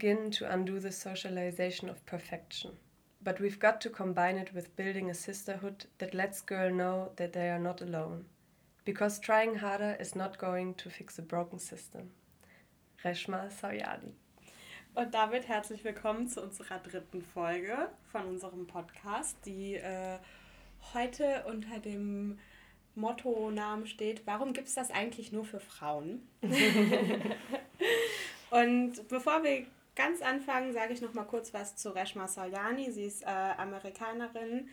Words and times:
Begin 0.00 0.30
to 0.30 0.50
undo 0.50 0.80
the 0.80 0.92
socialization 0.92 1.90
of 1.90 2.06
perfection. 2.06 2.70
But 3.22 3.38
we've 3.38 3.58
got 3.58 3.82
to 3.82 3.90
combine 3.90 4.38
it 4.38 4.50
with 4.54 4.74
building 4.74 5.10
a 5.10 5.14
sisterhood 5.14 5.84
that 5.98 6.14
lets 6.14 6.40
girls 6.40 6.72
know 6.72 7.10
that 7.16 7.34
they 7.34 7.50
are 7.50 7.58
not 7.58 7.82
alone. 7.82 8.24
Because 8.86 9.20
trying 9.20 9.56
harder 9.56 9.98
is 10.00 10.16
not 10.16 10.38
going 10.38 10.72
to 10.76 10.88
fix 10.88 11.18
a 11.18 11.22
broken 11.22 11.58
system. 11.58 12.12
Reshma 13.04 13.50
Sawyadi. 13.50 14.14
Und 14.94 15.12
damit 15.12 15.48
herzlich 15.48 15.84
willkommen 15.84 16.28
zu 16.28 16.40
unserer 16.40 16.78
dritten 16.78 17.20
Folge 17.20 17.90
von 18.10 18.24
unserem 18.24 18.66
Podcast, 18.66 19.36
die 19.44 19.74
äh, 19.74 20.16
heute 20.94 21.44
unter 21.46 21.78
dem 21.78 22.38
Motto-Namen 22.94 23.86
steht, 23.86 24.26
warum 24.26 24.54
gibt 24.54 24.68
es 24.68 24.74
das 24.74 24.90
eigentlich 24.90 25.30
nur 25.30 25.44
für 25.44 25.60
Frauen? 25.60 26.26
Und 28.50 29.06
bevor 29.08 29.44
wir 29.44 29.66
ganz 29.94 30.22
anfangen, 30.22 30.72
sage 30.72 30.92
ich 30.92 31.00
noch 31.00 31.14
mal 31.14 31.24
kurz 31.24 31.52
was 31.54 31.76
zu 31.76 31.94
Reshma 31.94 32.28
Sawyani. 32.28 32.90
Sie 32.90 33.04
ist 33.04 33.22
äh, 33.22 33.26
Amerikanerin, 33.26 34.68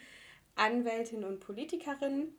Anwältin 0.55 1.23
und 1.23 1.39
Politikerin. 1.39 2.33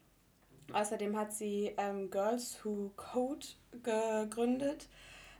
Außerdem 0.73 1.17
hat 1.17 1.33
sie 1.33 1.75
ähm, 1.79 2.11
Girls 2.11 2.59
Who 2.63 2.91
Code 2.97 3.47
gegründet, 3.83 4.89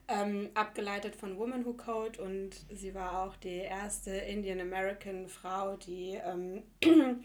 ähm, 0.09 0.49
abgeleitet 0.55 1.17
von 1.17 1.39
Women 1.39 1.67
Who 1.67 1.75
Code 1.75 2.23
und 2.23 2.51
sie 2.71 2.95
war 2.95 3.23
auch 3.23 3.37
die 3.37 3.59
erste 3.59 4.11
Indian 4.11 4.61
American 4.61 5.29
Frau, 5.29 5.77
die 5.77 6.19
ähm, 6.25 6.63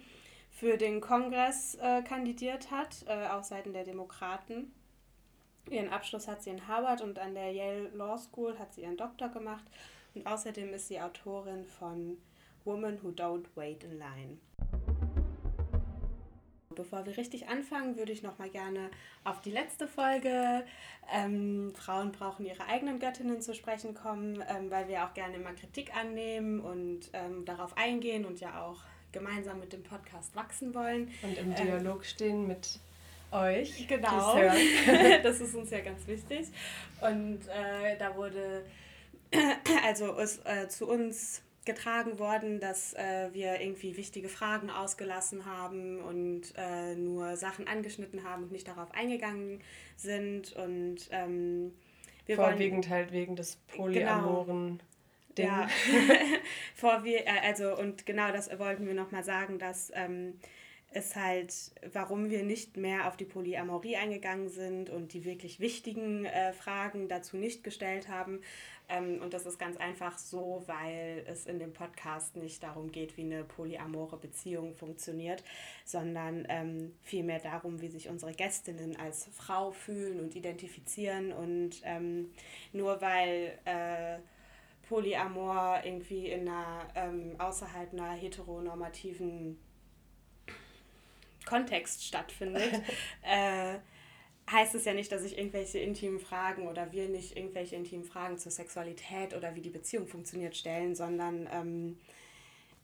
für 0.51 0.77
den 0.77 0.99
Kongress 0.99 1.75
äh, 1.75 2.01
kandidiert 2.01 2.71
hat, 2.71 3.05
äh, 3.07 3.27
auf 3.27 3.45
Seiten 3.45 3.71
der 3.71 3.85
Demokraten. 3.85 4.73
Ihren 5.69 5.89
Abschluss 5.89 6.27
hat 6.27 6.43
sie 6.43 6.49
in 6.49 6.67
Harvard 6.67 7.01
und 7.01 7.19
an 7.19 7.35
der 7.35 7.51
Yale 7.53 7.89
Law 7.93 8.17
School 8.17 8.59
hat 8.59 8.73
sie 8.73 8.81
ihren 8.81 8.97
Doktor 8.97 9.29
gemacht. 9.29 9.63
Und 10.15 10.27
außerdem 10.27 10.73
ist 10.73 10.87
sie 10.87 10.99
Autorin 11.01 11.65
von 11.65 12.17
Women 12.65 13.01
Who 13.01 13.09
Don't 13.09 13.45
Wait 13.55 13.83
in 13.83 13.97
Line. 13.97 14.37
Bevor 16.75 17.05
wir 17.05 17.15
richtig 17.17 17.47
anfangen, 17.49 17.97
würde 17.97 18.11
ich 18.11 18.23
noch 18.23 18.39
mal 18.39 18.49
gerne 18.49 18.89
auf 19.23 19.41
die 19.41 19.51
letzte 19.51 19.87
Folge 19.87 20.63
ähm, 21.13 21.71
Frauen 21.75 22.11
brauchen 22.11 22.45
ihre 22.45 22.65
eigenen 22.65 22.99
Göttinnen 22.99 23.41
zu 23.41 23.53
sprechen 23.53 23.93
kommen, 23.93 24.43
ähm, 24.49 24.71
weil 24.71 24.87
wir 24.87 25.05
auch 25.05 25.13
gerne 25.13 25.35
immer 25.35 25.53
Kritik 25.53 25.95
annehmen 25.95 26.61
und 26.61 27.09
ähm, 27.13 27.45
darauf 27.45 27.77
eingehen 27.77 28.25
und 28.25 28.39
ja 28.39 28.63
auch 28.63 28.81
gemeinsam 29.11 29.59
mit 29.59 29.71
dem 29.73 29.83
Podcast 29.83 30.35
wachsen 30.35 30.73
wollen. 30.73 31.11
Und 31.21 31.37
im 31.37 31.53
Dialog 31.53 31.97
ähm, 31.97 32.03
stehen 32.03 32.47
mit 32.47 32.79
euch. 33.31 33.87
Genau, 33.87 34.35
das 35.23 35.39
ist 35.41 35.55
uns 35.55 35.69
ja 35.69 35.81
ganz 35.81 36.07
wichtig. 36.07 36.47
Und 37.01 37.39
äh, 37.47 37.97
da 37.97 38.15
wurde, 38.15 38.65
also 39.85 40.13
ist 40.13 40.45
äh, 40.45 40.67
zu 40.67 40.87
uns 40.87 41.41
getragen 41.65 42.19
worden, 42.19 42.59
dass 42.59 42.93
äh, 42.93 43.29
wir 43.31 43.61
irgendwie 43.61 43.95
wichtige 43.95 44.27
Fragen 44.27 44.69
ausgelassen 44.69 45.45
haben 45.45 45.99
und 46.01 46.53
äh, 46.57 46.95
nur 46.95 47.37
Sachen 47.37 47.67
angeschnitten 47.67 48.23
haben 48.23 48.43
und 48.43 48.51
nicht 48.51 48.67
darauf 48.67 48.91
eingegangen 48.91 49.61
sind. 49.95 50.53
Und 50.53 51.07
ähm, 51.11 51.73
wir 52.25 52.35
Vorwiegend 52.35 52.89
wollen, 52.89 52.95
halt 52.95 53.11
wegen 53.11 53.35
des 53.35 53.55
polyamoren 53.75 54.81
genau. 55.35 55.49
Ja, 55.49 55.67
vor 56.75 57.03
wir, 57.03 57.25
äh, 57.25 57.39
also 57.43 57.77
und 57.77 58.05
genau 58.05 58.31
das 58.31 58.49
wollten 58.59 58.85
wir 58.85 58.93
nochmal 58.93 59.23
sagen, 59.23 59.57
dass 59.57 59.91
ähm, 59.95 60.33
ist 60.95 61.15
halt, 61.15 61.71
warum 61.91 62.29
wir 62.29 62.43
nicht 62.43 62.77
mehr 62.77 63.07
auf 63.07 63.17
die 63.17 63.25
Polyamorie 63.25 63.95
eingegangen 63.95 64.49
sind 64.49 64.89
und 64.89 65.13
die 65.13 65.25
wirklich 65.25 65.59
wichtigen 65.59 66.25
äh, 66.25 66.53
Fragen 66.53 67.07
dazu 67.07 67.37
nicht 67.37 67.63
gestellt 67.63 68.07
haben. 68.07 68.41
Ähm, 68.89 69.21
und 69.21 69.33
das 69.33 69.45
ist 69.45 69.57
ganz 69.57 69.77
einfach 69.77 70.17
so, 70.17 70.63
weil 70.65 71.23
es 71.27 71.45
in 71.45 71.59
dem 71.59 71.73
Podcast 71.73 72.35
nicht 72.35 72.61
darum 72.63 72.91
geht, 72.91 73.17
wie 73.17 73.21
eine 73.21 73.43
polyamore 73.43 74.17
Beziehung 74.17 74.75
funktioniert, 74.75 75.43
sondern 75.85 76.45
ähm, 76.49 76.93
vielmehr 77.01 77.39
darum, 77.39 77.81
wie 77.81 77.87
sich 77.87 78.09
unsere 78.09 78.33
Gästinnen 78.33 78.95
als 78.97 79.29
Frau 79.33 79.71
fühlen 79.71 80.19
und 80.19 80.35
identifizieren. 80.35 81.31
Und 81.31 81.81
ähm, 81.83 82.31
nur 82.71 83.01
weil 83.01 83.57
äh, 83.65 84.19
Polyamor 84.87 85.81
irgendwie 85.83 86.29
in 86.29 86.47
einer 86.47 86.87
ähm, 86.95 87.35
außerhalb 87.39 87.93
einer 87.93 88.11
heteronormativen 88.11 89.57
Kontext 91.45 92.05
stattfindet, 92.05 92.81
äh, 93.23 93.79
heißt 94.51 94.75
es 94.75 94.85
ja 94.85 94.93
nicht, 94.93 95.11
dass 95.11 95.23
ich 95.23 95.37
irgendwelche 95.37 95.79
intimen 95.79 96.19
Fragen 96.19 96.67
oder 96.67 96.91
wir 96.91 97.09
nicht 97.09 97.37
irgendwelche 97.37 97.75
intimen 97.75 98.05
Fragen 98.05 98.37
zur 98.37 98.51
Sexualität 98.51 99.35
oder 99.35 99.55
wie 99.55 99.61
die 99.61 99.69
Beziehung 99.69 100.07
funktioniert 100.07 100.55
stellen, 100.55 100.95
sondern 100.95 101.47
ähm, 101.51 101.97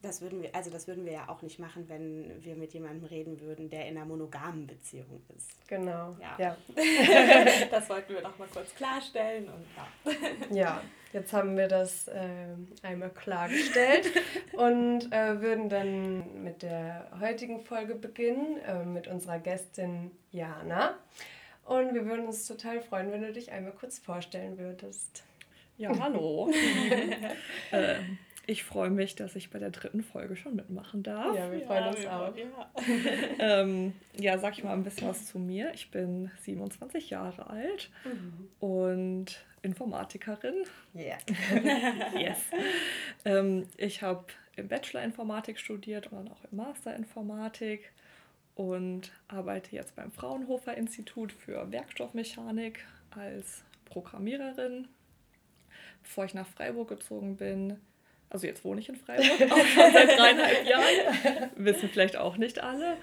das 0.02 0.22
würden 0.22 0.42
wir, 0.42 0.56
also 0.56 0.70
das 0.70 0.88
würden 0.88 1.06
wir 1.06 1.12
ja 1.12 1.30
auch 1.30 1.42
nicht 1.42 1.60
machen, 1.60 1.90
wenn 1.90 2.32
wir 2.42 2.56
mit 2.56 2.74
jemandem 2.74 3.04
reden 3.04 3.42
würden, 3.42 3.70
der 3.70 3.88
in 3.88 3.98
einer 3.98 4.06
monogamen 4.06 4.66
Beziehung 4.66 5.22
ist. 5.36 5.68
Genau. 5.68 6.16
Ja. 6.22 6.38
ja. 6.38 6.58
das 7.72 7.90
wollten 7.90 8.14
wir 8.14 8.22
doch 8.22 8.38
mal 8.38 8.48
kurz 8.48 8.74
klarstellen 8.76 9.50
und 9.50 9.66
ja. 9.76 10.56
Ja, 10.56 10.82
jetzt 11.12 11.34
haben 11.34 11.58
wir 11.58 11.68
das 11.68 12.08
äh, 12.08 12.56
einmal 12.82 13.10
klargestellt 13.10 14.10
und 14.54 15.12
äh, 15.12 15.42
würden 15.42 15.68
dann 15.68 16.44
mit 16.44 16.62
der 16.62 17.12
heutigen 17.20 17.60
Folge 17.60 17.96
beginnen, 17.96 18.58
äh, 18.66 18.86
mit 18.86 19.08
unserer 19.08 19.40
Gästin 19.40 20.12
Jana. 20.32 20.96
Und 21.70 21.94
wir 21.94 22.04
würden 22.08 22.26
uns 22.26 22.48
total 22.48 22.82
freuen, 22.82 23.12
wenn 23.12 23.22
du 23.22 23.32
dich 23.32 23.52
einmal 23.52 23.74
kurz 23.74 24.00
vorstellen 24.00 24.58
würdest. 24.58 25.24
Ja, 25.78 25.98
hallo. 26.00 26.52
ähm 27.72 28.18
ich 28.48 28.64
freue 28.64 28.90
mich, 28.90 29.14
dass 29.14 29.36
ich 29.36 29.52
bei 29.52 29.60
der 29.60 29.70
dritten 29.70 30.02
Folge 30.02 30.36
schon 30.36 30.56
mitmachen 30.56 31.04
darf. 31.04 31.36
Ja, 31.36 31.52
wir 31.52 31.62
freuen 31.62 31.84
ja, 31.84 31.90
uns 31.90 32.00
wir 32.00 32.14
auch. 32.16 32.36
Ja. 32.36 32.72
ähm, 33.62 33.94
ja, 34.18 34.40
sag 34.40 34.58
ich 34.58 34.64
mal 34.64 34.74
ein 34.74 34.84
bisschen 34.84 35.08
was 35.08 35.28
zu 35.28 35.38
mir. 35.38 35.72
Ich 35.76 35.92
bin 35.92 36.32
27 36.42 37.12
Jahre 37.12 37.48
alt 37.48 37.92
mhm. 38.04 38.50
und 38.60 39.46
Informatikerin. 39.62 40.64
Yeah. 40.96 41.20
yes. 42.18 42.40
Ähm, 43.24 43.68
ich 43.78 44.02
habe 44.02 44.26
im 44.56 44.68
Bachelor 44.68 45.04
Informatik 45.04 45.60
studiert 45.60 46.08
und 46.08 46.18
dann 46.18 46.30
auch 46.30 46.44
im 46.52 46.58
Master 46.58 46.96
Informatik 46.96 47.92
und 48.60 49.14
arbeite 49.30 49.74
jetzt 49.74 49.96
beim 49.96 50.12
Fraunhofer 50.12 50.76
Institut 50.76 51.32
für 51.32 51.72
Werkstoffmechanik 51.72 52.86
als 53.10 53.64
Programmiererin. 53.86 54.90
Bevor 56.04 56.26
ich 56.26 56.34
nach 56.34 56.46
Freiburg 56.46 56.90
gezogen 56.90 57.38
bin, 57.38 57.80
also 58.30 58.48
jetzt 58.48 58.66
wohne 58.66 58.82
ich 58.82 58.90
in 58.90 58.98
Freiburg, 58.98 59.50
auch 59.50 59.66
schon 59.66 59.94
seit 59.94 60.10
dreieinhalb 60.18 60.68
Jahren, 60.68 61.52
wissen 61.56 61.88
vielleicht 61.88 62.18
auch 62.18 62.36
nicht 62.36 62.62
alle, 62.62 62.98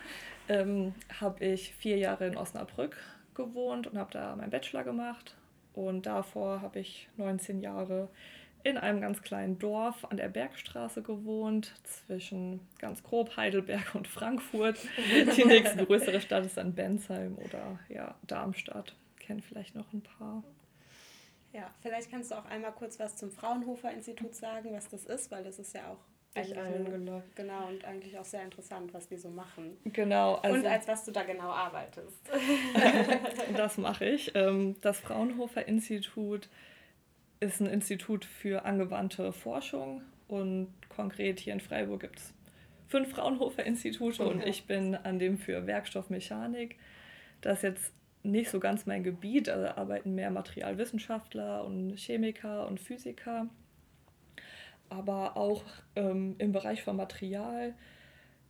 ähm, 0.51 0.93
habe 1.23 1.43
ich 1.43 1.73
vier 1.73 1.97
Jahre 1.97 2.27
in 2.27 2.37
Osnabrück 2.37 2.95
gewohnt 3.35 3.87
und 3.87 3.97
habe 3.97 4.11
da 4.13 4.37
meinen 4.37 4.51
Bachelor 4.51 4.85
gemacht. 4.85 5.37
Und 5.73 6.05
davor 6.05 6.61
habe 6.61 6.81
ich 6.81 7.09
19 7.17 7.61
Jahre 7.61 8.11
in 8.67 8.79
einem 8.79 9.01
ganz 9.01 9.23
kleinen 9.23 9.59
Dorf 9.59 10.05
an 10.05 10.17
der 10.17 10.29
Bergstraße 10.29 11.03
gewohnt, 11.03 11.73
zwischen 11.85 12.61
ganz 12.79 13.03
grob 13.03 13.37
Heidelberg 13.37 13.95
und 13.95 14.09
Frankfurt. 14.09 14.79
Die 15.37 15.45
nächste 15.47 15.87
größere 15.87 16.21
Stadt 16.21 16.45
ist 16.45 16.57
dann 16.57 16.75
Bensheim 16.75 17.39
oder 17.39 17.79
ja, 17.89 18.17
Darmstadt. 18.27 18.95
Kennen 19.21 19.41
vielleicht 19.41 19.75
noch 19.75 19.93
ein 19.93 20.03
paar. 20.03 20.43
Ja, 21.53 21.71
vielleicht 21.81 22.11
kannst 22.11 22.33
du 22.33 22.35
auch 22.35 22.45
einmal 22.47 22.73
kurz 22.73 22.99
was 22.99 23.17
zum 23.17 23.31
Fraunhofer 23.31 23.91
Institut 23.93 24.35
sagen, 24.35 24.73
was 24.73 24.89
das 24.89 25.07
ist, 25.07 25.31
weil 25.31 25.45
das 25.45 25.59
ist 25.59 25.75
ja 25.75 25.89
auch 25.89 25.99
echt 26.35 26.55
genau, 26.55 27.23
genau 27.35 27.69
und 27.69 27.85
eigentlich 27.85 28.19
auch 28.19 28.25
sehr 28.25 28.43
interessant, 28.43 28.93
was 28.93 29.09
die 29.09 29.17
so 29.17 29.31
machen. 29.31 29.77
Genau. 29.85 30.35
Also 30.37 30.59
und 30.59 30.67
als 30.67 30.87
was 30.87 31.05
du 31.05 31.13
da 31.13 31.23
genau 31.23 31.51
arbeitest. 31.51 32.29
das 33.57 33.79
mache 33.79 34.05
ich. 34.05 34.33
Ähm, 34.35 34.77
das 34.83 35.01
Fraunhofer 35.01 35.67
Institut 35.67 36.49
ist 37.41 37.61
ein 37.61 37.67
Institut 37.67 38.25
für 38.25 38.65
angewandte 38.65 39.33
Forschung 39.33 40.03
und 40.29 40.69
konkret 40.89 41.41
hier 41.41 41.53
in 41.53 41.61
Freiburg 41.61 42.01
gibt 42.01 42.19
es 42.19 42.35
fünf 42.89 43.11
Fraunhofer 43.11 43.65
Institute 43.65 44.23
und 44.23 44.45
ich 44.45 44.67
bin 44.67 44.95
an 44.95 45.19
dem 45.19 45.39
für 45.39 45.67
Werkstoffmechanik. 45.67 46.77
Das 47.41 47.59
ist 47.59 47.63
jetzt 47.63 47.93
nicht 48.23 48.51
so 48.51 48.61
ganz 48.61 48.87
mein 48.87 49.03
Gebiet. 49.03 49.49
Also 49.49 49.69
arbeiten 49.69 50.15
mehr 50.15 50.31
Materialwissenschaftler 50.31 51.65
und 51.65 51.97
Chemiker 51.97 52.67
und 52.67 52.81
Physiker. 52.81 53.49
Aber 54.89 55.37
auch 55.37 55.65
ähm, 55.97 56.37
im 56.39 56.53
Bereich 56.53 56.83
von 56.83 56.97
Material 56.97 57.75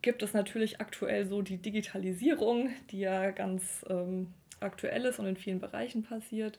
gibt 0.03 0.23
es 0.23 0.35
natürlich 0.35 0.81
aktuell 0.81 1.27
so 1.27 1.43
die 1.43 1.57
Digitalisierung, 1.57 2.71
die 2.91 3.01
ja 3.01 3.31
ganz 3.31 3.85
ähm, 3.89 4.35
aktuell 4.61 5.05
ist 5.07 5.19
und 5.19 5.27
in 5.27 5.37
vielen 5.37 5.61
Bereichen 5.61 6.03
passiert. 6.03 6.59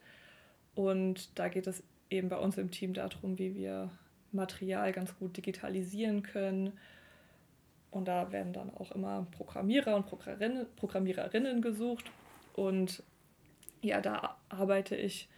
Und 0.74 1.38
da 1.38 1.48
geht 1.48 1.68
es 1.68 1.84
eben 2.10 2.30
bei 2.30 2.38
uns 2.38 2.58
im 2.58 2.72
Team 2.72 2.94
darum, 2.94 3.38
wie 3.38 3.56
wir 3.56 3.90
Material 4.32 4.92
ganz 4.92 5.18
gut 5.18 5.38
digitalisieren 5.38 6.24
können. 6.24 6.74
Und 7.92 8.08
da 8.08 8.32
werden 8.32 8.54
dann 8.54 8.74
auch 8.76 8.92
immer 8.92 9.28
Programmierer 9.32 9.96
und 9.96 10.06
Programmiererinnen 10.76 11.62
gesucht. 11.62 12.06
Und 12.54 13.04
ja, 13.82 14.02
da 14.02 14.38
arbeite 14.50 14.96
ich 14.96 15.30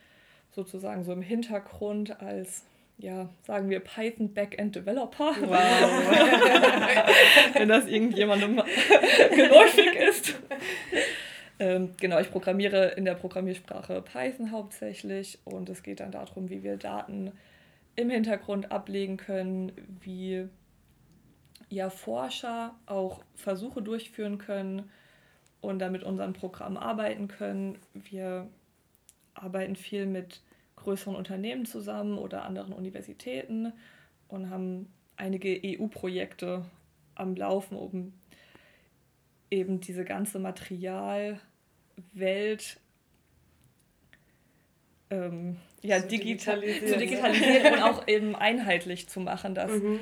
sozusagen 0.52 1.04
so 1.04 1.14
im 1.14 1.22
Hintergrund 1.22 2.20
als 2.22 2.64
ja, 3.00 3.30
sagen 3.48 3.70
wir 3.70 3.80
Python 3.80 4.34
Backend 4.34 4.76
Developer. 4.76 5.34
Wow. 5.42 5.54
Wenn 7.54 7.70
das 7.70 7.88
irgendjemandem 7.88 8.58
geläufig 9.36 9.96
ist. 9.96 10.36
Ähm, 11.60 11.92
genau, 11.98 12.20
ich 12.20 12.32
programmiere 12.32 12.92
in 12.92 13.04
der 13.04 13.16
Programmiersprache 13.16 14.02
Python 14.02 14.52
hauptsächlich 14.52 15.40
und 15.44 15.68
es 15.70 15.84
geht 15.84 16.00
dann 16.00 16.12
darum, 16.12 16.50
wie 16.50 16.64
wir 16.64 16.78
Daten 16.78 17.34
im 17.98 18.10
Hintergrund 18.10 18.72
ablegen 18.72 19.18
können, 19.18 19.74
wie 20.02 20.48
ja, 21.70 21.90
Forscher 21.90 22.74
auch 22.86 23.22
Versuche 23.36 23.82
durchführen 23.82 24.38
können 24.38 24.90
und 25.60 25.80
damit 25.80 26.04
unseren 26.04 26.32
Programm 26.32 26.78
arbeiten 26.78 27.28
können. 27.28 27.78
Wir 27.94 28.48
arbeiten 29.34 29.76
viel 29.76 30.06
mit 30.06 30.42
größeren 30.78 31.16
Unternehmen 31.16 31.66
zusammen 31.66 32.18
oder 32.18 32.46
anderen 32.46 32.72
Universitäten 32.72 33.74
und 34.30 34.50
haben 34.50 34.88
einige 35.18 35.60
EU-Projekte 35.62 36.64
am 37.16 37.36
Laufen, 37.36 37.76
um 37.76 38.14
eben 39.52 39.82
diese 39.82 40.06
ganze 40.06 40.40
Materialwelt 42.14 42.80
ähm, 45.10 45.58
ja, 45.82 46.02
zu, 46.02 46.08
digitalisieren. 46.08 46.88
zu 46.88 46.98
digitalisieren 46.98 47.74
und 47.74 47.82
auch 47.82 48.08
eben 48.08 48.36
einheitlich 48.36 49.08
zu 49.10 49.20
machen, 49.20 49.56
dass 49.56 49.72
mhm. 49.72 50.00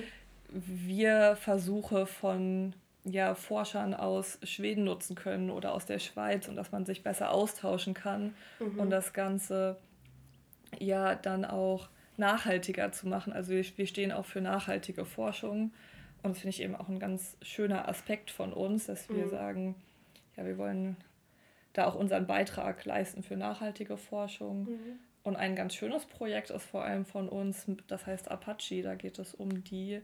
wir 0.50 1.38
Versuche 1.40 2.06
von 2.06 2.74
ja, 3.06 3.36
Forschern 3.36 3.94
aus 3.94 4.38
Schweden 4.44 4.84
nutzen 4.84 5.16
können 5.16 5.50
oder 5.50 5.74
aus 5.74 5.86
der 5.86 6.00
Schweiz 6.00 6.48
und 6.50 6.58
dass 6.58 6.72
man 6.74 6.86
sich 6.86 7.04
besser 7.04 7.32
austauschen 7.32 7.94
kann 7.94 8.36
mhm. 8.60 8.80
und 8.80 8.90
das 8.90 9.14
Ganze 9.14 9.78
ja 10.78 11.16
dann 11.16 11.46
auch 11.46 11.88
nachhaltiger 12.18 12.92
zu 12.92 13.08
machen. 13.08 13.32
Also 13.32 13.52
wir, 13.52 13.64
wir 13.78 13.88
stehen 13.88 14.12
auch 14.12 14.26
für 14.26 14.42
nachhaltige 14.42 15.06
Forschung 15.06 15.72
und 16.22 16.32
das 16.32 16.40
finde 16.40 16.50
ich 16.50 16.62
eben 16.62 16.76
auch 16.76 16.90
ein 16.90 17.00
ganz 17.00 17.38
schöner 17.42 17.88
Aspekt 17.88 18.32
von 18.32 18.52
uns, 18.52 18.88
dass 18.88 19.08
wir 19.08 19.26
mhm. 19.26 19.30
sagen, 19.30 19.76
ja, 20.36 20.46
wir 20.46 20.58
wollen 20.58 20.98
da 21.78 21.88
auch 21.88 21.96
unseren 21.96 22.28
Beitrag 22.28 22.84
leisten 22.86 23.24
für 23.24 23.38
nachhaltige 23.38 23.98
Forschung. 23.98 24.64
Mhm. 24.64 25.00
Und 25.24 25.36
ein 25.36 25.56
ganz 25.56 25.76
schönes 25.76 26.06
Projekt 26.06 26.50
ist 26.50 26.64
vor 26.64 26.84
allem 26.84 27.06
von 27.06 27.28
uns, 27.28 27.66
das 27.88 28.06
heißt 28.06 28.32
Apache, 28.32 28.82
da 28.82 28.96
geht 28.96 29.20
es 29.20 29.34
um 29.34 29.64
die 29.64 30.02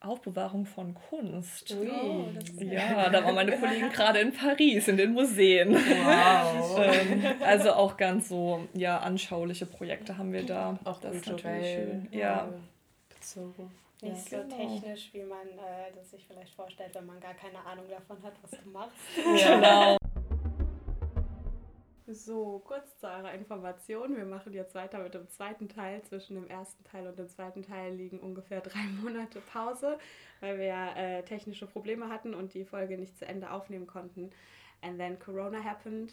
Aufbewahrung 0.00 0.66
von 0.66 0.94
Kunst. 0.94 1.74
Ui, 1.74 1.90
oh, 1.90 2.28
ja, 2.62 3.08
da 3.10 3.24
waren 3.24 3.34
meine 3.34 3.56
Kollegen 3.58 3.88
gerade 3.90 4.20
in 4.20 4.32
Paris 4.32 4.88
in 4.88 4.96
den 4.96 5.12
Museen. 5.12 5.74
Wow. 5.74 6.78
ähm, 6.78 7.24
also 7.40 7.72
auch 7.72 7.96
ganz 7.96 8.28
so 8.28 8.66
ja 8.74 8.98
anschauliche 8.98 9.66
Projekte 9.66 10.16
haben 10.16 10.32
wir 10.32 10.44
da. 10.44 10.78
Auch 10.84 11.00
das 11.00 11.16
ist 11.16 11.26
natürlich 11.26 11.66
schön. 11.66 12.08
Ja. 12.10 12.48
Bezogen. 13.08 13.70
Nicht 14.02 14.30
ja. 14.30 14.42
so 14.42 14.48
genau. 14.48 14.56
technisch, 14.56 15.10
wie 15.12 15.22
man 15.22 15.48
äh, 15.48 15.92
das 15.94 16.10
sich 16.10 16.26
vielleicht 16.26 16.54
vorstellt, 16.54 16.94
wenn 16.94 17.06
man 17.06 17.18
gar 17.18 17.34
keine 17.34 17.64
Ahnung 17.64 17.86
davon 17.88 18.22
hat, 18.22 18.34
was 18.42 18.50
du 18.50 18.70
machst. 18.70 18.96
Ja. 19.38 19.56
Genau. 19.56 19.96
So, 22.08 22.60
kurz 22.64 22.98
zu 22.98 23.08
eurer 23.08 23.32
Information. 23.34 24.16
Wir 24.16 24.26
machen 24.26 24.52
jetzt 24.52 24.76
weiter 24.76 25.00
mit 25.00 25.14
dem 25.14 25.28
zweiten 25.28 25.68
Teil. 25.68 26.02
Zwischen 26.02 26.36
dem 26.36 26.46
ersten 26.46 26.84
Teil 26.84 27.08
und 27.08 27.18
dem 27.18 27.28
zweiten 27.28 27.64
Teil 27.64 27.94
liegen 27.94 28.20
ungefähr 28.20 28.60
drei 28.62 28.84
Monate 29.02 29.40
Pause, 29.40 29.98
weil 30.38 30.56
wir 30.56 30.96
äh, 30.96 31.24
technische 31.24 31.66
Probleme 31.66 32.08
hatten 32.08 32.32
und 32.32 32.54
die 32.54 32.64
Folge 32.64 32.96
nicht 32.96 33.18
zu 33.18 33.26
Ende 33.26 33.50
aufnehmen 33.50 33.88
konnten. 33.88 34.30
And 34.82 34.98
then 34.98 35.18
Corona 35.18 35.64
happened. 35.64 36.12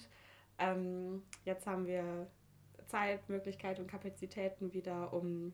Ähm, 0.58 1.22
jetzt 1.46 1.68
haben 1.68 1.86
wir 1.86 2.26
Zeit, 2.88 3.30
Möglichkeit 3.30 3.80
und 3.80 3.86
Kapazitäten 3.86 4.74
wieder, 4.74 5.14
um 5.14 5.54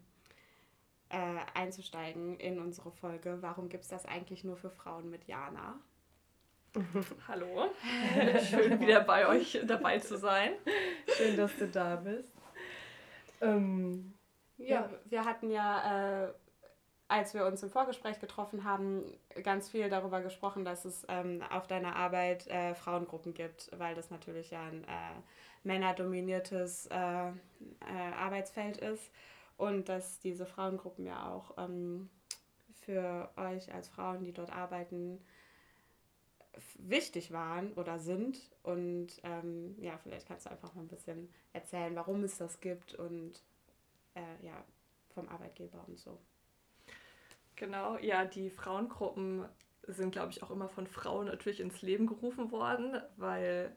äh, 1.10 1.36
einzusteigen 1.54 2.40
in 2.40 2.60
unsere 2.60 2.92
Folge. 2.92 3.40
Warum 3.42 3.68
gibt 3.68 3.84
es 3.84 3.90
das 3.90 4.06
eigentlich 4.06 4.46
nur 4.46 4.56
für 4.56 4.70
Frauen 4.70 5.10
mit 5.10 5.26
Jana? 5.26 5.82
Hallo, 7.28 7.70
schön 8.50 8.80
wieder 8.80 9.02
bei 9.02 9.28
euch 9.28 9.60
dabei 9.66 10.00
zu 10.00 10.18
sein. 10.18 10.52
Schön, 11.08 11.36
dass 11.36 11.56
du 11.58 11.68
da 11.68 11.96
bist. 11.96 12.32
Ähm, 13.42 14.14
ja, 14.58 14.82
ja, 14.82 14.90
wir 15.06 15.26
hatten 15.26 15.50
ja, 15.50 16.26
äh, 16.26 16.34
als 17.08 17.34
wir 17.34 17.46
uns 17.46 17.64
im 17.64 17.72
Vorgespräch 17.72 18.20
getroffen 18.20 18.64
haben, 18.64 19.04
ganz 19.44 19.70
viel 19.70 19.90
darüber 19.90 20.22
gesprochen, 20.22 20.64
dass 20.64 20.86
es 20.86 21.06
ähm, 21.08 21.42
auf 21.50 21.66
deiner 21.66 21.96
Arbeit 21.96 22.48
äh, 22.48 22.76
Frauengruppen 22.76 23.34
gibt, 23.34 23.72
weil 23.78 23.96
das 23.96 24.12
natürlich 24.12 24.52
ja 24.52 24.62
ein 24.62 24.84
äh, 24.84 25.22
männerdominiertes 25.64 26.88
äh, 26.88 27.30
äh, 27.30 27.34
Arbeitsfeld 28.16 28.78
ist 28.78 29.10
und 29.58 29.90
dass 29.90 30.20
diese 30.20 30.46
Frauengruppen 30.46 31.06
ja 31.06 31.32
auch 31.32 31.58
ähm, 31.58 32.10
für 32.82 33.30
euch 33.38 33.74
als 33.74 33.88
Frauen, 33.88 34.24
die 34.24 34.34
dort 34.34 34.52
arbeiten, 34.52 35.20
wichtig 36.78 37.32
waren 37.32 37.74
oder 37.74 38.00
sind. 38.00 38.40
Und 38.64 39.08
ähm, 39.24 39.76
ja, 39.80 39.98
vielleicht 39.98 40.28
kannst 40.28 40.46
du 40.46 40.52
einfach 40.52 40.74
mal 40.76 40.82
ein 40.82 40.88
bisschen 40.88 41.30
erzählen, 41.54 41.96
warum 41.96 42.24
es 42.24 42.38
das 42.38 42.60
gibt 42.60 42.96
und 42.96 43.44
äh, 44.16 44.46
ja, 44.46 44.64
vom 45.14 45.28
Arbeitgeber 45.30 45.84
und 45.88 46.00
so. 46.00 46.20
Genau, 47.56 47.98
ja, 47.98 48.26
die 48.26 48.50
Frauengruppen 48.50 49.46
sind, 49.84 50.12
glaube 50.12 50.32
ich, 50.32 50.44
auch 50.44 50.52
immer 50.52 50.70
von 50.70 50.88
Frauen 50.88 51.28
natürlich 51.28 51.60
ins 51.60 51.82
Leben 51.82 52.08
gerufen 52.08 52.52
worden, 52.52 53.02
weil 53.18 53.76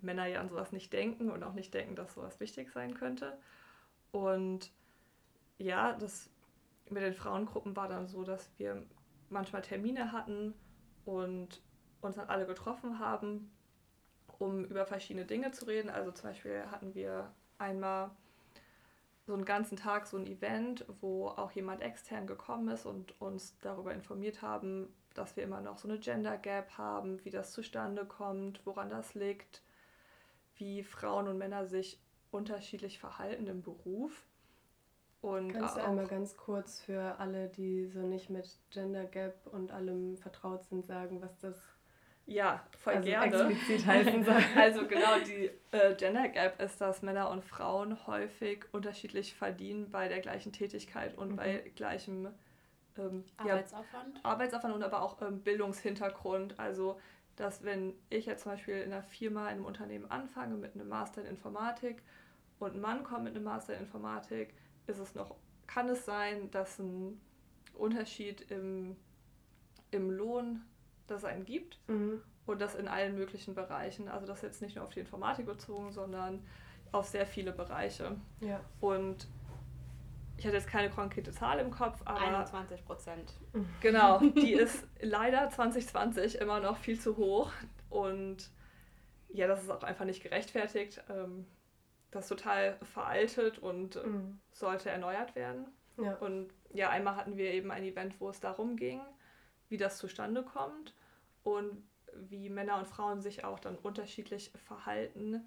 Männer 0.00 0.26
ja 0.26 0.40
an 0.40 0.48
sowas 0.48 0.72
nicht 0.72 0.92
denken 0.92 1.30
und 1.30 1.42
auch 1.42 1.54
nicht 1.54 1.74
denken, 1.74 1.96
dass 1.96 2.14
sowas 2.14 2.38
wichtig 2.38 2.70
sein 2.70 2.94
könnte. 2.94 3.38
Und 4.12 4.70
ja, 5.58 5.94
das 5.94 6.30
mit 6.90 7.02
den 7.02 7.14
Frauengruppen 7.14 7.74
war 7.74 7.88
dann 7.88 8.06
so, 8.06 8.22
dass 8.22 8.50
wir 8.58 8.86
manchmal 9.30 9.62
Termine 9.62 10.12
hatten 10.12 10.54
und 11.04 11.62
uns 12.06 12.16
dann 12.16 12.28
alle 12.28 12.46
getroffen 12.46 12.98
haben, 12.98 13.50
um 14.38 14.64
über 14.64 14.86
verschiedene 14.86 15.26
Dinge 15.26 15.52
zu 15.52 15.66
reden. 15.66 15.90
Also 15.90 16.12
zum 16.12 16.30
Beispiel 16.30 16.64
hatten 16.70 16.94
wir 16.94 17.32
einmal 17.58 18.10
so 19.26 19.32
einen 19.32 19.44
ganzen 19.44 19.76
Tag 19.76 20.06
so 20.06 20.16
ein 20.16 20.26
Event, 20.26 20.84
wo 21.00 21.28
auch 21.28 21.50
jemand 21.52 21.80
extern 21.82 22.26
gekommen 22.26 22.68
ist 22.68 22.84
und 22.84 23.18
uns 23.20 23.58
darüber 23.60 23.94
informiert 23.94 24.42
haben, 24.42 24.94
dass 25.14 25.36
wir 25.36 25.44
immer 25.44 25.60
noch 25.60 25.78
so 25.78 25.88
eine 25.88 25.98
Gender 25.98 26.36
Gap 26.36 26.76
haben, 26.76 27.24
wie 27.24 27.30
das 27.30 27.52
zustande 27.52 28.04
kommt, 28.04 28.64
woran 28.66 28.90
das 28.90 29.14
liegt, 29.14 29.62
wie 30.56 30.82
Frauen 30.82 31.28
und 31.28 31.38
Männer 31.38 31.66
sich 31.66 32.00
unterschiedlich 32.30 32.98
verhalten 32.98 33.46
im 33.46 33.62
Beruf. 33.62 34.26
Und 35.22 35.54
Kannst 35.54 35.76
du 35.76 35.82
einmal 35.82 36.06
ganz 36.06 36.36
kurz 36.36 36.80
für 36.80 37.18
alle, 37.18 37.48
die 37.48 37.86
so 37.86 38.00
nicht 38.00 38.28
mit 38.28 38.58
Gender 38.70 39.06
Gap 39.06 39.46
und 39.46 39.72
allem 39.72 40.18
vertraut 40.18 40.64
sind, 40.64 40.84
sagen, 40.84 41.22
was 41.22 41.38
das 41.38 41.73
ja, 42.26 42.64
voll 42.78 42.94
also 42.94 43.08
gerne. 43.08 43.26
Explizit 43.26 43.86
heißen 43.86 44.24
soll. 44.24 44.42
Also 44.56 44.86
genau, 44.86 45.18
die 45.26 45.50
äh, 45.76 45.94
Gender 45.94 46.28
Gap 46.28 46.60
ist, 46.60 46.80
dass 46.80 47.02
Männer 47.02 47.30
und 47.30 47.44
Frauen 47.44 48.06
häufig 48.06 48.64
unterschiedlich 48.72 49.34
verdienen 49.34 49.90
bei 49.90 50.08
der 50.08 50.20
gleichen 50.20 50.52
Tätigkeit 50.52 51.16
und 51.18 51.32
mhm. 51.32 51.36
bei 51.36 51.72
gleichem 51.76 52.28
ähm, 52.96 53.24
Arbeitsaufwand. 53.36 54.16
Ja, 54.16 54.24
Arbeitsaufwand 54.24 54.74
und 54.74 54.82
aber 54.82 55.02
auch 55.02 55.20
ähm, 55.22 55.40
Bildungshintergrund. 55.40 56.58
Also 56.58 56.98
dass 57.36 57.64
wenn 57.64 57.94
ich 58.10 58.26
jetzt 58.26 58.44
zum 58.44 58.52
Beispiel 58.52 58.76
in 58.76 58.92
einer 58.92 59.02
Firma, 59.02 59.48
in 59.48 59.56
einem 59.56 59.64
Unternehmen 59.64 60.10
anfange 60.10 60.56
mit 60.56 60.74
einem 60.74 60.88
Master 60.88 61.22
in 61.22 61.28
Informatik 61.28 62.02
und 62.58 62.74
ein 62.74 62.80
Mann 62.80 63.02
kommt 63.02 63.24
mit 63.24 63.34
einem 63.34 63.44
Master 63.44 63.74
in 63.74 63.80
Informatik, 63.80 64.54
ist 64.86 64.98
es 64.98 65.14
noch, 65.14 65.34
kann 65.66 65.88
es 65.88 66.04
sein, 66.04 66.50
dass 66.50 66.78
ein 66.78 67.20
Unterschied 67.74 68.50
im, 68.50 68.96
im 69.90 70.10
Lohn 70.10 70.62
das 71.06 71.18
es 71.18 71.24
einen 71.24 71.44
gibt 71.44 71.78
mhm. 71.88 72.22
und 72.46 72.60
das 72.60 72.74
in 72.74 72.88
allen 72.88 73.14
möglichen 73.14 73.54
Bereichen. 73.54 74.08
Also 74.08 74.26
das 74.26 74.42
jetzt 74.42 74.62
nicht 74.62 74.76
nur 74.76 74.84
auf 74.84 74.90
die 74.90 75.00
Informatik 75.00 75.46
bezogen, 75.46 75.92
sondern 75.92 76.44
auf 76.92 77.06
sehr 77.06 77.26
viele 77.26 77.52
Bereiche. 77.52 78.16
Ja. 78.40 78.60
Und 78.80 79.26
ich 80.36 80.46
hatte 80.46 80.56
jetzt 80.56 80.68
keine 80.68 80.90
konkrete 80.90 81.32
Zahl 81.32 81.58
im 81.58 81.70
Kopf, 81.70 82.00
aber 82.04 82.20
21 82.20 82.84
Prozent. 82.84 83.32
Genau, 83.80 84.18
die 84.36 84.52
ist 84.52 84.86
leider 85.00 85.48
2020 85.50 86.40
immer 86.40 86.60
noch 86.60 86.78
viel 86.78 86.98
zu 86.98 87.16
hoch 87.16 87.52
und 87.90 88.50
ja, 89.28 89.46
das 89.46 89.62
ist 89.62 89.70
auch 89.70 89.82
einfach 89.82 90.04
nicht 90.04 90.22
gerechtfertigt. 90.22 91.02
Ähm, 91.08 91.46
das 92.10 92.24
ist 92.24 92.28
total 92.28 92.78
veraltet 92.94 93.58
und 93.58 93.96
mhm. 93.96 94.38
sollte 94.52 94.90
erneuert 94.90 95.34
werden. 95.34 95.66
Ja. 95.96 96.14
Und 96.16 96.52
ja, 96.72 96.90
einmal 96.90 97.16
hatten 97.16 97.36
wir 97.36 97.52
eben 97.52 97.70
ein 97.70 97.82
Event, 97.82 98.20
wo 98.20 98.28
es 98.30 98.40
darum 98.40 98.76
ging, 98.76 99.00
wie 99.68 99.76
das 99.76 99.98
zustande 99.98 100.42
kommt 100.42 100.94
und 101.42 101.82
wie 102.12 102.48
Männer 102.48 102.78
und 102.78 102.86
Frauen 102.86 103.20
sich 103.20 103.44
auch 103.44 103.58
dann 103.58 103.76
unterschiedlich 103.76 104.52
verhalten 104.66 105.46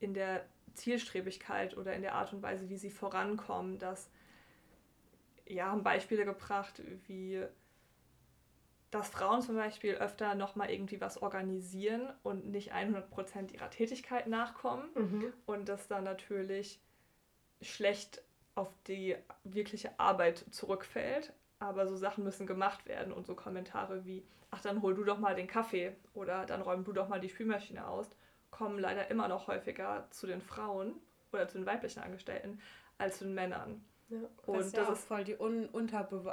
in 0.00 0.14
der 0.14 0.44
Zielstrebigkeit 0.74 1.76
oder 1.76 1.94
in 1.94 2.02
der 2.02 2.14
Art 2.14 2.32
und 2.32 2.42
Weise, 2.42 2.68
wie 2.68 2.76
sie 2.76 2.90
vorankommen. 2.90 3.78
Das 3.78 4.10
ja, 5.46 5.66
haben 5.66 5.82
Beispiele 5.82 6.24
gebracht, 6.24 6.82
wie 7.06 7.46
dass 8.94 9.08
Frauen 9.08 9.42
zum 9.42 9.56
Beispiel 9.56 9.94
öfter 9.94 10.36
nochmal 10.36 10.70
irgendwie 10.70 11.00
was 11.00 11.20
organisieren 11.20 12.12
und 12.22 12.46
nicht 12.46 12.72
100% 12.72 13.52
ihrer 13.52 13.68
Tätigkeit 13.68 14.28
nachkommen 14.28 14.88
mhm. 14.94 15.32
und 15.46 15.68
das 15.68 15.88
dann 15.88 16.04
natürlich 16.04 16.80
schlecht 17.60 18.22
auf 18.54 18.72
die 18.86 19.16
wirkliche 19.42 19.98
Arbeit 19.98 20.44
zurückfällt, 20.52 21.32
aber 21.64 21.86
so 21.86 21.96
Sachen 21.96 22.24
müssen 22.24 22.46
gemacht 22.46 22.86
werden 22.86 23.12
und 23.12 23.26
so 23.26 23.34
Kommentare 23.34 24.04
wie, 24.04 24.26
ach 24.50 24.60
dann 24.60 24.82
hol 24.82 24.94
du 24.94 25.04
doch 25.04 25.18
mal 25.18 25.34
den 25.34 25.46
Kaffee 25.46 25.96
oder 26.14 26.46
dann 26.46 26.62
räum 26.62 26.84
du 26.84 26.92
doch 26.92 27.08
mal 27.08 27.20
die 27.20 27.28
Spülmaschine 27.28 27.86
aus, 27.86 28.08
kommen 28.50 28.78
leider 28.78 29.10
immer 29.10 29.28
noch 29.28 29.48
häufiger 29.48 30.06
zu 30.10 30.26
den 30.26 30.40
Frauen 30.40 30.94
oder 31.32 31.48
zu 31.48 31.58
den 31.58 31.66
weiblichen 31.66 32.00
Angestellten 32.00 32.60
als 32.98 33.18
zu 33.18 33.24
den 33.24 33.34
Männern. 33.34 33.84
Ja, 34.08 34.18
und 34.46 34.58
das, 34.58 34.72
ja 34.72 34.84
das 34.84 34.98
ist 34.98 35.08
voll 35.08 35.24
die 35.24 35.36
un 35.36 35.68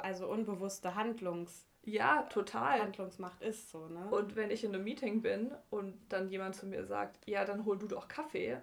also 0.02 0.28
unbewusste 0.28 0.94
Handlungs 0.94 1.66
ja, 1.84 2.22
total. 2.24 2.80
Handlungsmacht 2.80 3.42
ist 3.42 3.70
so, 3.70 3.88
ne? 3.88 4.08
Und 4.10 4.36
wenn 4.36 4.50
ich 4.50 4.62
in 4.62 4.74
einem 4.74 4.84
Meeting 4.84 5.20
bin 5.20 5.52
und 5.70 5.98
dann 6.08 6.30
jemand 6.30 6.54
zu 6.54 6.66
mir 6.66 6.84
sagt, 6.84 7.18
ja, 7.26 7.44
dann 7.44 7.64
hol 7.64 7.76
du 7.76 7.88
doch 7.88 8.06
Kaffee, 8.06 8.58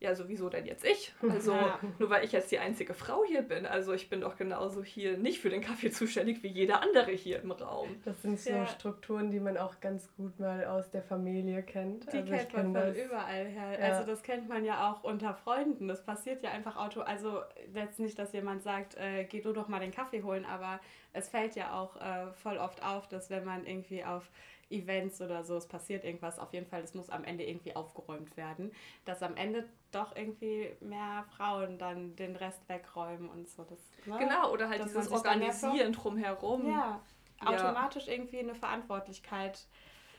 ja, 0.00 0.14
sowieso 0.14 0.48
denn 0.48 0.64
jetzt 0.64 0.84
ich? 0.84 1.12
Also 1.28 1.52
ja. 1.52 1.80
nur 1.98 2.08
weil 2.08 2.24
ich 2.24 2.30
jetzt 2.30 2.52
die 2.52 2.58
einzige 2.58 2.94
Frau 2.94 3.24
hier 3.24 3.42
bin. 3.42 3.66
Also 3.66 3.92
ich 3.92 4.08
bin 4.08 4.20
doch 4.20 4.36
genauso 4.36 4.84
hier 4.84 5.18
nicht 5.18 5.40
für 5.40 5.50
den 5.50 5.60
Kaffee 5.60 5.90
zuständig 5.90 6.42
wie 6.44 6.48
jeder 6.48 6.82
andere 6.82 7.10
hier 7.10 7.42
im 7.42 7.50
Raum. 7.50 7.88
Das 8.04 8.22
sind 8.22 8.38
so 8.38 8.50
ja. 8.50 8.66
Strukturen, 8.66 9.30
die 9.30 9.40
man 9.40 9.56
auch 9.56 9.80
ganz 9.80 10.08
gut 10.16 10.38
mal 10.38 10.64
aus 10.66 10.90
der 10.90 11.02
Familie 11.02 11.64
kennt. 11.64 12.12
Die 12.12 12.18
also 12.18 12.32
kennt 12.32 12.52
man 12.52 12.72
von 12.72 12.94
überall 12.94 13.46
her. 13.46 13.78
Ja. 13.78 13.86
Also 13.86 14.06
das 14.06 14.22
kennt 14.22 14.48
man 14.48 14.64
ja 14.64 14.90
auch 14.90 15.02
unter 15.02 15.34
Freunden. 15.34 15.88
Das 15.88 16.04
passiert 16.04 16.44
ja 16.44 16.50
einfach 16.50 16.76
auto. 16.76 17.00
Also 17.00 17.40
jetzt 17.74 17.98
nicht, 17.98 18.18
dass 18.18 18.32
jemand 18.32 18.62
sagt, 18.62 18.96
äh, 18.96 19.24
geh 19.24 19.40
du 19.40 19.52
doch 19.52 19.66
mal 19.66 19.80
den 19.80 19.92
Kaffee 19.92 20.22
holen, 20.22 20.44
aber 20.44 20.78
es 21.12 21.28
fällt 21.28 21.56
ja 21.56 21.72
auch 21.72 21.96
äh, 21.96 22.32
voll 22.34 22.58
oft 22.58 22.84
auf, 22.84 23.08
dass 23.08 23.30
wenn 23.30 23.44
man 23.44 23.66
irgendwie 23.66 24.04
auf 24.04 24.30
Events 24.70 25.20
oder 25.20 25.44
so, 25.44 25.56
es 25.56 25.66
passiert 25.66 26.04
irgendwas, 26.04 26.38
auf 26.38 26.52
jeden 26.52 26.66
Fall, 26.66 26.82
es 26.82 26.94
muss 26.94 27.08
am 27.10 27.24
Ende 27.24 27.44
irgendwie 27.44 27.74
aufgeräumt 27.74 28.36
werden, 28.36 28.72
dass 29.04 29.22
am 29.22 29.36
Ende 29.36 29.68
doch 29.90 30.14
irgendwie 30.14 30.70
mehr 30.80 31.24
Frauen 31.36 31.78
dann 31.78 32.14
den 32.16 32.36
Rest 32.36 32.68
wegräumen 32.68 33.28
und 33.28 33.48
so. 33.48 33.64
Das, 33.64 33.78
ne? 34.06 34.18
Genau, 34.18 34.52
oder 34.52 34.68
halt 34.68 34.84
dieses 34.84 35.10
Organisieren 35.10 35.92
drumherum. 35.92 36.70
Ja, 36.70 37.00
automatisch 37.44 38.06
ja. 38.06 38.14
irgendwie 38.14 38.40
eine 38.40 38.54
Verantwortlichkeit 38.54 39.66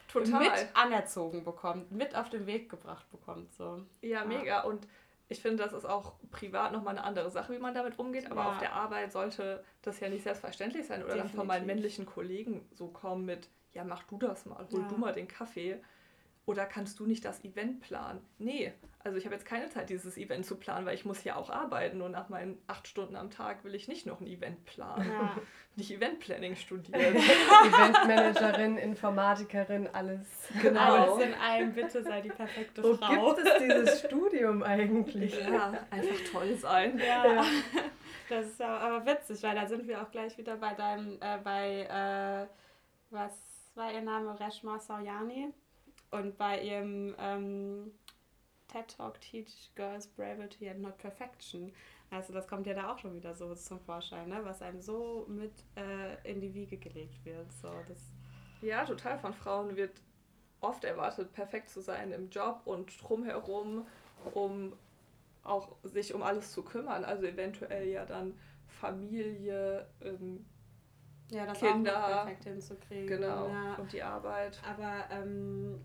Total. 0.07 0.39
mit 0.39 0.69
anerzogen 0.73 1.43
bekommt, 1.43 1.91
mit 1.91 2.15
auf 2.15 2.29
den 2.29 2.45
Weg 2.47 2.69
gebracht 2.69 3.09
bekommt. 3.11 3.53
So. 3.53 3.83
Ja, 4.01 4.09
ja. 4.19 4.25
mega. 4.25 4.61
Und 4.61 4.87
ich 5.31 5.41
finde, 5.41 5.63
das 5.63 5.73
ist 5.73 5.85
auch 5.85 6.15
privat 6.31 6.71
nochmal 6.71 6.97
eine 6.97 7.05
andere 7.05 7.29
Sache, 7.29 7.53
wie 7.53 7.59
man 7.59 7.75
damit 7.75 7.99
umgeht. 7.99 8.29
Aber 8.31 8.41
ja. 8.41 8.51
auf 8.51 8.57
der 8.57 8.73
Arbeit 8.73 9.11
sollte 9.11 9.63
das 9.83 9.99
ja 9.99 10.09
nicht 10.09 10.23
selbstverständlich 10.23 10.87
sein. 10.87 11.03
Oder 11.03 11.13
Definitiv. 11.13 11.31
dann 11.31 11.39
von 11.39 11.47
meinen 11.47 11.67
männlichen 11.67 12.07
Kollegen 12.07 12.67
so 12.73 12.87
kommen 12.87 13.25
mit, 13.25 13.47
ja, 13.73 13.83
mach 13.83 14.03
du 14.03 14.17
das 14.17 14.47
mal, 14.47 14.67
hol 14.71 14.81
ja. 14.81 14.87
du 14.87 14.97
mal 14.97 15.13
den 15.13 15.27
Kaffee. 15.27 15.79
Oder 16.49 16.65
kannst 16.65 16.99
du 16.99 17.05
nicht 17.05 17.23
das 17.25 17.45
Event 17.45 17.79
planen? 17.79 18.21
Nee, 18.39 18.73
also 19.03 19.19
ich 19.19 19.25
habe 19.25 19.35
jetzt 19.35 19.45
keine 19.45 19.69
Zeit, 19.69 19.91
dieses 19.91 20.17
Event 20.17 20.47
zu 20.47 20.55
planen, 20.55 20.83
weil 20.87 20.95
ich 20.95 21.05
muss 21.05 21.23
ja 21.23 21.35
auch 21.35 21.51
arbeiten 21.51 22.01
und 22.01 22.11
nach 22.11 22.29
meinen 22.29 22.57
acht 22.65 22.87
Stunden 22.87 23.15
am 23.15 23.29
Tag 23.29 23.63
will 23.63 23.75
ich 23.75 23.87
nicht 23.87 24.07
noch 24.07 24.19
ein 24.19 24.25
Event 24.25 24.65
planen. 24.65 25.07
Ja. 25.07 25.37
Nicht 25.75 25.91
Eventplanning 25.91 26.55
studieren. 26.55 27.15
Eventmanagerin, 27.15 28.77
Informatikerin, 28.77 29.87
alles. 29.93 30.27
Genau. 30.59 30.79
Alles 30.79 31.27
in 31.27 31.33
einem, 31.35 31.73
bitte 31.73 32.03
sei 32.03 32.19
die 32.19 32.29
perfekte 32.29 32.83
Wo 32.83 32.95
Frau. 32.95 33.15
Wo 33.15 33.35
gibt 33.35 33.47
es 33.47 33.61
dieses 33.61 33.99
Studium 34.05 34.63
eigentlich? 34.63 35.39
Ja, 35.39 35.85
einfach 35.91 36.31
toll 36.31 36.57
sein. 36.57 36.97
Ja. 36.97 37.25
ja. 37.27 37.45
Das 38.27 38.47
ist 38.47 38.59
aber 38.59 39.05
witzig, 39.05 39.41
weil 39.43 39.55
da 39.55 39.67
sind 39.67 39.87
wir 39.87 40.01
auch 40.01 40.09
gleich 40.09 40.35
wieder 40.37 40.57
bei 40.57 40.73
deinem, 40.73 41.13
äh, 41.21 41.37
bei, 41.43 41.83
äh, 41.83 42.47
was 43.11 43.33
war 43.75 43.93
ihr 43.93 44.01
Name? 44.01 44.37
Reshma 44.37 44.79
Sawyani. 44.79 45.53
Und 46.11 46.37
bei 46.37 46.61
ihrem 46.61 47.15
ähm, 47.19 47.91
TED 48.67 48.97
Talk 48.97 49.19
Teach 49.21 49.71
Girls 49.75 50.07
Bravery 50.07 50.69
and 50.69 50.81
Not 50.81 50.97
Perfection. 50.97 51.71
Also 52.11 52.33
das 52.33 52.47
kommt 52.47 52.65
ja 52.65 52.73
da 52.73 52.91
auch 52.91 52.97
schon 52.97 53.13
wieder 53.13 53.35
so 53.35 53.53
zum 53.53 53.79
Vorschein, 53.79 54.29
ne? 54.29 54.39
was 54.43 54.61
einem 54.61 54.81
so 54.81 55.25
mit 55.27 55.53
äh, 55.75 56.31
in 56.31 56.41
die 56.41 56.53
Wiege 56.53 56.77
gelegt 56.77 57.23
wird. 57.23 57.51
So, 57.53 57.69
das 57.87 57.99
ja, 58.61 58.85
total. 58.85 59.17
Von 59.19 59.33
Frauen 59.33 59.75
wird 59.75 60.01
oft 60.59 60.83
erwartet, 60.83 61.31
perfekt 61.33 61.69
zu 61.69 61.81
sein 61.81 62.11
im 62.11 62.29
Job 62.29 62.61
und 62.65 62.91
drumherum, 63.01 63.85
um 64.33 64.73
auch 65.43 65.75
sich 65.83 66.13
um 66.13 66.23
alles 66.23 66.51
zu 66.51 66.63
kümmern. 66.63 67.05
Also 67.05 67.25
eventuell 67.25 67.87
ja 67.87 68.05
dann 68.05 68.37
Familie, 68.67 69.87
ähm, 70.01 70.45
ja, 71.29 71.45
das 71.45 71.59
Kinder, 71.59 72.03
auch 72.03 72.23
perfekt 72.23 72.43
hinzukriegen. 72.43 73.07
Genau, 73.07 73.47
ja. 73.47 73.75
und 73.75 73.93
die 73.93 74.01
Arbeit. 74.01 74.59
Aber 74.67 75.05
ähm, 75.11 75.79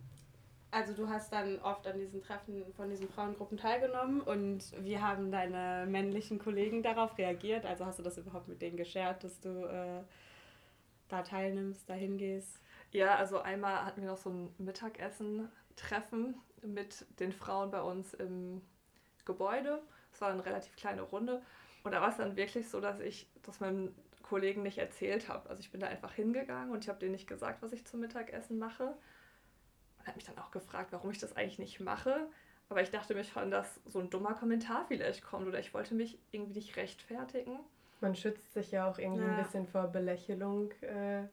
also 0.75 0.93
du 0.93 1.09
hast 1.09 1.33
dann 1.33 1.61
oft 1.61 1.87
an 1.87 1.97
diesen 1.99 2.21
Treffen 2.21 2.65
von 2.75 2.91
diesen 2.91 3.09
Frauengruppen 3.09 3.57
teilgenommen 3.57 4.21
und 4.21 4.73
wie 4.85 4.99
haben 4.99 5.31
deine 5.31 5.87
männlichen 5.89 6.41
Kollegen 6.41 6.83
darauf 6.83 7.17
reagiert? 7.17 7.65
Also 7.65 7.87
hast 7.87 8.01
du 8.01 8.03
das 8.03 8.19
überhaupt 8.19 8.49
mit 8.49 8.61
denen 8.61 8.77
geshared, 8.77 9.23
dass 9.23 9.39
du 9.41 9.65
äh, 9.67 10.03
da 11.09 11.23
teilnimmst, 11.23 11.89
da 11.89 11.95
hingehst? 11.95 12.61
Ja, 12.91 13.15
also 13.15 13.39
einmal 13.39 13.85
hatten 13.85 14.03
wir 14.03 14.09
noch 14.09 14.17
so 14.17 14.31
ein 14.31 14.53
Mittagessen-Treffen 14.59 16.35
mit 16.63 17.07
den 17.21 17.33
Frauen 17.33 17.71
bei 17.71 17.81
uns 17.81 18.13
im 18.13 18.61
Gebäude. 19.25 19.81
Es 20.13 20.21
war 20.21 20.31
eine 20.31 20.45
relativ 20.45 20.75
kleine 20.75 21.03
Runde. 21.03 21.41
Und 21.85 21.93
da 21.93 22.01
war 22.01 22.09
es 22.09 22.17
dann 22.17 22.37
wirklich 22.37 22.69
so, 22.69 22.81
dass 22.81 22.99
ich 22.99 23.29
das 23.43 23.61
meinem 23.61 23.95
Kollegen 24.25 24.65
nicht 24.65 24.79
erzählt 24.79 25.29
habe. 25.29 25.49
Also 25.51 25.61
ich 25.61 25.71
bin 25.71 25.81
da 25.81 25.87
einfach 25.87 26.15
hingegangen 26.15 26.73
und 26.73 26.83
ich 26.83 26.89
habe 26.89 26.99
denen 26.99 27.13
nicht 27.13 27.29
gesagt, 27.29 27.63
was 27.63 27.73
ich 27.73 27.85
zum 27.85 28.01
Mittagessen 28.01 28.59
mache 28.59 28.97
und 30.05 30.09
hat 30.09 30.17
mich 30.17 30.25
dann 30.25 30.39
auch 30.39 30.51
gefragt, 30.51 30.93
warum 30.93 31.11
ich 31.11 31.19
das 31.19 31.37
eigentlich 31.37 31.59
nicht 31.59 31.81
mache. 31.81 32.29
Aber 32.69 32.83
ich 32.83 32.91
dachte 32.91 33.15
mir 33.15 33.25
schon, 33.25 33.51
dass 33.51 33.81
so 33.87 34.01
ein 34.01 34.11
dummer 34.11 34.35
Kommentar 34.35 34.85
vielleicht 34.89 35.25
kommt 35.25 35.47
oder 35.47 35.59
ich 35.59 35.75
wollte 35.75 35.95
mich 35.95 36.19
irgendwie 36.31 36.55
nicht 36.55 36.77
rechtfertigen. 36.77 37.59
Man 38.01 38.15
schützt 38.15 38.53
sich 38.53 38.71
ja 38.71 38.89
auch 38.89 38.99
irgendwie 38.99 39.25
ja. 39.25 39.37
ein 39.37 39.43
bisschen 39.43 39.67
vor 39.67 39.89
Belächelung. 39.89 40.71
Äh, 40.81 41.25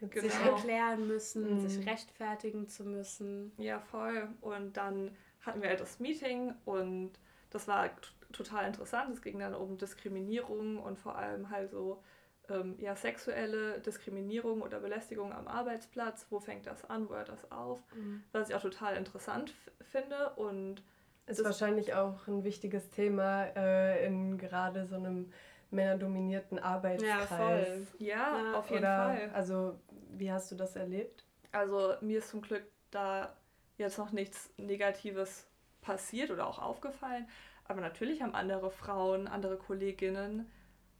genau. 0.00 0.22
Sich 0.22 0.34
erklären 0.34 1.06
müssen, 1.06 1.62
mhm. 1.62 1.68
sich 1.68 1.86
rechtfertigen 1.86 2.68
zu 2.68 2.84
müssen. 2.84 3.52
Ja, 3.58 3.80
voll. 3.80 4.28
Und 4.40 4.76
dann 4.76 5.16
hatten 5.42 5.62
wir 5.62 5.68
halt 5.68 5.80
das 5.80 6.00
Meeting 6.00 6.54
und 6.64 7.12
das 7.50 7.68
war 7.68 7.90
total 8.32 8.66
interessant. 8.66 9.14
Es 9.14 9.22
ging 9.22 9.38
dann 9.38 9.54
um 9.54 9.76
Diskriminierung 9.78 10.78
und 10.78 10.98
vor 10.98 11.16
allem 11.16 11.50
halt 11.50 11.70
so 11.70 12.02
ähm, 12.48 12.76
ja, 12.78 12.94
sexuelle 12.96 13.80
Diskriminierung 13.80 14.62
oder 14.62 14.80
Belästigung 14.80 15.32
am 15.32 15.48
Arbeitsplatz, 15.48 16.26
wo 16.30 16.40
fängt 16.40 16.66
das 16.66 16.84
an, 16.88 17.08
wo 17.08 17.14
hört 17.14 17.28
das 17.28 17.50
auf, 17.50 17.82
mhm. 17.94 18.22
was 18.32 18.48
ich 18.48 18.54
auch 18.54 18.62
total 18.62 18.96
interessant 18.96 19.54
finde 19.80 20.30
und 20.36 20.82
ist 21.26 21.42
wahrscheinlich 21.42 21.94
auch 21.94 22.26
ein 22.26 22.44
wichtiges 22.44 22.90
Thema 22.90 23.44
äh, 23.56 24.06
in 24.06 24.36
gerade 24.36 24.86
so 24.86 24.96
einem 24.96 25.32
männerdominierten 25.70 26.58
Arbeitskreis. 26.58 27.08
Ja, 27.18 27.26
voll. 27.26 27.86
Ja, 27.98 28.16
ja 28.16 28.58
auf 28.58 28.68
jeden 28.68 28.82
oder, 28.82 28.96
Fall. 28.96 29.30
Also, 29.32 29.80
wie 30.10 30.30
hast 30.30 30.50
du 30.52 30.54
das 30.54 30.76
erlebt? 30.76 31.24
Also, 31.52 31.94
mir 32.02 32.18
ist 32.18 32.28
zum 32.28 32.42
Glück 32.42 32.64
da 32.90 33.34
jetzt 33.78 33.98
noch 33.98 34.12
nichts 34.12 34.50
Negatives 34.58 35.46
passiert 35.80 36.30
oder 36.30 36.46
auch 36.46 36.58
aufgefallen. 36.58 37.26
Aber 37.66 37.80
natürlich 37.80 38.22
haben 38.22 38.34
andere 38.34 38.70
Frauen, 38.70 39.26
andere 39.26 39.56
Kolleginnen 39.56 40.50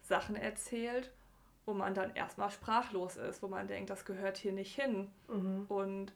Sachen 0.01 0.37
erzählt 0.37 1.13
wo 1.67 1.75
man 1.75 1.95
dann 1.95 2.15
erstmal 2.15 2.51
sprachlos 2.51 3.17
ist, 3.17 3.43
wo 3.43 3.49
man 3.49 3.69
denkt, 3.69 3.91
das 3.91 4.05
gehört 4.05 4.37
hier 4.37 4.53
nicht 4.53 4.75
hin. 4.75 5.11
Mhm. 5.29 5.67
Und 5.69 6.13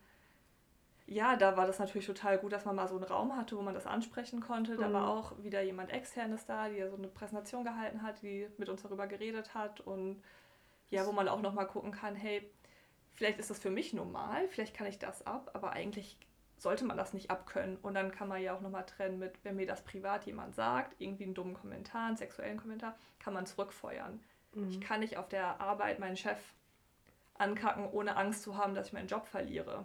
ja, 1.06 1.36
da 1.36 1.56
war 1.56 1.66
das 1.66 1.78
natürlich 1.78 2.06
total 2.06 2.38
gut, 2.38 2.52
dass 2.52 2.66
man 2.66 2.76
mal 2.76 2.86
so 2.86 2.96
einen 2.96 3.04
Raum 3.04 3.34
hatte, 3.34 3.56
wo 3.56 3.62
man 3.62 3.74
das 3.74 3.86
ansprechen 3.86 4.40
konnte. 4.40 4.74
Mhm. 4.74 4.80
Da 4.80 4.92
war 4.92 5.08
auch 5.08 5.32
wieder 5.42 5.62
jemand 5.62 5.90
externes 5.90 6.44
da, 6.44 6.68
die 6.68 6.86
so 6.88 6.96
eine 6.96 7.08
Präsentation 7.08 7.64
gehalten 7.64 8.02
hat, 8.02 8.20
die 8.22 8.46
mit 8.58 8.68
uns 8.68 8.82
darüber 8.82 9.06
geredet 9.06 9.54
hat 9.54 9.80
und 9.80 10.22
ja, 10.90 11.06
wo 11.06 11.12
man 11.12 11.28
auch 11.28 11.40
nochmal 11.40 11.66
gucken 11.66 11.92
kann, 11.92 12.14
hey, 12.14 12.50
vielleicht 13.14 13.38
ist 13.38 13.50
das 13.50 13.58
für 13.58 13.70
mich 13.70 13.92
normal, 13.92 14.48
vielleicht 14.48 14.74
kann 14.74 14.86
ich 14.86 14.98
das 14.98 15.26
ab, 15.26 15.50
aber 15.54 15.72
eigentlich 15.72 16.18
sollte 16.58 16.84
man 16.84 16.96
das 16.96 17.14
nicht 17.14 17.30
abkönnen. 17.30 17.76
Und 17.76 17.94
dann 17.94 18.10
kann 18.10 18.28
man 18.28 18.42
ja 18.42 18.54
auch 18.54 18.60
nochmal 18.60 18.84
trennen 18.84 19.18
mit, 19.18 19.32
wenn 19.44 19.56
mir 19.56 19.66
das 19.66 19.82
privat 19.82 20.26
jemand 20.26 20.54
sagt, 20.54 21.00
irgendwie 21.00 21.24
einen 21.24 21.34
dummen 21.34 21.54
Kommentar, 21.54 22.06
einen 22.06 22.16
sexuellen 22.16 22.58
Kommentar, 22.58 22.96
kann 23.18 23.34
man 23.34 23.46
zurückfeuern. 23.46 24.20
Mhm. 24.62 24.70
Ich 24.70 24.80
kann 24.80 25.00
nicht 25.00 25.16
auf 25.16 25.28
der 25.28 25.60
Arbeit 25.60 25.98
meinen 25.98 26.16
Chef 26.16 26.38
ankacken, 27.34 27.88
ohne 27.90 28.16
Angst 28.16 28.42
zu 28.42 28.56
haben, 28.56 28.74
dass 28.74 28.88
ich 28.88 28.92
meinen 28.92 29.08
Job 29.08 29.26
verliere. 29.26 29.84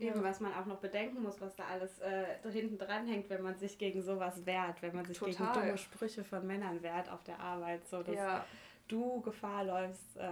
Eben, 0.00 0.22
was 0.22 0.38
man 0.38 0.54
auch 0.54 0.66
noch 0.66 0.78
bedenken 0.78 1.22
muss, 1.22 1.40
was 1.40 1.56
da 1.56 1.64
alles 1.64 1.98
äh, 1.98 2.24
hinten 2.52 2.78
dran 2.78 3.08
hängt, 3.08 3.28
wenn 3.30 3.42
man 3.42 3.56
sich 3.56 3.78
gegen 3.78 4.00
sowas 4.00 4.46
wehrt, 4.46 4.80
wenn 4.80 4.94
man 4.94 5.04
sich 5.04 5.18
Total. 5.18 5.34
gegen 5.34 5.52
dumme 5.52 5.76
Sprüche 5.76 6.22
von 6.22 6.46
Männern 6.46 6.84
wehrt 6.84 7.10
auf 7.10 7.24
der 7.24 7.40
Arbeit. 7.40 7.84
So, 7.88 8.04
dass, 8.04 8.14
ja 8.14 8.44
du 8.88 9.20
Gefahr 9.20 9.64
läufst, 9.64 10.16
äh, 10.16 10.28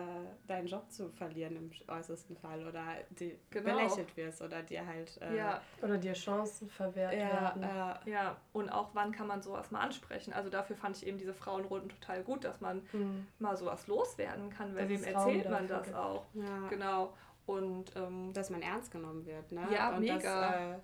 deinen 0.46 0.66
Job 0.66 0.90
zu 0.90 1.10
verlieren 1.10 1.56
im 1.56 1.70
äußersten 1.88 2.36
Fall 2.36 2.66
oder 2.66 2.84
die 3.10 3.38
genau. 3.50 3.76
belächelt 3.76 4.16
wirst 4.16 4.42
oder 4.42 4.62
dir 4.62 4.86
halt. 4.86 5.20
Äh, 5.20 5.36
ja. 5.36 5.60
Oder 5.82 5.98
dir 5.98 6.14
Chancen 6.14 6.68
verwehrt 6.68 7.12
ja, 7.12 7.54
werden. 7.54 7.62
Äh, 7.62 8.10
ja, 8.10 8.36
und 8.52 8.70
auch 8.70 8.90
wann 8.94 9.12
kann 9.12 9.26
man 9.26 9.42
sowas 9.42 9.70
mal 9.70 9.80
ansprechen? 9.80 10.32
Also 10.32 10.50
dafür 10.50 10.76
fand 10.76 10.96
ich 10.96 11.06
eben 11.06 11.18
diese 11.18 11.34
Frauenrunden 11.34 11.90
total 11.90 12.22
gut, 12.22 12.44
dass 12.44 12.60
man 12.60 12.82
mhm. 12.92 13.26
mal 13.38 13.56
sowas 13.56 13.86
loswerden 13.86 14.50
kann, 14.50 14.74
weil 14.74 14.88
wem 14.88 15.04
erzählt 15.04 15.48
man 15.50 15.68
das 15.68 15.92
auch? 15.94 16.24
Ja. 16.34 16.68
Genau. 16.68 17.12
Und 17.44 17.94
ähm, 17.94 18.32
dass 18.32 18.50
man 18.50 18.62
ernst 18.62 18.90
genommen 18.90 19.24
wird, 19.24 19.52
ne? 19.52 19.68
Ja, 19.72 19.94
und 19.94 20.00
mega. 20.00 20.16
Dass, 20.16 20.54
äh, 20.54 20.78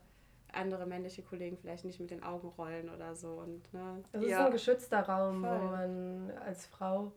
andere 0.55 0.87
männliche 0.87 1.23
Kollegen 1.23 1.57
vielleicht 1.57 1.85
nicht 1.85 1.99
mit 1.99 2.11
den 2.11 2.23
Augen 2.23 2.49
rollen 2.59 2.91
oder 2.91 3.15
so. 3.15 3.29
Und, 3.29 3.73
ne? 3.73 4.05
Es 4.13 4.23
ist 4.23 4.31
ja. 4.31 4.47
ein 4.47 4.53
geschützter 4.53 5.01
Raum, 5.01 5.43
Voll. 5.43 5.61
wo 5.61 5.65
man 5.65 6.31
als 6.45 6.67
Frau 6.67 7.13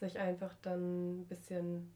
sich 0.00 0.18
einfach 0.18 0.54
dann 0.62 1.20
ein 1.20 1.26
bisschen 1.26 1.92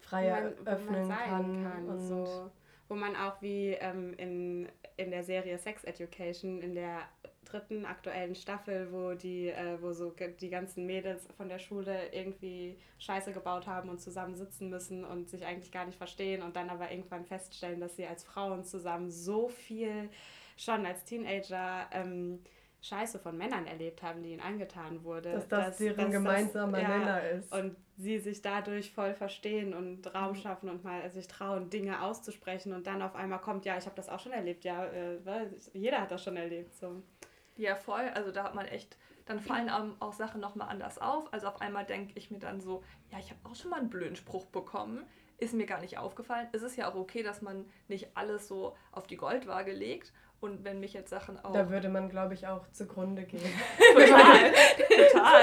freier 0.00 0.52
man, 0.64 0.66
öffnen 0.66 1.08
kann. 1.08 1.62
kann 1.64 1.88
und 1.88 2.00
so. 2.00 2.50
Wo 2.88 2.94
man 2.94 3.16
auch 3.16 3.40
wie 3.40 3.70
ähm, 3.80 4.14
in, 4.14 4.68
in 4.96 5.10
der 5.10 5.22
Serie 5.22 5.58
Sex 5.58 5.84
Education, 5.84 6.60
in 6.60 6.74
der 6.74 7.00
dritten 7.44 7.84
aktuellen 7.84 8.34
Staffel, 8.34 8.92
wo 8.92 9.14
die, 9.14 9.48
äh, 9.48 9.80
wo 9.80 9.92
so 9.92 10.14
die 10.40 10.50
ganzen 10.50 10.86
Mädels 10.86 11.26
von 11.36 11.48
der 11.48 11.58
Schule 11.58 12.12
irgendwie 12.12 12.78
Scheiße 12.98 13.32
gebaut 13.32 13.66
haben 13.66 13.88
und 13.88 14.00
zusammen 14.00 14.34
sitzen 14.34 14.70
müssen 14.70 15.04
und 15.04 15.28
sich 15.28 15.44
eigentlich 15.44 15.72
gar 15.72 15.84
nicht 15.86 15.98
verstehen 15.98 16.42
und 16.42 16.56
dann 16.56 16.70
aber 16.70 16.90
irgendwann 16.90 17.24
feststellen, 17.24 17.80
dass 17.80 17.96
sie 17.96 18.06
als 18.06 18.24
Frauen 18.24 18.64
zusammen 18.64 19.10
so 19.10 19.48
viel 19.48 20.08
schon 20.56 20.86
als 20.86 21.04
Teenager 21.04 21.88
ähm, 21.92 22.40
Scheiße 22.82 23.20
von 23.20 23.38
Männern 23.38 23.66
erlebt 23.66 24.02
haben, 24.02 24.22
die 24.24 24.32
ihnen 24.32 24.40
angetan 24.40 25.04
wurde. 25.04 25.32
Dass 25.32 25.48
das 25.48 25.66
dass, 25.66 25.76
deren 25.78 25.96
dass 25.96 26.10
gemeinsamer 26.10 26.80
das, 26.80 26.88
Nenner 26.88 27.22
ja, 27.22 27.28
ist. 27.30 27.52
Und 27.54 27.76
sie 27.96 28.18
sich 28.18 28.42
dadurch 28.42 28.92
voll 28.92 29.14
verstehen 29.14 29.72
und 29.72 30.12
Raum 30.12 30.34
schaffen 30.34 30.68
und 30.68 30.82
mal 30.82 31.08
sich 31.12 31.28
trauen, 31.28 31.70
Dinge 31.70 32.02
auszusprechen 32.02 32.72
und 32.72 32.88
dann 32.88 33.00
auf 33.00 33.14
einmal 33.14 33.40
kommt, 33.40 33.64
ja, 33.64 33.78
ich 33.78 33.86
habe 33.86 33.94
das 33.94 34.08
auch 34.08 34.18
schon 34.18 34.32
erlebt, 34.32 34.64
ja, 34.64 34.84
äh, 34.86 35.18
jeder 35.72 36.00
hat 36.00 36.10
das 36.10 36.24
schon 36.24 36.36
erlebt. 36.36 36.74
So. 36.74 37.02
Ja, 37.56 37.76
voll. 37.76 38.10
Also 38.14 38.32
da 38.32 38.42
hat 38.42 38.56
man 38.56 38.66
echt, 38.66 38.96
dann 39.26 39.38
fallen 39.38 39.70
auch 39.70 40.12
Sachen 40.12 40.40
nochmal 40.40 40.68
anders 40.68 40.98
auf. 40.98 41.32
Also 41.32 41.46
auf 41.46 41.60
einmal 41.60 41.84
denke 41.84 42.14
ich 42.16 42.32
mir 42.32 42.40
dann 42.40 42.60
so, 42.60 42.82
ja, 43.12 43.18
ich 43.20 43.30
habe 43.30 43.40
auch 43.44 43.54
schon 43.54 43.70
mal 43.70 43.78
einen 43.78 43.90
blöden 43.90 44.16
Spruch 44.16 44.46
bekommen. 44.46 45.04
Ist 45.38 45.54
mir 45.54 45.66
gar 45.66 45.80
nicht 45.80 45.98
aufgefallen. 45.98 46.48
Es 46.52 46.62
ist 46.62 46.76
ja 46.76 46.90
auch 46.90 46.96
okay, 46.96 47.22
dass 47.22 47.42
man 47.42 47.64
nicht 47.86 48.16
alles 48.16 48.48
so 48.48 48.76
auf 48.90 49.06
die 49.06 49.16
Goldwaage 49.16 49.72
legt. 49.72 50.12
Und 50.42 50.64
wenn 50.64 50.80
mich 50.80 50.92
jetzt 50.92 51.08
Sachen 51.08 51.42
auch. 51.42 51.52
Da 51.52 51.70
würde 51.70 51.88
man, 51.88 52.10
glaube 52.10 52.34
ich, 52.34 52.46
auch 52.46 52.68
zugrunde 52.72 53.22
gehen. 53.22 53.50
total. 53.94 54.52
total. 55.12 55.42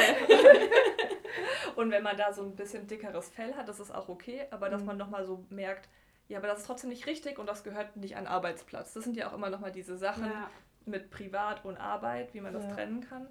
Und 1.75 1.89
wenn 1.89 2.03
man 2.03 2.17
da 2.17 2.31
so 2.33 2.43
ein 2.43 2.55
bisschen 2.55 2.85
dickeres 2.85 3.29
Fell 3.29 3.55
hat, 3.55 3.67
das 3.67 3.79
ist 3.79 3.89
auch 3.89 4.09
okay. 4.09 4.45
Aber 4.51 4.69
dass 4.69 4.81
mhm. 4.81 4.87
man 4.87 4.97
nochmal 4.97 5.25
so 5.25 5.43
merkt, 5.49 5.89
ja, 6.27 6.37
aber 6.37 6.47
das 6.47 6.59
ist 6.59 6.65
trotzdem 6.67 6.91
nicht 6.91 7.07
richtig 7.07 7.39
und 7.39 7.47
das 7.47 7.63
gehört 7.63 7.97
nicht 7.97 8.17
an 8.17 8.27
Arbeitsplatz. 8.27 8.93
Das 8.93 9.03
sind 9.03 9.15
ja 9.15 9.29
auch 9.29 9.33
immer 9.33 9.49
nochmal 9.49 9.71
diese 9.71 9.97
Sachen, 9.97 10.25
ja 10.25 10.49
mit 10.89 11.09
Privat 11.09 11.63
und 11.65 11.77
Arbeit, 11.77 12.33
wie 12.33 12.41
man 12.41 12.53
das 12.53 12.67
trennen 12.67 13.01
kann. 13.01 13.27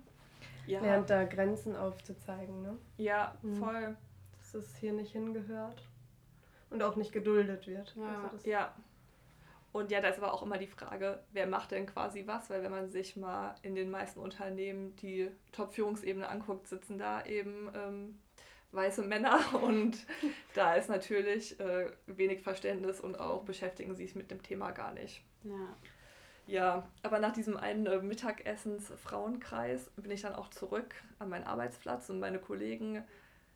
Ja. 0.66 0.80
Lernt 0.80 1.10
da 1.10 1.25
Grenzen 1.25 1.76
aufzuzeigen, 1.76 2.62
ne? 2.62 2.76
Ja, 2.96 3.34
mhm. 3.42 3.56
voll. 3.56 3.96
Dass 4.38 4.54
es 4.54 4.76
hier 4.76 4.92
nicht 4.92 5.12
hingehört 5.12 5.82
und 6.70 6.82
auch 6.82 6.96
nicht 6.96 7.12
geduldet 7.12 7.66
wird. 7.66 7.94
Ja. 7.96 8.30
Also 8.30 8.48
ja. 8.48 8.75
Und 9.72 9.90
ja, 9.90 10.00
da 10.00 10.08
ist 10.08 10.18
aber 10.18 10.32
auch 10.32 10.42
immer 10.42 10.58
die 10.58 10.66
Frage, 10.66 11.22
wer 11.32 11.46
macht 11.46 11.72
denn 11.72 11.87
quasi 11.87 12.26
was? 12.26 12.48
Weil 12.48 12.62
wenn 12.62 12.70
man 12.70 12.88
sich 12.88 13.16
mal 13.16 13.54
in 13.62 13.75
den 13.75 13.90
meisten 13.90 14.18
Unternehmen 14.18 14.96
die 14.96 15.30
Top-Führungsebene 15.52 16.28
anguckt, 16.28 16.66
sitzen 16.66 16.98
da 16.98 17.25
eben 17.26 17.70
ähm, 17.75 18.18
weiße 18.72 19.02
Männer 19.02 19.40
und 19.62 19.98
da 20.54 20.75
ist 20.75 20.88
natürlich 20.88 21.58
äh, 21.60 21.90
wenig 22.06 22.42
Verständnis 22.42 23.00
und 23.00 23.20
auch 23.20 23.44
beschäftigen 23.44 23.94
sie 23.94 24.06
sich 24.06 24.14
mit 24.14 24.30
dem 24.30 24.42
Thema 24.42 24.70
gar 24.70 24.92
nicht. 24.92 25.22
Ja. 25.44 25.76
Ja, 26.46 26.88
aber 27.02 27.18
nach 27.18 27.34
diesem 27.34 27.58
einen 27.58 27.84
äh, 27.84 27.98
Mittagessens-Frauenkreis 28.00 29.90
bin 29.96 30.10
ich 30.10 30.22
dann 30.22 30.34
auch 30.34 30.48
zurück 30.48 30.94
an 31.18 31.28
meinen 31.28 31.44
Arbeitsplatz 31.44 32.08
und 32.08 32.20
meine 32.20 32.38
Kollegen 32.38 33.04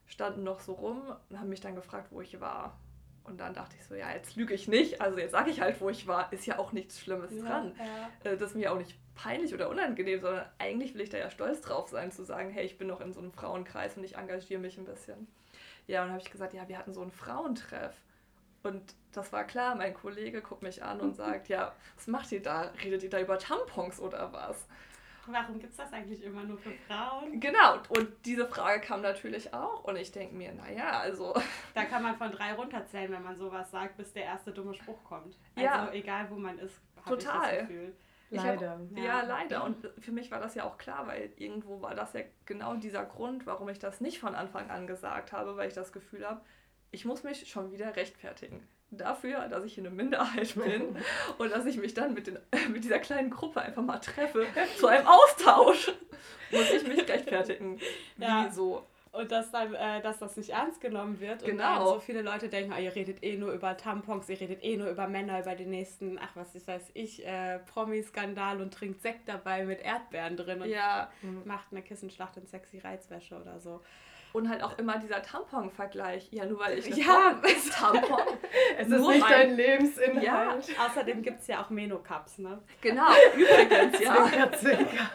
standen 0.06 0.42
noch 0.42 0.60
so 0.60 0.74
rum 0.74 1.00
und 1.30 1.40
haben 1.40 1.48
mich 1.48 1.62
dann 1.62 1.74
gefragt, 1.74 2.08
wo 2.10 2.20
ich 2.20 2.38
war. 2.38 2.78
Und 3.24 3.40
dann 3.40 3.54
dachte 3.54 3.76
ich 3.78 3.84
so, 3.84 3.94
ja, 3.94 4.12
jetzt 4.12 4.36
lüge 4.36 4.54
ich 4.54 4.66
nicht. 4.68 5.00
Also 5.00 5.18
jetzt 5.18 5.32
sage 5.32 5.50
ich 5.50 5.60
halt, 5.60 5.80
wo 5.80 5.90
ich 5.90 6.06
war. 6.06 6.32
Ist 6.32 6.46
ja 6.46 6.58
auch 6.58 6.72
nichts 6.72 6.98
Schlimmes 7.00 7.32
ja, 7.34 7.42
dran. 7.42 7.74
Ja. 7.78 8.30
Äh, 8.30 8.36
das 8.36 8.50
ist 8.50 8.56
mir 8.56 8.72
auch 8.72 8.78
nicht 8.78 8.96
peinlich 9.14 9.54
oder 9.54 9.68
unangenehm, 9.68 10.20
sondern 10.20 10.46
eigentlich 10.58 10.94
will 10.94 11.02
ich 11.02 11.10
da 11.10 11.18
ja 11.18 11.30
stolz 11.30 11.60
drauf 11.60 11.88
sein, 11.88 12.10
zu 12.10 12.24
sagen, 12.24 12.50
hey, 12.50 12.64
ich 12.64 12.78
bin 12.78 12.88
noch 12.88 13.00
in 13.00 13.12
so 13.12 13.20
einem 13.20 13.32
Frauenkreis 13.32 13.96
und 13.96 14.04
ich 14.04 14.16
engagiere 14.16 14.60
mich 14.60 14.78
ein 14.78 14.84
bisschen. 14.84 15.28
Ja, 15.86 16.00
und 16.02 16.08
dann 16.08 16.14
habe 16.14 16.22
ich 16.22 16.32
gesagt, 16.32 16.54
ja, 16.54 16.68
wir 16.68 16.78
hatten 16.78 16.94
so 16.94 17.02
einen 17.02 17.12
Frauentreff. 17.12 17.94
Und 18.62 18.94
das 19.12 19.32
war 19.32 19.44
klar, 19.44 19.74
mein 19.74 19.94
Kollege 19.94 20.40
guckt 20.40 20.62
mich 20.62 20.82
an 20.82 21.00
und 21.00 21.14
sagt, 21.16 21.48
ja, 21.48 21.72
was 21.96 22.06
macht 22.06 22.32
ihr 22.32 22.42
da? 22.42 22.72
Redet 22.82 23.02
ihr 23.02 23.10
da 23.10 23.20
über 23.20 23.38
Tampons 23.38 24.00
oder 24.00 24.32
was? 24.32 24.66
Warum 25.26 25.60
gibt 25.60 25.70
es 25.70 25.76
das 25.76 25.92
eigentlich 25.92 26.22
immer 26.22 26.42
nur 26.42 26.58
für 26.58 26.72
Frauen? 26.88 27.38
Genau, 27.38 27.78
und 27.90 28.08
diese 28.24 28.46
Frage 28.46 28.80
kam 28.80 29.02
natürlich 29.02 29.54
auch 29.54 29.84
und 29.84 29.96
ich 29.96 30.10
denke 30.10 30.34
mir, 30.34 30.52
naja, 30.52 30.98
also... 30.98 31.34
Da 31.74 31.84
kann 31.84 32.02
man 32.02 32.16
von 32.16 32.32
drei 32.32 32.52
runterzählen, 32.54 33.10
wenn 33.12 33.22
man 33.22 33.36
sowas 33.36 33.70
sagt, 33.70 33.96
bis 33.96 34.12
der 34.12 34.24
erste 34.24 34.52
dumme 34.52 34.74
Spruch 34.74 35.02
kommt. 35.04 35.36
Also 35.54 35.64
ja. 35.66 35.92
egal, 35.92 36.28
wo 36.30 36.34
man 36.34 36.58
ist, 36.58 36.80
habe 37.04 37.16
ich 37.16 37.24
das 37.24 37.58
Gefühl. 37.60 37.94
Leider. 38.30 38.70
Hab, 38.70 38.96
ja. 38.96 39.04
ja, 39.04 39.22
leider. 39.22 39.64
Und 39.64 39.90
für 39.98 40.12
mich 40.12 40.30
war 40.30 40.40
das 40.40 40.54
ja 40.54 40.64
auch 40.64 40.78
klar, 40.78 41.06
weil 41.06 41.32
irgendwo 41.36 41.82
war 41.82 41.94
das 41.94 42.14
ja 42.14 42.22
genau 42.46 42.74
dieser 42.74 43.04
Grund, 43.04 43.46
warum 43.46 43.68
ich 43.68 43.78
das 43.78 44.00
nicht 44.00 44.18
von 44.18 44.34
Anfang 44.34 44.70
an 44.70 44.86
gesagt 44.86 45.32
habe, 45.32 45.56
weil 45.56 45.68
ich 45.68 45.74
das 45.74 45.92
Gefühl 45.92 46.26
habe, 46.26 46.40
ich 46.90 47.04
muss 47.04 47.24
mich 47.24 47.48
schon 47.48 47.72
wieder 47.72 47.94
rechtfertigen 47.94 48.66
dafür, 48.98 49.48
dass 49.48 49.64
ich 49.64 49.78
eine 49.78 49.90
Minderheit 49.90 50.54
bin 50.54 50.96
und 51.38 51.52
dass 51.52 51.66
ich 51.66 51.76
mich 51.76 51.94
dann 51.94 52.14
mit, 52.14 52.26
den, 52.26 52.38
mit 52.70 52.84
dieser 52.84 52.98
kleinen 52.98 53.30
Gruppe 53.30 53.62
einfach 53.62 53.82
mal 53.82 53.98
treffe 53.98 54.46
zu 54.78 54.86
einem 54.86 55.06
Austausch. 55.06 55.92
Muss 56.50 56.70
ich 56.70 56.86
mich 56.86 57.08
rechtfertigen. 57.08 57.78
Ja. 58.18 58.46
Wieso? 58.46 58.86
Und 59.10 59.30
dass 59.30 59.50
dann, 59.50 59.74
äh, 59.74 60.00
dass 60.00 60.18
das 60.18 60.36
nicht 60.36 60.50
ernst 60.50 60.80
genommen 60.80 61.20
wird. 61.20 61.44
Genau. 61.44 61.50
Und 61.50 61.58
dann 61.58 61.86
so 61.86 62.00
viele 62.00 62.22
Leute 62.22 62.48
denken, 62.48 62.72
oh, 62.74 62.80
ihr 62.80 62.94
redet 62.94 63.22
eh 63.22 63.36
nur 63.36 63.52
über 63.52 63.76
Tampons, 63.76 64.28
ihr 64.28 64.40
redet 64.40 64.64
eh 64.64 64.76
nur 64.76 64.88
über 64.88 65.06
Männer, 65.06 65.40
über 65.40 65.54
den 65.54 65.70
nächsten, 65.70 66.18
ach 66.18 66.30
was 66.34 66.54
ist 66.54 66.66
weiß 66.66 66.92
ich, 66.94 67.26
äh, 67.26 67.58
Promi-Skandal 67.58 68.62
und 68.62 68.72
trinkt 68.72 69.02
Sekt 69.02 69.28
dabei 69.28 69.64
mit 69.64 69.82
Erdbeeren 69.82 70.36
drin 70.36 70.62
und 70.62 70.68
ja. 70.68 71.10
macht 71.44 71.66
eine 71.72 71.82
Kissenschlacht 71.82 72.38
in 72.38 72.46
sexy 72.46 72.78
Reizwäsche 72.78 73.38
oder 73.38 73.60
so. 73.60 73.82
Und 74.32 74.48
halt 74.48 74.62
auch 74.62 74.78
immer 74.78 74.98
dieser 74.98 75.20
Tampon-Vergleich. 75.22 76.28
Ja, 76.30 76.46
nur 76.46 76.58
weil 76.58 76.78
ich 76.78 76.86
eine 76.86 76.96
ja, 77.02 77.40
ist 77.46 77.72
Tampon. 77.72 78.18
es 78.78 78.88
ist 78.88 79.06
nicht 79.06 79.30
dein 79.30 79.56
Lebensinhalt. 79.56 80.22
Ja. 80.22 80.86
Außerdem 80.86 81.22
gibt 81.22 81.40
es 81.42 81.46
ja 81.48 81.62
auch 81.62 81.68
Menocups, 81.70 82.38
ne? 82.38 82.58
Genau, 82.80 83.10
übrigens, 83.36 84.00
ja. 84.00 84.14
Zwinker, 84.14 84.52
zwinker. 84.52 85.10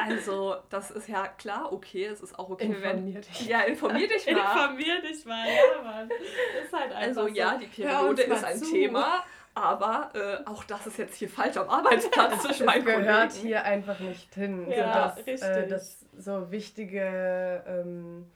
Also, 0.00 0.56
das 0.68 0.90
ist 0.90 1.08
ja 1.08 1.28
klar 1.28 1.72
okay. 1.72 2.06
Es 2.06 2.20
ist 2.20 2.38
auch 2.38 2.50
okay, 2.50 2.64
informier 2.66 3.14
wenn. 3.14 3.20
Dich. 3.22 3.46
Ja, 3.46 3.60
informier 3.60 4.08
dich 4.08 4.26
mal. 4.26 4.32
informier 4.32 5.00
dich 5.02 5.24
mal, 5.24 5.46
ja, 5.46 5.82
Mann. 5.82 6.10
ist 6.10 6.72
halt 6.72 6.92
einfach 6.92 7.06
Also, 7.06 7.20
so. 7.22 7.28
ja, 7.28 7.56
die 7.56 7.66
Periode 7.66 8.22
ist 8.22 8.44
ein 8.44 8.58
zu. 8.58 8.70
Thema. 8.72 9.24
Aber 9.56 10.10
äh, 10.14 10.46
auch 10.46 10.64
das 10.64 10.86
ist 10.86 10.98
jetzt 10.98 11.16
hier 11.16 11.30
falsch 11.30 11.56
am 11.56 11.70
Arbeitsplatz 11.70 12.42
zwischen 12.42 12.66
meinen 12.66 12.84
Kollegen. 12.84 13.04
gehört 13.04 13.32
hier 13.32 13.64
einfach 13.64 13.98
nicht 14.00 14.34
hin. 14.34 14.70
Ja, 14.70 15.14
so, 15.16 15.22
dass, 15.24 15.42
äh, 15.42 15.66
dass 15.66 16.06
so 16.14 16.50
wichtige 16.50 17.64
ähm, 17.66 18.30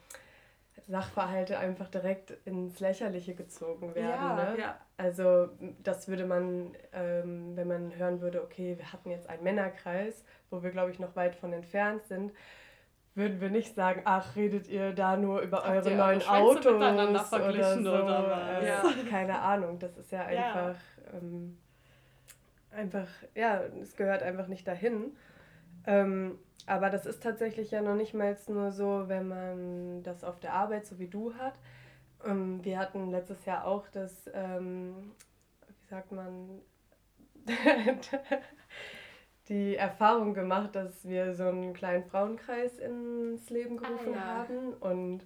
Sachverhalte 0.87 1.59
einfach 1.59 1.89
direkt 1.89 2.31
ins 2.45 2.79
Lächerliche 2.79 3.35
gezogen 3.35 3.93
werden. 3.93 4.09
Ja, 4.09 4.35
ne? 4.35 4.59
ja. 4.59 4.77
Also 4.97 5.49
das 5.83 6.07
würde 6.07 6.25
man, 6.25 6.75
ähm, 6.91 7.55
wenn 7.55 7.67
man 7.67 7.95
hören 7.95 8.19
würde, 8.19 8.41
okay, 8.41 8.79
wir 8.79 8.91
hatten 8.91 9.11
jetzt 9.11 9.29
einen 9.29 9.43
Männerkreis, 9.43 10.25
wo 10.49 10.63
wir, 10.63 10.71
glaube 10.71 10.89
ich, 10.89 10.97
noch 10.97 11.15
weit 11.15 11.35
von 11.35 11.53
entfernt 11.53 12.03
sind, 12.07 12.31
würden 13.13 13.41
wir 13.41 13.49
nicht 13.49 13.75
sagen, 13.75 14.01
ach, 14.05 14.35
redet 14.35 14.67
ihr 14.67 14.93
da 14.93 15.17
nur 15.17 15.41
über 15.41 15.57
Habt 15.57 15.85
eure 15.85 15.95
neuen 15.95 16.27
Autos 16.27 16.65
oder 16.65 17.77
so. 17.77 17.91
Oder 17.91 18.61
äh, 18.61 18.67
ja. 18.67 18.83
Keine 19.09 19.39
Ahnung, 19.39 19.77
das 19.79 19.97
ist 19.97 20.11
ja 20.11 20.25
einfach. 20.25 20.75
Ähm, 21.13 21.57
einfach, 22.71 23.07
ja, 23.35 23.61
es 23.81 23.95
gehört 23.95 24.23
einfach 24.23 24.47
nicht 24.47 24.67
dahin. 24.67 25.15
Ähm, 25.85 26.37
aber 26.67 26.89
das 26.89 27.05
ist 27.05 27.23
tatsächlich 27.23 27.71
ja 27.71 27.81
noch 27.81 27.95
nicht 27.95 28.13
mal 28.13 28.37
nur 28.47 28.71
so, 28.71 29.05
wenn 29.07 29.27
man 29.27 30.03
das 30.03 30.23
auf 30.23 30.39
der 30.39 30.53
Arbeit 30.53 30.85
so 30.85 30.99
wie 30.99 31.07
du 31.07 31.33
hat. 31.35 31.53
Ähm, 32.25 32.63
wir 32.63 32.77
hatten 32.77 33.09
letztes 33.09 33.45
Jahr 33.45 33.65
auch 33.65 33.87
das, 33.87 34.29
ähm, 34.33 35.11
wie 35.67 35.87
sagt 35.87 36.11
man, 36.11 36.61
die 39.49 39.75
Erfahrung 39.75 40.33
gemacht, 40.33 40.75
dass 40.75 41.07
wir 41.07 41.33
so 41.33 41.45
einen 41.45 41.73
kleinen 41.73 42.05
Frauenkreis 42.05 42.77
ins 42.77 43.49
Leben 43.49 43.77
gerufen 43.77 44.13
ah, 44.13 44.17
ja. 44.17 44.25
haben 44.25 44.73
und 44.73 45.25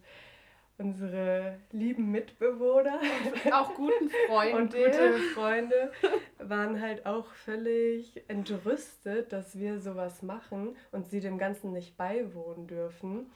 unsere 0.78 1.58
lieben 1.72 2.12
Mitbewohner. 2.12 3.00
Und 3.00 3.54
auch 3.54 3.74
guten 3.76 4.10
Freunde. 4.28 4.58
Und 4.58 4.74
gute 4.74 5.14
Freunde 5.34 5.92
waren 6.40 6.82
halt 6.82 7.06
auch 7.06 7.32
völlig 7.32 8.24
entrüstet, 8.28 9.32
dass 9.32 9.58
wir 9.58 9.80
sowas 9.80 10.22
machen 10.22 10.76
und 10.92 11.08
sie 11.08 11.20
dem 11.20 11.38
Ganzen 11.38 11.72
nicht 11.72 11.98
beiwohnen 11.98 12.68
dürfen. 12.68 13.32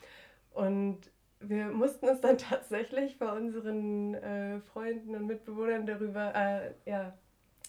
Und 0.52 0.99
wir 1.39 1.67
mussten 1.67 2.10
uns 2.10 2.21
dann 2.21 2.38
tatsächlich 2.49 3.17
bei 3.17 3.32
unseren 3.32 4.15
äh, 4.15 4.60
Freunden 4.60 5.15
und 5.15 5.28
Mitbewohnern 5.28 5.86
darüber 5.86 6.34
äh, 6.36 6.73
ja, 6.86 7.13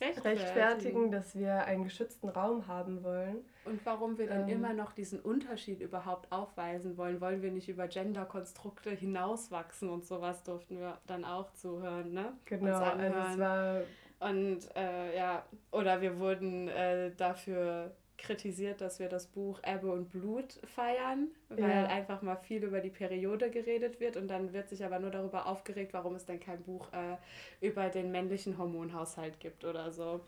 rechtfertigen. 0.00 0.44
rechtfertigen, 0.44 1.10
dass 1.10 1.36
wir 1.36 1.64
einen 1.64 1.84
geschützten 1.84 2.28
Raum 2.28 2.66
haben 2.66 3.02
wollen. 3.04 3.38
Und 3.64 3.84
warum 3.84 4.18
wir 4.18 4.26
dann 4.26 4.48
ähm, 4.48 4.56
immer 4.56 4.72
noch 4.72 4.92
diesen 4.92 5.20
Unterschied 5.20 5.80
überhaupt 5.80 6.32
aufweisen 6.32 6.96
wollen. 6.96 7.20
Wollen 7.20 7.42
wir 7.42 7.50
nicht 7.50 7.68
über 7.68 7.88
Genderkonstrukte 7.88 8.90
hinauswachsen 8.90 9.88
und 9.88 10.04
sowas 10.04 10.42
durften 10.42 10.78
wir 10.78 10.98
dann 11.06 11.24
auch 11.24 11.52
zuhören, 11.52 12.12
ne? 12.12 12.32
Genau, 12.46 12.78
also 12.78 13.02
es 13.32 13.38
war 13.38 13.80
Und 14.20 14.58
äh, 14.76 15.16
ja, 15.16 15.44
oder 15.72 16.00
wir 16.00 16.18
wurden 16.18 16.68
äh, 16.68 17.14
dafür 17.16 17.92
kritisiert, 18.20 18.80
dass 18.80 18.98
wir 18.98 19.08
das 19.08 19.26
Buch 19.26 19.60
Ebbe 19.64 19.90
und 19.90 20.10
Blut 20.10 20.58
feiern, 20.74 21.28
weil 21.48 21.68
ja. 21.68 21.86
einfach 21.86 22.22
mal 22.22 22.36
viel 22.36 22.62
über 22.62 22.80
die 22.80 22.90
Periode 22.90 23.50
geredet 23.50 24.00
wird 24.00 24.16
und 24.16 24.28
dann 24.28 24.52
wird 24.52 24.68
sich 24.68 24.84
aber 24.84 24.98
nur 24.98 25.10
darüber 25.10 25.46
aufgeregt, 25.46 25.92
warum 25.92 26.14
es 26.14 26.26
denn 26.26 26.38
kein 26.38 26.62
Buch 26.62 26.88
äh, 26.92 27.66
über 27.66 27.88
den 27.88 28.12
männlichen 28.12 28.58
Hormonhaushalt 28.58 29.40
gibt 29.40 29.64
oder 29.64 29.90
so. 29.90 30.20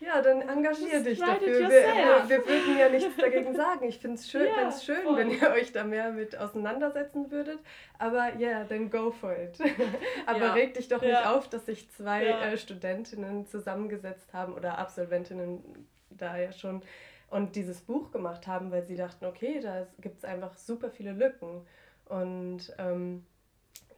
Ja, 0.00 0.22
dann 0.22 0.42
engagier 0.42 1.02
dich 1.02 1.18
dafür. 1.18 1.60
Wir, 1.60 1.68
wir, 1.68 2.28
wir, 2.28 2.46
würden 2.46 2.78
ja 2.78 2.88
nichts 2.88 3.16
dagegen 3.16 3.54
sagen. 3.54 3.88
Ich 3.88 3.98
finde 3.98 4.16
es 4.16 4.30
schön, 4.30 4.46
ja, 4.46 4.70
schön 4.70 5.02
voll. 5.02 5.16
wenn 5.16 5.30
ihr 5.30 5.50
euch 5.50 5.72
da 5.72 5.84
mehr 5.84 6.12
mit 6.12 6.36
auseinandersetzen 6.36 7.30
würdet. 7.30 7.58
Aber 7.98 8.34
ja, 8.36 8.48
yeah, 8.48 8.64
dann 8.64 8.90
go 8.90 9.10
for 9.10 9.36
it. 9.36 9.58
aber 10.26 10.38
ja. 10.38 10.52
reg 10.52 10.74
dich 10.74 10.88
doch 10.88 11.02
ja. 11.02 11.08
nicht 11.08 11.26
auf, 11.26 11.48
dass 11.48 11.66
sich 11.66 11.90
zwei 11.90 12.26
äh, 12.26 12.56
Studentinnen 12.56 13.46
zusammengesetzt 13.46 14.32
haben 14.32 14.54
oder 14.54 14.78
Absolventinnen 14.78 15.88
da 16.10 16.36
ja 16.36 16.52
schon 16.52 16.82
und 17.30 17.56
dieses 17.56 17.80
Buch 17.80 18.10
gemacht 18.10 18.46
haben, 18.46 18.70
weil 18.70 18.84
sie 18.84 18.96
dachten, 18.96 19.24
okay, 19.24 19.60
da 19.60 19.86
gibt 20.00 20.18
es 20.18 20.24
einfach 20.24 20.56
super 20.56 20.90
viele 20.90 21.12
Lücken. 21.12 21.66
Und 22.06 22.74
ähm, 22.78 23.24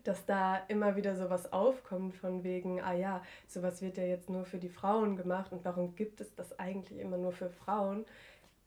dass 0.04 0.24
da 0.24 0.58
immer 0.68 0.94
wieder 0.94 1.16
sowas 1.16 1.52
aufkommt 1.52 2.14
von 2.14 2.44
wegen, 2.44 2.80
ah 2.80 2.94
ja, 2.94 3.22
sowas 3.48 3.82
wird 3.82 3.96
ja 3.96 4.04
jetzt 4.04 4.30
nur 4.30 4.44
für 4.44 4.58
die 4.58 4.68
Frauen 4.68 5.16
gemacht 5.16 5.52
und 5.52 5.64
warum 5.64 5.96
gibt 5.96 6.20
es 6.20 6.34
das 6.34 6.58
eigentlich 6.60 7.00
immer 7.00 7.18
nur 7.18 7.32
für 7.32 7.50
Frauen? 7.50 8.06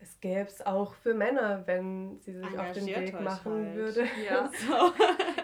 es 0.01 0.19
gäbe 0.21 0.47
es 0.47 0.65
auch 0.65 0.93
für 0.93 1.13
Männer, 1.13 1.63
wenn 1.65 2.19
sie 2.21 2.33
sich 2.33 2.57
auf 2.57 2.71
den 2.71 2.85
Weg 2.85 3.19
machen 3.19 3.65
halt. 3.65 3.75
würde. 3.75 4.07
Ja. 4.25 4.49
So. 4.59 4.93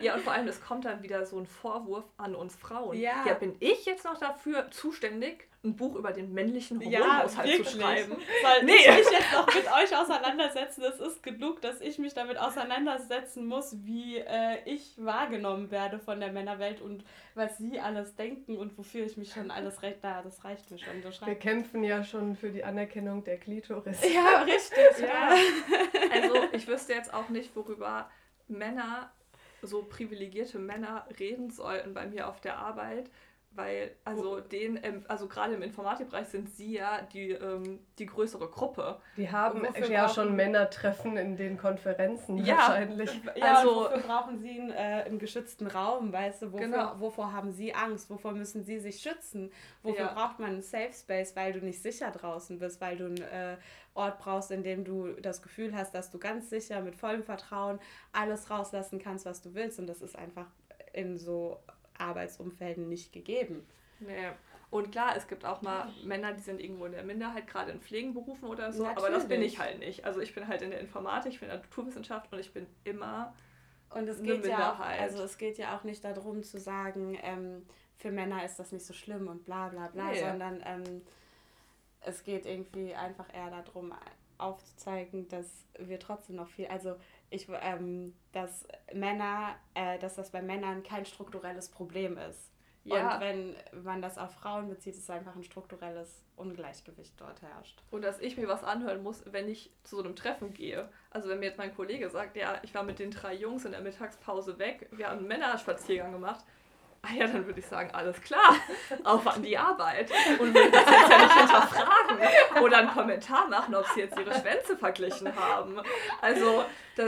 ja, 0.01 0.15
und 0.15 0.21
vor 0.21 0.34
allem, 0.34 0.47
es 0.47 0.62
kommt 0.62 0.86
dann 0.86 1.04
wieder 1.04 1.25
so 1.25 1.38
ein 1.38 1.45
Vorwurf 1.45 2.06
an 2.17 2.36
uns 2.36 2.56
Frauen. 2.56 2.97
Ja. 2.97 3.25
ja, 3.25 3.34
bin 3.34 3.56
ich 3.60 3.86
jetzt 3.86 4.06
noch 4.06 4.17
dafür 4.17 4.71
zuständig, 4.71 5.47
ein 5.65 5.75
Buch 5.75 5.95
über 5.95 6.12
den 6.12 6.34
männlichen 6.34 6.80
Hormonhaushalt 6.80 7.49
ja, 7.49 7.63
zu 7.63 7.78
schreiben? 7.78 8.12
Soll 8.12 8.63
nee. 8.63 8.73
ich 8.73 8.88
mich 8.88 9.12
jetzt 9.12 9.34
noch 9.34 9.47
mit 9.47 9.65
euch 9.65 9.97
auseinandersetzen? 9.97 10.84
Es 10.84 10.99
ist 10.99 11.23
genug, 11.23 11.62
dass 11.62 11.82
ich 11.82 11.97
mich 11.97 12.13
damit 12.13 12.38
auseinandersetzen 12.38 13.45
muss, 13.45 13.75
wie 13.84 14.17
äh, 14.17 14.58
ich 14.65 14.93
wahrgenommen 14.97 15.71
werde 15.71 15.99
von 15.99 16.19
der 16.19 16.32
Männerwelt 16.32 16.82
und 16.82 17.04
was 17.34 17.58
sie 17.58 17.80
alles 17.80 18.15
denken 18.15 18.58
und 18.58 18.78
wofür 18.78 19.06
ich 19.06 19.17
mich 19.17 19.34
schon 19.34 19.51
alles 19.51 19.82
recht 19.82 19.99
da, 20.01 20.21
das 20.21 20.43
reicht 20.45 20.71
mir 20.71 20.80
schon. 20.80 20.93
Wir 21.25 21.36
kämpfen 21.36 21.84
ja 21.84 22.04
schon 22.04 22.36
für 22.36 22.49
die 22.49 22.63
Anerkennung 22.63 23.23
der 23.23 23.38
Klitoris. 23.38 24.01
Ja, 24.13 24.43
richtig. 24.43 24.78
ja. 25.01 25.36
Also 26.12 26.36
ich 26.54 26.67
wüsste 26.67 26.93
jetzt 26.93 27.13
auch 27.13 27.30
nicht, 27.30 27.56
worüber 27.56 28.10
Männer, 28.47 29.12
so 29.62 29.84
privilegierte 29.84 30.60
Männer 30.60 31.08
reden 31.19 31.49
sollten 31.49 31.93
bei 31.93 32.06
mir 32.06 32.28
auf 32.28 32.39
der 32.41 32.58
Arbeit, 32.58 33.10
weil 33.56 33.96
also 34.04 34.39
den 34.39 34.80
also 35.08 35.28
gerade 35.28 35.54
im 35.54 35.62
Informatikbereich 35.62 36.28
sind 36.28 36.50
sie 36.50 36.74
ja 36.74 37.02
die, 37.13 37.32
ähm, 37.32 37.80
die 37.98 38.06
größere 38.06 38.48
Gruppe. 38.50 39.00
Die 39.18 39.32
haben 39.32 39.65
ja 39.89 40.10
schon 40.10 40.36
Männertreffen 40.36 41.18
in 41.18 41.38
den 41.38 41.58
Konferenzen 41.58 42.38
ja, 42.38 42.58
wahrscheinlich. 42.58 43.10
Ja, 43.36 43.56
also 43.56 43.76
wofür 43.76 44.00
brauchen 44.00 44.39
sie 44.39 44.60
einen, 44.60 44.72
äh, 44.72 45.04
einen 45.06 45.20
geschützten 45.20 45.68
Raum, 45.68 46.12
weißt 46.12 46.44
du? 46.44 46.54
Wofür, 46.54 46.68
genau. 46.68 47.00
wovor 47.00 47.34
haben 47.34 47.52
sie 47.52 47.74
Angst? 47.74 48.10
Wovor 48.10 48.34
müssen 48.34 48.63
sie 48.63 48.80
sich 48.80 49.02
schützen? 49.02 49.52
Wofür 49.84 50.06
ja. 50.06 50.13
braucht 50.13 50.39
man 50.39 50.52
einen 50.52 50.62
Safe 50.62 50.94
Space, 50.94 51.36
weil 51.36 51.54
du 51.54 51.60
nicht 51.60 51.82
sicher 51.82 52.12
draußen 52.12 52.60
bist, 52.60 52.82
weil 52.82 52.98
du 52.98 53.06
einen 53.06 53.22
äh, 53.22 53.58
Ort 53.94 54.20
brauchst, 54.20 54.52
in 54.52 54.63
dem 54.63 54.84
du 54.84 55.13
das 55.22 55.41
Gefühl 55.41 55.74
hast, 55.76 55.96
dass 55.96 56.12
du 56.12 56.20
ganz 56.20 56.50
sicher 56.50 56.82
mit 56.82 56.96
vollem 56.96 57.24
Vertrauen 57.24 57.80
alles 58.12 58.50
rauslassen 58.50 59.00
kannst, 59.00 59.26
was 59.26 59.41
du 59.41 59.54
willst. 59.54 59.80
Und 59.80 59.88
das 59.88 60.02
ist 60.02 60.18
einfach 60.18 60.48
in 60.94 61.18
so 61.18 61.60
Arbeitsumfelden 61.97 62.89
nicht 62.89 63.12
gegeben. 63.12 63.65
Nee. 63.99 64.31
Und 64.71 64.91
klar, 64.91 65.15
es 65.15 65.27
gibt 65.27 65.45
auch 65.45 65.62
mal 65.62 65.89
Männer, 66.03 66.34
die 66.34 66.41
sind 66.41 66.60
irgendwo 66.60 66.86
in 66.86 66.91
der 66.91 67.03
Minderheit, 67.03 67.47
gerade 67.47 67.71
in 67.71 67.79
Pflegenberufen 67.79 68.49
oder 68.49 68.73
so, 68.73 68.84
Natürlich. 68.84 69.05
aber 69.05 69.15
das 69.15 69.27
bin 69.27 69.41
ich 69.41 69.60
halt 69.60 69.79
nicht. 69.79 70.03
Also 70.05 70.19
ich 70.19 70.36
bin 70.36 70.47
halt 70.47 70.62
in 70.62 70.71
der 70.71 70.79
Informatik, 70.79 71.34
ich 71.34 71.39
bin 71.39 71.49
in 71.49 71.55
der 71.55 71.63
Naturwissenschaft 71.63 72.34
und 72.34 72.39
ich 72.39 72.51
bin 72.51 72.67
immer 72.84 73.34
und 73.91 74.10
es 74.10 74.21
geht 74.21 74.45
ja 74.45 74.73
auch, 74.73 74.79
also 74.79 75.23
es 75.23 75.38
geht 75.38 75.58
ja 75.58 75.77
auch 75.77 75.84
nicht 75.84 76.03
darum 76.03 76.43
zu 76.43 76.60
sagen, 76.60 77.17
ähm, 77.21 77.65
für 77.95 78.12
Männer 78.12 78.43
ist 78.43 78.58
das 78.58 78.71
nicht 78.71 78.86
so 78.86 78.93
schlimm 78.93 79.27
und 79.27 79.45
bla 79.45 79.69
bla 79.69 79.88
bla, 79.88 80.12
nee. 80.12 80.19
sondern 80.19 80.62
ähm, 80.65 81.01
es 82.01 82.23
geht 82.23 82.45
irgendwie 82.45 82.93
einfach 82.93 83.34
eher 83.34 83.49
darum 83.49 83.93
aufzuzeigen, 84.38 85.29
dass 85.29 85.65
wir 85.79 85.99
trotzdem 85.99 86.36
noch 86.36 86.49
viel, 86.49 86.67
also 86.67 86.95
ich, 87.29 87.47
ähm, 87.61 88.15
dass 88.31 88.67
Männer, 88.93 89.55
äh, 89.73 89.99
dass 89.99 90.15
das 90.15 90.31
bei 90.31 90.41
Männern 90.41 90.83
kein 90.83 91.05
strukturelles 91.05 91.69
Problem 91.69 92.17
ist. 92.17 92.51
Ja. 92.85 93.15
Und 93.15 93.21
wenn 93.21 93.55
man 93.83 94.01
das 94.01 94.17
auf 94.19 94.31
Frauen 94.35 94.69
bezieht, 94.69 94.93
ist 94.93 95.03
es 95.03 95.09
einfach 95.09 95.35
ein 95.35 95.43
strukturelles 95.43 96.23
Ungleichgewicht 96.35 97.13
dort 97.19 97.41
herrscht. 97.41 97.81
Und 97.89 98.03
dass 98.03 98.19
ich 98.19 98.38
mir 98.38 98.47
was 98.47 98.63
anhören 98.63 99.01
muss, 99.01 99.23
wenn 99.31 99.49
ich 99.49 99.71
zu 99.83 99.95
so 99.95 100.03
einem 100.03 100.15
Treffen 100.15 100.53
gehe. 100.53 100.88
Also 101.09 101.27
wenn 101.27 101.39
mir 101.39 101.47
jetzt 101.47 101.57
mein 101.57 101.75
Kollege 101.75 102.09
sagt, 102.09 102.38
ja, 102.38 102.59
ich 102.61 102.75
war 102.75 102.83
mit 102.83 102.99
den 102.99 103.09
drei 103.09 103.33
Jungs 103.33 103.65
in 103.65 103.71
der 103.71 103.81
Mittagspause 103.81 104.59
weg, 104.59 104.88
wir 104.91 105.09
haben 105.09 105.19
einen 105.19 105.27
Männerspaziergang 105.27 106.11
gemacht, 106.11 106.45
Ah 107.06 107.13
ja, 107.13 107.28
dann 107.28 107.46
würde 107.46 107.60
ich 107.60 107.65
sagen, 107.65 107.91
alles 107.94 108.20
klar, 108.22 108.56
auf 109.04 109.28
an 109.28 109.44
die 109.44 109.58
Arbeit. 109.58 110.12
Und 110.39 110.54
würde 110.54 110.72
das 110.72 110.86
jetzt 110.86 111.10
ja 111.10 111.18
nicht 111.20 111.38
hinterfragen 111.38 112.63
oder 112.63 112.78
einen 112.78 112.89
Kommentar 112.89 113.48
machen, 113.48 113.76
ob 113.76 113.86
sie 113.94 114.02
jetzt 114.02 114.18
ihre 114.18 114.34
Schwänze 114.34 114.78
verglichen 114.78 115.36
haben. 115.36 115.80
Also 116.22 116.65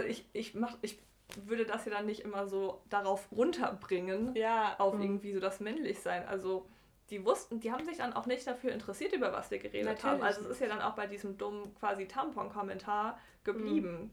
ich, 0.07 0.25
ich, 0.33 0.53
mach, 0.53 0.75
ich 0.81 0.99
würde 1.45 1.65
das 1.65 1.85
ja 1.85 1.91
dann 1.91 2.05
nicht 2.05 2.21
immer 2.21 2.47
so 2.47 2.81
darauf 2.89 3.27
runterbringen, 3.31 4.35
ja. 4.35 4.75
auf 4.77 4.95
mhm. 4.95 5.01
irgendwie 5.01 5.33
so 5.33 5.39
das 5.39 5.59
Männlichsein. 5.59 6.27
Also 6.27 6.67
die 7.09 7.25
wussten, 7.25 7.59
die 7.59 7.71
haben 7.71 7.85
sich 7.85 7.97
dann 7.97 8.13
auch 8.13 8.25
nicht 8.25 8.45
dafür 8.45 8.71
interessiert, 8.71 9.13
über 9.13 9.31
was 9.31 9.49
wir 9.49 9.59
geredet 9.59 9.85
Natürlich 9.85 10.03
haben. 10.03 10.21
Also 10.21 10.41
es 10.41 10.47
ist 10.47 10.61
ja 10.61 10.67
dann 10.67 10.81
auch 10.81 10.93
bei 10.93 11.07
diesem 11.07 11.37
dummen 11.37 11.73
quasi 11.75 12.07
Tampon-Kommentar 12.07 13.19
geblieben. 13.43 13.91
Mhm. 13.91 14.11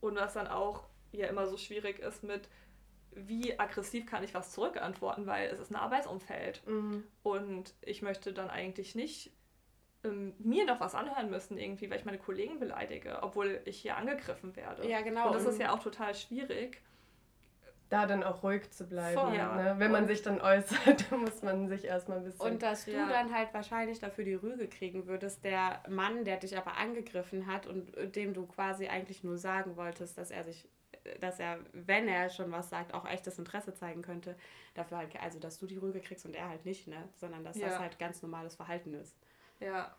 Und 0.00 0.16
was 0.16 0.34
dann 0.34 0.46
auch 0.46 0.84
ja 1.12 1.26
immer 1.28 1.46
so 1.46 1.56
schwierig 1.56 2.00
ist 2.00 2.22
mit, 2.22 2.48
wie 3.14 3.58
aggressiv 3.58 4.06
kann 4.06 4.24
ich 4.24 4.34
was 4.34 4.52
zurückantworten, 4.52 5.26
weil 5.26 5.48
es 5.48 5.58
ist 5.58 5.70
ein 5.70 5.76
Arbeitsumfeld. 5.76 6.66
Mhm. 6.66 7.04
Und 7.22 7.74
ich 7.80 8.02
möchte 8.02 8.32
dann 8.32 8.50
eigentlich 8.50 8.94
nicht 8.94 9.32
ähm, 10.04 10.34
mir 10.38 10.66
noch 10.66 10.80
was 10.80 10.94
anhören 10.94 11.30
müssen, 11.30 11.58
irgendwie, 11.58 11.90
weil 11.90 11.98
ich 11.98 12.04
meine 12.04 12.18
Kollegen 12.18 12.58
beleidige, 12.58 13.22
obwohl 13.22 13.60
ich 13.64 13.78
hier 13.80 13.96
angegriffen 13.96 14.54
werde. 14.56 14.88
Ja, 14.88 15.00
genau. 15.00 15.28
Und 15.28 15.34
das 15.34 15.46
ist 15.46 15.60
ja 15.60 15.72
auch 15.72 15.82
total 15.82 16.14
schwierig. 16.14 16.80
Da 17.90 18.06
dann 18.06 18.22
auch 18.22 18.42
ruhig 18.42 18.70
zu 18.70 18.86
bleiben. 18.86 19.34
Ja. 19.34 19.54
Ne? 19.54 19.74
Wenn 19.78 19.92
man 19.92 20.06
sich 20.06 20.22
dann 20.22 20.40
äußert, 20.40 21.10
muss 21.12 21.42
man 21.42 21.68
sich 21.68 21.84
erstmal 21.84 22.18
ein 22.18 22.24
bisschen. 22.24 22.40
Und 22.40 22.62
dass 22.62 22.86
du 22.86 22.92
ja. 22.92 23.08
dann 23.08 23.32
halt 23.32 23.52
wahrscheinlich 23.52 23.98
dafür 23.98 24.24
die 24.24 24.34
Rüge 24.34 24.68
kriegen 24.68 25.06
würdest, 25.06 25.44
der 25.44 25.82
Mann, 25.88 26.24
der 26.24 26.38
dich 26.38 26.56
aber 26.56 26.76
angegriffen 26.76 27.46
hat 27.46 27.66
und 27.66 28.16
dem 28.16 28.34
du 28.34 28.46
quasi 28.46 28.88
eigentlich 28.88 29.22
nur 29.22 29.36
sagen 29.36 29.76
wolltest, 29.76 30.18
dass 30.18 30.30
er 30.30 30.44
sich 30.44 30.66
dass 31.20 31.40
er, 31.40 31.58
wenn 31.72 32.08
er 32.08 32.30
schon 32.30 32.50
was 32.52 32.70
sagt, 32.70 32.94
auch 32.94 33.06
echtes 33.06 33.38
Interesse 33.38 33.74
zeigen 33.74 34.02
könnte. 34.02 34.36
Dafür 34.74 34.98
halt, 34.98 35.20
also 35.20 35.38
dass 35.38 35.58
du 35.58 35.66
die 35.66 35.76
Rüge 35.76 36.00
kriegst 36.00 36.26
und 36.26 36.34
er 36.34 36.48
halt 36.48 36.64
nicht, 36.64 36.86
ne? 36.86 37.08
Sondern 37.16 37.44
dass 37.44 37.56
ja. 37.56 37.68
das 37.68 37.78
halt 37.78 37.98
ganz 37.98 38.22
normales 38.22 38.56
Verhalten 38.56 38.94
ist. 38.94 39.16
Ja. 39.60 39.94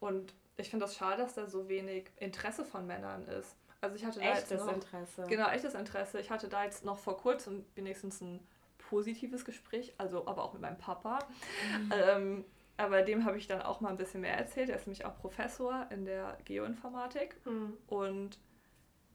Und 0.00 0.34
ich 0.56 0.70
finde 0.70 0.86
das 0.86 0.96
schade, 0.96 1.22
dass 1.22 1.34
da 1.34 1.46
so 1.46 1.68
wenig 1.68 2.10
Interesse 2.16 2.64
von 2.64 2.86
Männern 2.86 3.26
ist. 3.26 3.56
Also 3.80 3.96
ich 3.96 4.04
hatte 4.04 4.20
da 4.20 4.26
echtes 4.26 4.50
jetzt 4.50 4.66
noch, 4.66 4.74
Interesse. 4.74 5.26
Genau, 5.28 5.48
echtes 5.48 5.74
Interesse. 5.74 6.20
Ich 6.20 6.30
hatte 6.30 6.48
da 6.48 6.64
jetzt 6.64 6.84
noch 6.84 6.98
vor 6.98 7.16
kurzem 7.16 7.64
wenigstens 7.74 8.20
ein 8.20 8.40
positives 8.78 9.44
Gespräch, 9.44 9.94
also 9.98 10.26
aber 10.26 10.42
auch 10.42 10.52
mit 10.52 10.62
meinem 10.62 10.78
Papa. 10.78 11.20
Mhm. 11.78 11.92
Ähm, 11.92 12.44
aber 12.76 13.02
dem 13.02 13.24
habe 13.24 13.36
ich 13.38 13.46
dann 13.46 13.62
auch 13.62 13.80
mal 13.80 13.90
ein 13.90 13.96
bisschen 13.96 14.22
mehr 14.22 14.36
erzählt. 14.36 14.70
Er 14.70 14.76
ist 14.76 14.86
nämlich 14.86 15.04
auch 15.04 15.16
Professor 15.18 15.86
in 15.90 16.04
der 16.04 16.38
Geoinformatik. 16.44 17.36
Mhm. 17.44 17.76
Und 17.86 18.38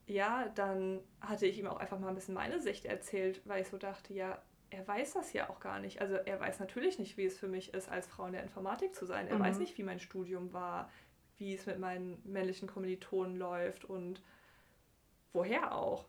ja, 0.08 0.50
dann 0.56 1.02
hatte 1.22 1.46
ich 1.48 1.58
ihm 1.58 1.68
auch 1.68 1.78
einfach 1.78 2.00
mal 2.00 2.10
ein 2.10 2.16
bisschen 2.16 2.36
meine 2.36 2.60
Sicht 2.60 2.86
erzählt, 2.86 3.42
weil 3.46 3.62
ich 3.62 3.70
so 3.70 3.78
dachte, 3.78 4.14
ja, 4.14 4.42
er 4.70 4.88
weiß 4.88 5.14
das 5.14 5.34
ja 5.34 5.50
auch 5.50 5.60
gar 5.60 5.80
nicht. 5.80 6.02
Also 6.02 6.16
er 6.16 6.40
weiß 6.40 6.60
natürlich 6.60 7.00
nicht, 7.00 7.18
wie 7.18 7.26
es 7.26 7.38
für 7.38 7.48
mich 7.48 7.74
ist, 7.74 7.90
als 7.90 8.08
Frau 8.08 8.26
in 8.26 8.34
der 8.34 8.44
Informatik 8.44 8.96
zu 8.96 9.06
sein. 9.06 9.28
Er 9.28 9.38
mhm. 9.38 9.44
weiß 9.44 9.60
nicht, 9.60 9.78
wie 9.78 9.84
mein 9.84 10.00
Studium 10.00 10.54
war, 10.54 10.92
wie 11.38 11.54
es 11.54 11.66
mit 11.66 11.80
meinen 11.80 12.22
männlichen 12.24 12.68
Kommilitonen 12.68 13.38
läuft 13.38 13.86
und 13.86 14.22
woher 15.34 15.74
auch. 15.76 16.06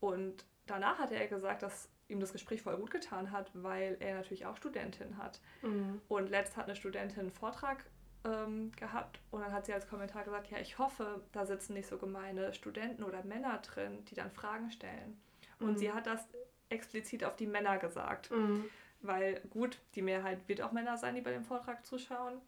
Und 0.00 0.44
danach 0.66 0.98
hatte 0.98 1.14
er 1.14 1.26
gesagt, 1.26 1.62
dass 1.62 1.88
ihm 2.08 2.20
das 2.20 2.32
Gespräch 2.32 2.62
voll 2.62 2.76
gut 2.76 2.90
getan 2.90 3.32
hat, 3.32 3.50
weil 3.54 3.96
er 4.00 4.14
natürlich 4.14 4.46
auch 4.46 4.56
Studentin 4.56 5.18
hat. 5.18 5.40
Mhm. 5.62 6.00
Und 6.08 6.30
letzt 6.30 6.56
hat 6.56 6.66
eine 6.66 6.76
Studentin 6.76 7.20
einen 7.20 7.30
Vortrag 7.32 7.84
ähm, 8.24 8.72
gehabt 8.72 9.20
und 9.30 9.40
dann 9.40 9.52
hat 9.52 9.66
sie 9.66 9.72
als 9.72 9.88
Kommentar 9.88 10.24
gesagt, 10.24 10.50
ja, 10.50 10.58
ich 10.58 10.78
hoffe, 10.78 11.22
da 11.32 11.46
sitzen 11.46 11.74
nicht 11.74 11.88
so 11.88 11.98
gemeine 11.98 12.52
Studenten 12.54 13.02
oder 13.02 13.22
Männer 13.24 13.58
drin, 13.58 14.04
die 14.06 14.14
dann 14.14 14.30
Fragen 14.30 14.70
stellen. 14.70 15.20
Und 15.60 15.72
mhm. 15.72 15.78
sie 15.78 15.92
hat 15.92 16.06
das 16.06 16.26
explizit 16.68 17.24
auf 17.24 17.36
die 17.36 17.46
Männer 17.46 17.78
gesagt, 17.78 18.30
mhm. 18.30 18.64
weil 19.00 19.40
gut, 19.50 19.78
die 19.94 20.02
Mehrheit 20.02 20.48
wird 20.48 20.60
auch 20.62 20.72
Männer 20.72 20.96
sein, 20.96 21.14
die 21.14 21.20
bei 21.20 21.32
dem 21.32 21.44
Vortrag 21.44 21.86
zuschauen. 21.86 22.40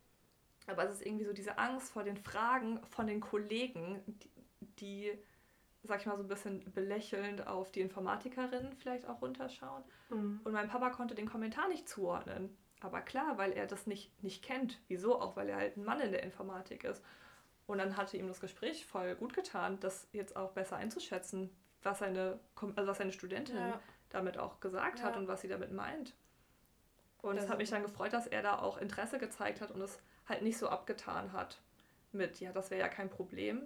Aber 0.66 0.84
es 0.84 0.96
ist 0.96 1.06
irgendwie 1.06 1.24
so 1.24 1.32
diese 1.32 1.56
Angst 1.58 1.92
vor 1.92 2.04
den 2.04 2.16
Fragen 2.16 2.80
von 2.90 3.06
den 3.06 3.20
Kollegen, 3.20 4.02
die, 4.06 4.30
die 4.80 5.18
sag 5.84 6.00
ich 6.00 6.06
mal, 6.06 6.16
so 6.16 6.22
ein 6.22 6.28
bisschen 6.28 6.62
belächelnd 6.72 7.46
auf 7.46 7.72
die 7.72 7.80
Informatikerinnen 7.80 8.74
vielleicht 8.74 9.08
auch 9.08 9.22
runterschauen. 9.22 9.82
Mhm. 10.10 10.40
Und 10.44 10.52
mein 10.52 10.68
Papa 10.68 10.90
konnte 10.90 11.14
den 11.14 11.28
Kommentar 11.28 11.68
nicht 11.68 11.88
zuordnen. 11.88 12.56
Aber 12.80 13.00
klar, 13.00 13.38
weil 13.38 13.52
er 13.52 13.66
das 13.66 13.86
nicht, 13.86 14.22
nicht 14.22 14.42
kennt. 14.42 14.78
Wieso? 14.88 15.20
Auch 15.20 15.36
weil 15.36 15.48
er 15.48 15.56
halt 15.56 15.76
ein 15.76 15.84
Mann 15.84 16.00
in 16.00 16.12
der 16.12 16.22
Informatik 16.22 16.84
ist. 16.84 17.02
Und 17.66 17.78
dann 17.78 17.96
hatte 17.96 18.16
ihm 18.16 18.28
das 18.28 18.40
Gespräch 18.40 18.86
voll 18.86 19.14
gut 19.14 19.34
getan, 19.34 19.78
das 19.80 20.08
jetzt 20.12 20.36
auch 20.36 20.52
besser 20.52 20.76
einzuschätzen, 20.76 21.50
was 21.82 21.98
seine, 21.98 22.40
also 22.76 22.90
was 22.90 22.98
seine 22.98 23.12
Studentin 23.12 23.56
ja. 23.56 23.80
damit 24.10 24.38
auch 24.38 24.60
gesagt 24.60 25.00
ja. 25.00 25.04
hat 25.04 25.16
und 25.16 25.28
was 25.28 25.42
sie 25.42 25.48
damit 25.48 25.72
meint. 25.72 26.14
Und 27.20 27.36
es 27.36 27.48
hat 27.48 27.58
mich 27.58 27.68
dann 27.68 27.82
gefreut, 27.82 28.12
dass 28.12 28.26
er 28.26 28.42
da 28.42 28.58
auch 28.58 28.78
Interesse 28.78 29.18
gezeigt 29.18 29.60
hat 29.60 29.70
und 29.70 29.80
es 29.82 30.00
halt 30.28 30.42
nicht 30.42 30.56
so 30.56 30.68
abgetan 30.68 31.32
hat 31.32 31.58
mit, 32.12 32.40
ja, 32.40 32.52
das 32.52 32.70
wäre 32.70 32.80
ja 32.80 32.88
kein 32.88 33.10
Problem, 33.10 33.62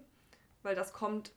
weil 0.62 0.74
das 0.74 0.92
kommt 0.92 1.32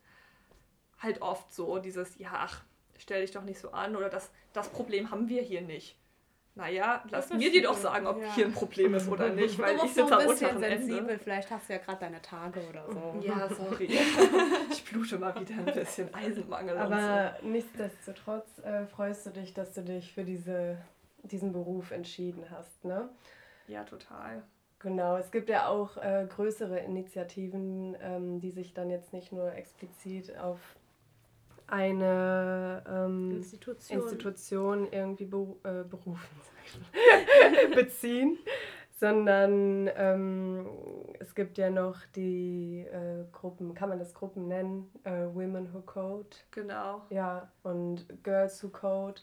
halt 0.99 1.21
oft 1.21 1.53
so, 1.53 1.77
dieses, 1.79 2.17
ja, 2.17 2.31
ach, 2.33 2.63
stell 2.97 3.21
dich 3.21 3.31
doch 3.31 3.43
nicht 3.43 3.59
so 3.59 3.71
an 3.71 3.95
oder 3.95 4.09
das, 4.09 4.31
das 4.53 4.69
Problem 4.69 5.11
haben 5.11 5.27
wir 5.27 5.41
hier 5.41 5.61
nicht. 5.61 5.97
Naja, 6.57 7.03
lass 7.11 7.29
mir 7.31 7.51
die 7.51 7.61
doch 7.61 7.75
sagen, 7.75 8.07
ob 8.07 8.21
ja. 8.21 8.33
hier 8.33 8.45
ein 8.45 8.53
Problem 8.53 8.93
ist 8.93 9.09
oder 9.09 9.27
nicht, 9.27 9.59
weil 9.59 9.75
ich 9.75 9.93
sitze 9.93 10.17
am 10.17 10.25
unteren 10.25 10.59
sensibel. 10.59 10.99
Ende. 10.99 11.19
Vielleicht 11.19 11.51
hast 11.51 11.67
du 11.67 11.73
ja 11.73 11.79
gerade 11.79 11.99
deine 11.99 12.21
Tage 12.21 12.61
oder 12.69 12.85
so. 12.89 13.19
Ja, 13.21 13.49
sorry. 13.49 13.89
ich 14.71 14.85
blute 14.85 15.19
mal 15.19 15.37
wieder 15.37 15.53
ein 15.53 15.65
bisschen 15.65 16.13
Eisenmangel. 16.13 16.77
Aber 16.77 17.35
so. 17.41 17.47
nichtsdestotrotz 17.47 18.59
äh, 18.59 18.85
freust 18.85 19.25
du 19.25 19.31
dich, 19.31 19.53
dass 19.53 19.73
du 19.73 19.83
dich 19.83 20.13
für 20.13 20.23
diese, 20.23 20.77
diesen 21.23 21.51
Beruf 21.51 21.91
entschieden 21.91 22.45
hast, 22.49 22.85
ne? 22.85 23.09
Ja, 23.67 23.83
total. 23.83 24.43
Genau, 24.79 25.17
es 25.17 25.31
gibt 25.31 25.49
ja 25.49 25.67
auch 25.67 25.97
äh, 25.97 26.25
größere 26.29 26.79
Initiativen, 26.79 27.97
ähm, 27.99 28.39
die 28.39 28.51
sich 28.51 28.73
dann 28.73 28.89
jetzt 28.89 29.11
nicht 29.11 29.33
nur 29.33 29.53
explizit 29.53 30.37
auf 30.37 30.59
eine 31.67 32.83
ähm, 32.87 33.31
Institution. 33.31 34.01
Institution. 34.01 34.87
irgendwie 34.91 35.25
beru 35.25 35.57
äh, 35.63 35.83
berufen, 35.83 36.19
beziehen, 37.75 38.37
sondern 38.91 39.89
ähm, 39.95 40.67
es 41.19 41.35
gibt 41.35 41.57
ja 41.57 41.69
noch 41.69 41.97
die 42.15 42.85
äh, 42.91 43.25
Gruppen, 43.31 43.73
kann 43.73 43.89
man 43.89 43.99
das 43.99 44.13
Gruppen 44.13 44.47
nennen? 44.47 44.91
Äh, 45.03 45.25
Women 45.33 45.73
Who 45.73 45.81
Code. 45.81 46.29
Genau. 46.51 47.01
Ja, 47.09 47.51
und 47.63 48.05
Girls 48.23 48.63
Who 48.63 48.69
Code. 48.69 49.21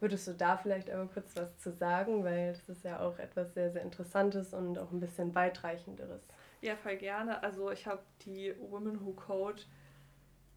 Würdest 0.00 0.26
du 0.26 0.32
da 0.32 0.56
vielleicht 0.56 0.90
aber 0.90 1.06
kurz 1.06 1.36
was 1.36 1.56
zu 1.58 1.72
sagen, 1.72 2.24
weil 2.24 2.52
das 2.52 2.68
ist 2.68 2.84
ja 2.84 3.00
auch 3.00 3.18
etwas 3.18 3.54
sehr, 3.54 3.70
sehr 3.70 3.82
Interessantes 3.82 4.52
und 4.52 4.76
auch 4.78 4.90
ein 4.90 5.00
bisschen 5.00 5.34
weitreichenderes. 5.34 6.26
Ja, 6.60 6.76
voll 6.76 6.96
gerne. 6.96 7.42
Also 7.42 7.70
ich 7.70 7.86
habe 7.86 8.02
die 8.22 8.54
Women 8.58 9.04
Who 9.04 9.12
Code 9.12 9.62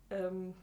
ähm, 0.10 0.54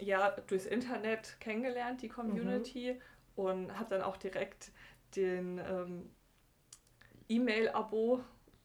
ja 0.00 0.30
durchs 0.46 0.66
Internet 0.66 1.36
kennengelernt, 1.40 2.02
die 2.02 2.08
Community, 2.08 2.94
mhm. 2.94 3.44
und 3.44 3.78
habe 3.78 3.90
dann 3.90 4.02
auch 4.02 4.16
direkt 4.16 4.72
den 5.16 5.58
ähm, 5.58 6.10
E-Mail-Abo 7.28 8.20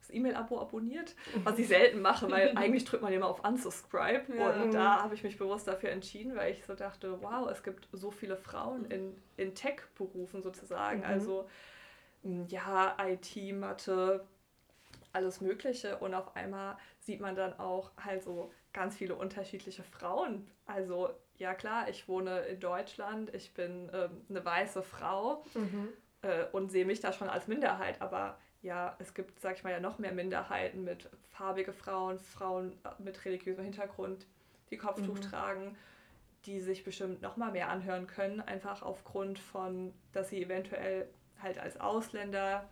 das 0.06 0.16
E-Mail-Abo 0.16 0.60
abonniert, 0.60 1.16
was 1.44 1.58
ich 1.58 1.68
selten 1.68 2.02
mache, 2.02 2.30
weil 2.30 2.52
eigentlich 2.56 2.86
drückt 2.86 3.02
man 3.02 3.12
immer 3.12 3.28
auf 3.28 3.44
Unsubscribe. 3.44 4.36
Ja. 4.38 4.50
Und 4.62 4.74
da 4.74 5.02
habe 5.02 5.16
ich 5.16 5.24
mich 5.24 5.38
bewusst 5.38 5.68
dafür 5.68 5.90
entschieden, 5.90 6.36
weil 6.36 6.52
ich 6.54 6.64
so 6.66 6.76
dachte, 6.76 7.22
wow, 7.22 7.50
es 7.50 7.64
gibt 7.64 7.88
so 7.92 8.12
viele 8.12 8.38
Frauen 8.38 8.86
in, 8.86 9.16
in 9.38 9.56
Tech-Berufen 9.56 10.44
sozusagen. 10.44 11.00
Mhm. 11.00 11.06
Also 11.06 11.50
hm, 12.24 12.46
ja, 12.48 12.96
IT, 13.04 13.36
Mathe, 13.54 14.26
alles 15.12 15.42
Mögliche. 15.42 15.98
Und 15.98 16.14
auf 16.14 16.36
einmal 16.36 16.78
sieht 17.00 17.20
man 17.20 17.36
dann 17.36 17.58
auch 17.58 17.92
halt 17.98 18.24
so 18.24 18.52
ganz 18.76 18.98
viele 18.98 19.16
unterschiedliche 19.16 19.84
Frauen. 19.84 20.46
Also 20.66 21.10
ja 21.38 21.56
klar, 21.56 21.90
ich 21.90 22.08
wohne 22.08 22.42
in 22.42 22.60
Deutschland, 22.60 23.34
ich 23.34 23.54
bin 23.54 23.90
ähm, 23.94 24.22
eine 24.30 24.44
weiße 24.44 24.84
Frau 24.84 25.44
mhm. 25.54 25.90
äh, 26.22 26.46
und 26.52 26.72
sehe 26.72 26.86
mich 26.86 27.00
da 27.00 27.14
schon 27.14 27.30
als 27.30 27.48
Minderheit, 27.48 28.02
aber 28.02 28.38
ja, 28.62 28.96
es 29.00 29.14
gibt, 29.14 29.40
sag 29.40 29.56
ich 29.56 29.64
mal, 29.64 29.72
ja 29.72 29.80
noch 29.80 29.98
mehr 29.98 30.12
Minderheiten 30.12 30.84
mit 30.84 31.10
farbige 31.30 31.72
Frauen, 31.72 32.20
Frauen 32.20 32.78
mit 33.00 33.24
religiösem 33.24 33.64
Hintergrund, 33.64 34.28
die 34.72 34.78
Kopftuch 34.78 35.16
mhm. 35.16 35.22
tragen, 35.22 35.78
die 36.46 36.60
sich 36.60 36.84
bestimmt 36.84 37.22
noch 37.22 37.38
mal 37.38 37.52
mehr 37.52 37.70
anhören 37.70 38.08
können, 38.08 38.42
einfach 38.42 38.82
aufgrund 38.82 39.40
von, 39.40 39.94
dass 40.12 40.30
sie 40.30 40.44
eventuell 40.44 41.08
halt 41.42 41.60
als 41.60 41.80
Ausländer 41.80 42.68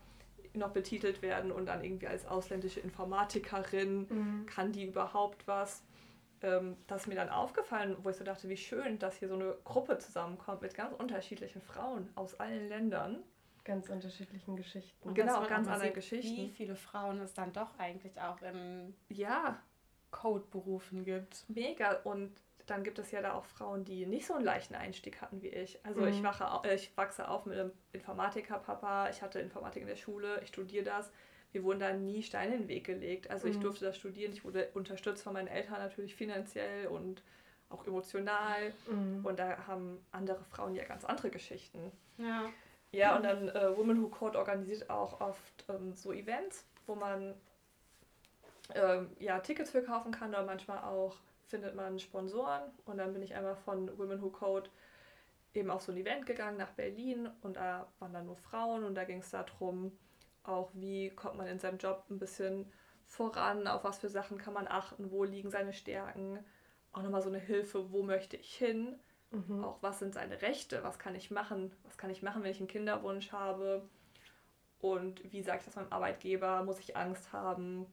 noch 0.53 0.71
betitelt 0.71 1.21
werden 1.21 1.51
und 1.51 1.67
dann 1.67 1.83
irgendwie 1.83 2.07
als 2.07 2.25
ausländische 2.25 2.79
Informatikerin, 2.79 4.07
mhm. 4.09 4.45
kann 4.45 4.71
die 4.71 4.85
überhaupt 4.85 5.47
was? 5.47 5.83
Ähm, 6.43 6.77
das 6.87 7.01
ist 7.01 7.07
mir 7.07 7.15
dann 7.15 7.29
aufgefallen, 7.29 7.97
wo 8.03 8.09
ich 8.09 8.17
so 8.17 8.23
dachte, 8.23 8.47
wie 8.49 8.57
schön, 8.57 8.99
dass 8.99 9.17
hier 9.17 9.29
so 9.29 9.35
eine 9.35 9.55
Gruppe 9.63 9.97
zusammenkommt 9.97 10.61
mit 10.61 10.75
ganz 10.75 10.93
unterschiedlichen 10.93 11.61
Frauen 11.61 12.09
aus 12.15 12.39
allen 12.39 12.69
Ländern 12.69 13.23
ganz 13.63 13.89
unterschiedlichen 13.89 14.55
Geschichten. 14.55 15.07
Und 15.07 15.15
genau, 15.15 15.45
ganz 15.47 15.67
anderen 15.67 15.93
Geschichten. 15.93 16.35
Wie 16.35 16.49
viele 16.49 16.75
Frauen 16.75 17.21
es 17.21 17.33
dann 17.33 17.53
doch 17.53 17.77
eigentlich 17.77 18.19
auch 18.19 18.41
in 18.41 18.93
ja. 19.09 19.59
Code-Berufen 20.11 21.05
gibt. 21.05 21.45
Mega. 21.47 21.93
Und 22.03 22.31
dann 22.65 22.83
gibt 22.83 22.99
es 22.99 23.11
ja 23.11 23.21
da 23.21 23.33
auch 23.33 23.45
Frauen, 23.45 23.83
die 23.83 24.05
nicht 24.05 24.25
so 24.25 24.33
einen 24.33 24.45
leichten 24.45 24.75
Einstieg 24.75 25.21
hatten 25.21 25.41
wie 25.41 25.49
ich. 25.49 25.83
Also 25.85 26.01
mhm. 26.01 26.07
ich, 26.07 26.23
wache, 26.23 26.67
ich 26.73 26.95
wachse 26.95 27.27
auf 27.27 27.45
mit 27.45 27.57
einem 27.57 27.71
Informatiker-Papa. 27.93 29.09
Ich 29.09 29.21
hatte 29.21 29.39
Informatik 29.39 29.81
in 29.81 29.87
der 29.87 29.95
Schule, 29.95 30.41
ich 30.41 30.49
studiere 30.49 30.85
das. 30.85 31.11
Mir 31.53 31.63
wurden 31.63 31.79
da 31.79 31.93
nie 31.93 32.23
Steine 32.23 32.55
in 32.55 32.61
den 32.63 32.67
Weg 32.67 32.85
gelegt. 32.85 33.29
Also 33.29 33.47
mhm. 33.47 33.53
ich 33.53 33.59
durfte 33.59 33.85
das 33.85 33.97
studieren. 33.97 34.33
Ich 34.33 34.43
wurde 34.43 34.69
unterstützt 34.73 35.23
von 35.23 35.33
meinen 35.33 35.47
Eltern 35.47 35.79
natürlich 35.79 36.15
finanziell 36.15 36.87
und 36.87 37.21
auch 37.69 37.85
emotional. 37.85 38.73
Mhm. 38.87 39.25
Und 39.25 39.39
da 39.39 39.67
haben 39.67 40.03
andere 40.11 40.43
Frauen 40.43 40.75
ja 40.75 40.83
ganz 40.83 41.05
andere 41.05 41.29
Geschichten. 41.29 41.91
Ja. 42.17 42.49
Ja, 42.91 43.15
und 43.15 43.23
dann 43.23 43.49
äh, 43.49 43.75
Women 43.75 44.03
Who 44.03 44.07
Code 44.09 44.37
organisiert 44.37 44.87
auch 44.89 45.19
oft 45.19 45.65
ähm, 45.67 45.95
so 45.95 46.13
Events, 46.13 46.63
wo 46.85 46.93
man 46.93 47.33
ähm, 48.75 49.09
ja, 49.17 49.39
Tickets 49.39 49.71
für 49.71 49.81
kaufen 49.81 50.11
kann 50.11 50.29
oder 50.29 50.43
manchmal 50.43 50.77
auch 50.83 51.15
findet 51.47 51.75
man 51.75 51.99
Sponsoren. 51.99 52.61
Und 52.85 52.97
dann 52.97 53.13
bin 53.13 53.23
ich 53.23 53.33
einmal 53.33 53.55
von 53.55 53.97
Women 53.97 54.21
Who 54.21 54.29
Code 54.29 54.69
eben 55.53 55.69
auf 55.69 55.81
so 55.81 55.91
ein 55.91 55.97
Event 55.97 56.25
gegangen 56.25 56.57
nach 56.57 56.71
Berlin 56.71 57.29
und 57.41 57.57
da 57.57 57.87
waren 57.99 58.13
dann 58.13 58.25
nur 58.25 58.37
Frauen 58.37 58.83
und 58.83 58.95
da 58.95 59.03
ging 59.03 59.19
es 59.19 59.29
darum, 59.29 59.91
auch 60.43 60.71
wie 60.73 61.09
kommt 61.09 61.37
man 61.37 61.47
in 61.47 61.59
seinem 61.59 61.77
Job 61.77 62.05
ein 62.09 62.19
bisschen 62.19 62.71
voran, 63.07 63.67
auf 63.67 63.83
was 63.83 63.99
für 63.99 64.09
Sachen 64.09 64.37
kann 64.37 64.53
man 64.53 64.67
achten, 64.67 65.11
wo 65.11 65.23
liegen 65.23 65.51
seine 65.51 65.73
Stärken, 65.73 66.39
auch 66.91 67.01
nochmal 67.01 67.21
so 67.21 67.29
eine 67.29 67.39
Hilfe, 67.39 67.91
wo 67.91 68.03
möchte 68.03 68.37
ich 68.37 68.53
hin? 68.55 68.99
Mhm. 69.31 69.63
Auch 69.63 69.81
was 69.81 69.99
sind 69.99 70.13
seine 70.13 70.41
Rechte, 70.41 70.83
was 70.83 70.99
kann 70.99 71.15
ich 71.15 71.31
machen, 71.31 71.71
was 71.83 71.97
kann 71.97 72.09
ich 72.09 72.21
machen, 72.21 72.43
wenn 72.43 72.51
ich 72.51 72.59
einen 72.59 72.67
Kinderwunsch 72.67 73.31
habe? 73.31 73.87
Und 74.79 75.31
wie 75.31 75.41
sage 75.41 75.59
ich 75.59 75.65
das 75.65 75.75
meinem 75.75 75.91
Arbeitgeber, 75.91 76.63
muss 76.63 76.79
ich 76.79 76.97
Angst 76.97 77.31
haben, 77.31 77.85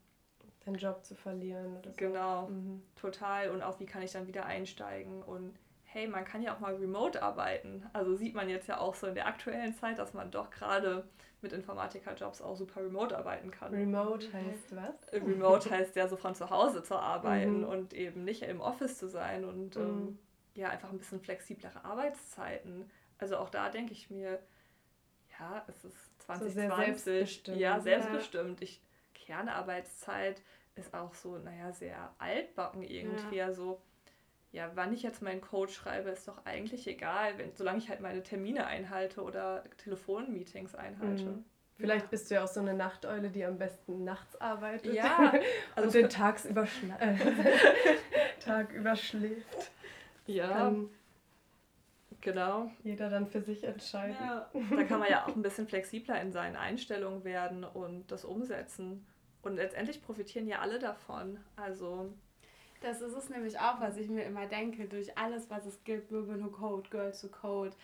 den 0.67 0.75
Job 0.75 1.05
zu 1.05 1.15
verlieren 1.15 1.77
oder 1.77 1.91
so. 1.91 1.97
Genau, 1.97 2.49
mhm. 2.49 2.83
total. 2.97 3.51
Und 3.51 3.63
auch 3.63 3.79
wie 3.81 3.87
kann 3.87 4.03
ich 4.03 4.13
dann 4.13 4.27
wieder 4.27 4.45
einsteigen? 4.45 5.23
Und 5.23 5.55
hey, 5.92 6.07
man 6.07 6.24
kann 6.24 6.42
ja 6.42 6.55
auch 6.55 6.61
mal 6.61 6.74
remote 6.76 7.20
arbeiten. 7.20 7.85
Also 7.92 8.14
sieht 8.14 8.35
man 8.35 8.48
jetzt 8.48 8.68
ja 8.68 8.79
auch 8.79 8.94
so 8.94 9.09
in 9.09 9.14
der 9.14 9.26
aktuellen 9.26 9.74
Zeit, 9.74 9.98
dass 9.98 10.14
man 10.14 10.31
doch 10.31 10.50
gerade 10.50 11.09
mit 11.42 11.53
Informatikerjobs 11.53 12.42
auch 12.42 12.55
super 12.55 12.83
remote 12.85 13.16
arbeiten 13.16 13.50
kann. 13.50 13.74
Remote 13.74 14.33
heißt 14.33 14.76
was? 14.76 15.12
Remote 15.12 15.70
heißt 15.70 15.96
ja 15.96 16.07
so 16.07 16.16
von 16.16 16.35
zu 16.35 16.48
Hause 16.48 16.85
zu 16.85 16.94
arbeiten 16.96 17.62
mhm. 17.62 17.68
und 17.68 17.92
eben 17.92 18.24
nicht 18.24 18.42
im 18.42 18.61
Office 18.61 18.98
zu 18.98 19.09
sein 19.09 19.44
und 19.44 19.74
mhm. 19.74 19.83
ähm, 19.83 20.18
ja 20.55 20.68
einfach 20.68 20.90
ein 20.90 20.98
bisschen 20.98 21.20
flexiblere 21.20 21.85
Arbeitszeiten. 21.85 22.88
Also 23.18 23.38
auch 23.38 23.50
da 23.50 23.68
denke 23.68 23.92
ich 23.92 24.11
mir, 24.11 24.38
ja, 25.38 25.64
es 25.66 25.85
ist 25.85 26.22
2020, 26.22 26.98
so 26.98 27.03
selbstbestimmt. 27.03 27.59
ja, 27.59 27.81
selbstbestimmt. 27.81 28.62
Ich, 28.62 28.81
Kernarbeitszeit 29.14 30.40
ist 30.76 30.94
auch 30.94 31.14
so, 31.14 31.38
naja, 31.38 31.72
sehr 31.72 32.14
altbacken 32.18 32.83
irgendwie. 32.83 33.37
Ja. 33.37 33.46
Also, 33.46 33.83
ja, 34.53 34.71
wann 34.75 34.93
ich 34.93 35.03
jetzt 35.03 35.23
meinen 35.23 35.41
Code 35.41 35.71
schreibe, 35.71 36.11
ist 36.11 36.27
doch 36.27 36.45
eigentlich 36.45 36.87
egal, 36.87 37.39
wenn, 37.39 37.55
solange 37.55 37.79
ich 37.79 37.89
halt 37.89 38.01
meine 38.01 38.23
Termine 38.23 38.67
einhalte 38.67 39.23
oder 39.23 39.65
Telefonmeetings 39.79 40.75
einhalte. 40.75 41.25
Mhm. 41.25 41.45
Vielleicht 41.77 42.11
bist 42.11 42.31
du 42.31 42.35
ja 42.35 42.45
auch 42.45 42.49
so 42.49 42.61
eine 42.61 42.75
Nachteule, 42.75 43.31
die 43.31 43.45
am 43.45 43.57
besten 43.57 44.05
nachts 44.05 44.39
arbeitet. 44.41 44.93
Ja, 44.93 45.33
also 45.75 45.87
und 45.87 45.95
den 45.95 46.11
äh, 47.01 47.17
Tag 48.41 48.73
überschläft. 48.73 49.71
Ja. 50.27 50.49
Kann 50.49 50.91
genau. 52.21 52.71
Jeder 52.83 53.09
dann 53.09 53.27
für 53.27 53.41
sich 53.41 53.65
entscheiden. 53.65 54.17
Ja. 54.21 54.51
Da 54.53 54.85
kann 54.85 55.01
man 55.01 55.09
ja 55.09 55.25
auch 55.25 55.35
ein 55.35 55.43
bisschen 55.43 55.67
flexibler 55.67 56.21
in 56.21 56.33
seinen 56.33 56.57
Einstellungen 56.57 57.25
werden 57.25 57.65
und 57.65 58.11
das 58.13 58.25
umsetzen. 58.25 59.07
Und 59.43 59.57
letztendlich 59.57 60.03
profitieren 60.03 60.47
ja 60.47 60.59
alle 60.59 60.79
davon. 60.79 61.39
Also. 61.57 62.13
Das 62.81 63.01
ist 63.01 63.14
es 63.14 63.29
nämlich 63.29 63.59
auch, 63.59 63.81
was 63.81 63.97
ich 63.97 64.09
mir 64.09 64.25
immer 64.25 64.47
denke, 64.47 64.87
durch 64.87 65.16
alles, 65.16 65.51
was 65.51 65.66
es 65.66 65.85
gibt, 65.85 66.11
Women 66.11 66.45
Who 66.45 66.51
Code, 66.51 66.88
Girls 66.88 67.23
Who 67.23 67.29
Code, 67.29 67.77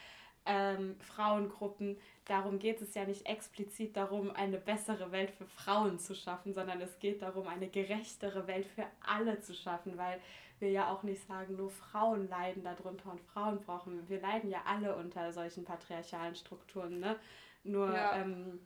ähm, 0.46 0.96
Frauengruppen, 1.00 1.98
darum 2.24 2.58
geht 2.58 2.80
es 2.80 2.94
ja 2.94 3.04
nicht 3.04 3.26
explizit 3.26 3.96
darum, 3.96 4.30
eine 4.30 4.58
bessere 4.58 5.12
Welt 5.12 5.30
für 5.30 5.46
Frauen 5.46 5.98
zu 5.98 6.14
schaffen, 6.14 6.54
sondern 6.54 6.80
es 6.80 6.98
geht 6.98 7.20
darum, 7.20 7.46
eine 7.48 7.68
gerechtere 7.68 8.46
Welt 8.46 8.66
für 8.66 8.86
alle 9.06 9.40
zu 9.40 9.54
schaffen, 9.54 9.98
weil 9.98 10.20
wir 10.58 10.70
ja 10.70 10.90
auch 10.90 11.02
nicht 11.02 11.26
sagen, 11.26 11.56
nur 11.56 11.70
Frauen 11.70 12.28
leiden 12.28 12.64
darunter 12.64 13.10
und 13.10 13.20
Frauen 13.20 13.60
brauchen. 13.60 14.08
Wir 14.08 14.20
leiden 14.20 14.50
ja 14.50 14.62
alle 14.64 14.96
unter 14.96 15.32
solchen 15.32 15.64
patriarchalen 15.64 16.34
Strukturen. 16.34 16.98
Ne? 16.98 17.16
Nur 17.64 17.92
ja. 17.92 18.16
ähm, 18.16 18.60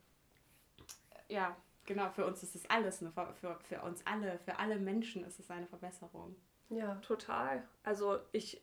ja, 1.28 1.56
genau, 1.90 2.08
für 2.10 2.24
uns 2.24 2.40
ist 2.44 2.54
es 2.54 2.70
alles, 2.70 3.02
eine, 3.02 3.10
für, 3.10 3.58
für 3.62 3.82
uns 3.82 4.06
alle, 4.06 4.38
für 4.38 4.60
alle 4.60 4.78
Menschen 4.78 5.24
ist 5.24 5.40
es 5.40 5.50
eine 5.50 5.66
Verbesserung. 5.66 6.36
Ja. 6.68 6.94
Total. 7.02 7.66
Also 7.82 8.20
ich, 8.30 8.62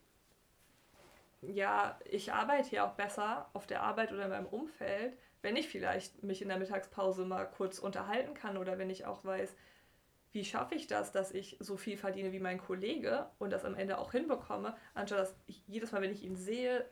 ja, 1.41 1.99
ich 2.05 2.31
arbeite 2.31 2.69
hier 2.69 2.85
auch 2.85 2.93
besser 2.93 3.49
auf 3.51 3.67
der 3.67 3.83
Arbeit 3.83 4.13
oder 4.13 4.23
in 4.23 4.29
meinem 4.29 4.45
Umfeld, 4.45 5.17
wenn 5.41 5.57
ich 5.57 5.67
vielleicht 5.67 6.23
mich 6.23 6.41
in 6.41 6.47
der 6.47 6.57
Mittagspause 6.57 7.25
mal 7.25 7.43
kurz 7.45 7.79
unterhalten 7.79 8.33
kann 8.33 8.55
oder 8.55 8.77
wenn 8.77 8.89
ich 8.89 9.05
auch 9.05 9.25
weiß, 9.25 9.57
wie 10.31 10.45
schaffe 10.45 10.75
ich 10.75 10.87
das, 10.87 11.11
dass 11.11 11.33
ich 11.33 11.57
so 11.59 11.75
viel 11.75 11.97
verdiene 11.97 12.31
wie 12.31 12.39
mein 12.39 12.59
Kollege 12.59 13.29
und 13.39 13.51
das 13.51 13.65
am 13.65 13.75
Ende 13.75 13.97
auch 13.97 14.13
hinbekomme, 14.13 14.73
anstatt 14.93 15.19
dass 15.19 15.35
ich 15.47 15.67
jedes 15.67 15.91
Mal, 15.91 16.01
wenn 16.01 16.13
ich 16.13 16.23
ihn 16.23 16.37
sehe, 16.37 16.85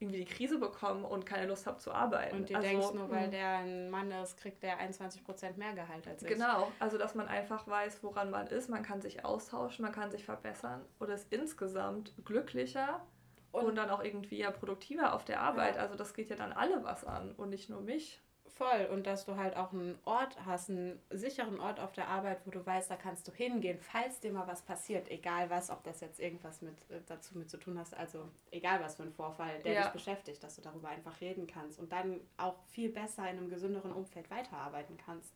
irgendwie 0.00 0.24
die 0.24 0.24
Krise 0.24 0.58
bekomme 0.58 1.06
und 1.06 1.24
keine 1.24 1.46
Lust 1.46 1.66
habe 1.66 1.78
zu 1.78 1.92
arbeiten. 1.92 2.36
Und 2.36 2.50
du 2.50 2.54
also, 2.54 2.68
denkst, 2.68 2.92
nur 2.94 3.10
weil 3.10 3.24
hm. 3.24 3.30
der 3.30 3.48
ein 3.58 3.90
Mann 3.90 4.10
ist, 4.10 4.36
kriegt 4.36 4.62
der 4.62 4.80
21% 4.80 5.56
mehr 5.56 5.72
Gehalt 5.74 6.06
als 6.08 6.22
ich. 6.22 6.28
Genau, 6.28 6.72
also 6.80 6.98
dass 6.98 7.14
man 7.14 7.28
einfach 7.28 7.66
weiß, 7.66 8.02
woran 8.02 8.30
man 8.30 8.46
ist, 8.48 8.68
man 8.68 8.82
kann 8.82 9.00
sich 9.00 9.24
austauschen, 9.24 9.84
man 9.84 9.92
kann 9.92 10.10
sich 10.10 10.24
verbessern 10.24 10.84
oder 10.98 11.14
ist 11.14 11.32
insgesamt 11.32 12.12
glücklicher 12.24 13.06
und, 13.52 13.66
und 13.66 13.76
dann 13.76 13.88
auch 13.90 14.02
irgendwie 14.02 14.38
ja 14.38 14.50
produktiver 14.50 15.14
auf 15.14 15.24
der 15.24 15.40
Arbeit. 15.40 15.76
Ja. 15.76 15.82
Also 15.82 15.94
das 15.94 16.12
geht 16.12 16.28
ja 16.28 16.36
dann 16.36 16.52
alle 16.52 16.82
was 16.82 17.04
an 17.04 17.32
und 17.32 17.50
nicht 17.50 17.70
nur 17.70 17.80
mich. 17.80 18.20
Voll. 18.54 18.88
Und 18.92 19.06
dass 19.08 19.24
du 19.24 19.36
halt 19.36 19.56
auch 19.56 19.72
einen 19.72 19.98
Ort 20.04 20.36
hast, 20.46 20.70
einen 20.70 21.00
sicheren 21.10 21.58
Ort 21.58 21.80
auf 21.80 21.92
der 21.92 22.06
Arbeit, 22.06 22.38
wo 22.44 22.52
du 22.52 22.64
weißt, 22.64 22.88
da 22.88 22.94
kannst 22.94 23.26
du 23.26 23.32
hingehen, 23.32 23.78
falls 23.80 24.20
dir 24.20 24.32
mal 24.32 24.46
was 24.46 24.62
passiert, 24.62 25.10
egal 25.10 25.50
was, 25.50 25.70
ob 25.70 25.82
das 25.82 26.00
jetzt 26.00 26.20
irgendwas 26.20 26.62
mit 26.62 26.74
äh, 26.88 27.00
dazu 27.06 27.36
mit 27.36 27.50
zu 27.50 27.56
tun 27.56 27.76
hast, 27.78 27.96
also 27.96 28.28
egal 28.52 28.80
was 28.80 28.94
für 28.94 29.02
ein 29.02 29.12
Vorfall, 29.12 29.60
der 29.64 29.72
ja. 29.72 29.82
dich 29.82 29.90
beschäftigt, 29.90 30.42
dass 30.44 30.54
du 30.54 30.62
darüber 30.62 30.88
einfach 30.88 31.20
reden 31.20 31.48
kannst 31.48 31.80
und 31.80 31.90
dann 31.90 32.20
auch 32.36 32.54
viel 32.70 32.90
besser 32.90 33.22
in 33.22 33.38
einem 33.38 33.50
gesünderen 33.50 33.92
Umfeld 33.92 34.30
weiterarbeiten 34.30 34.96
kannst. 35.04 35.32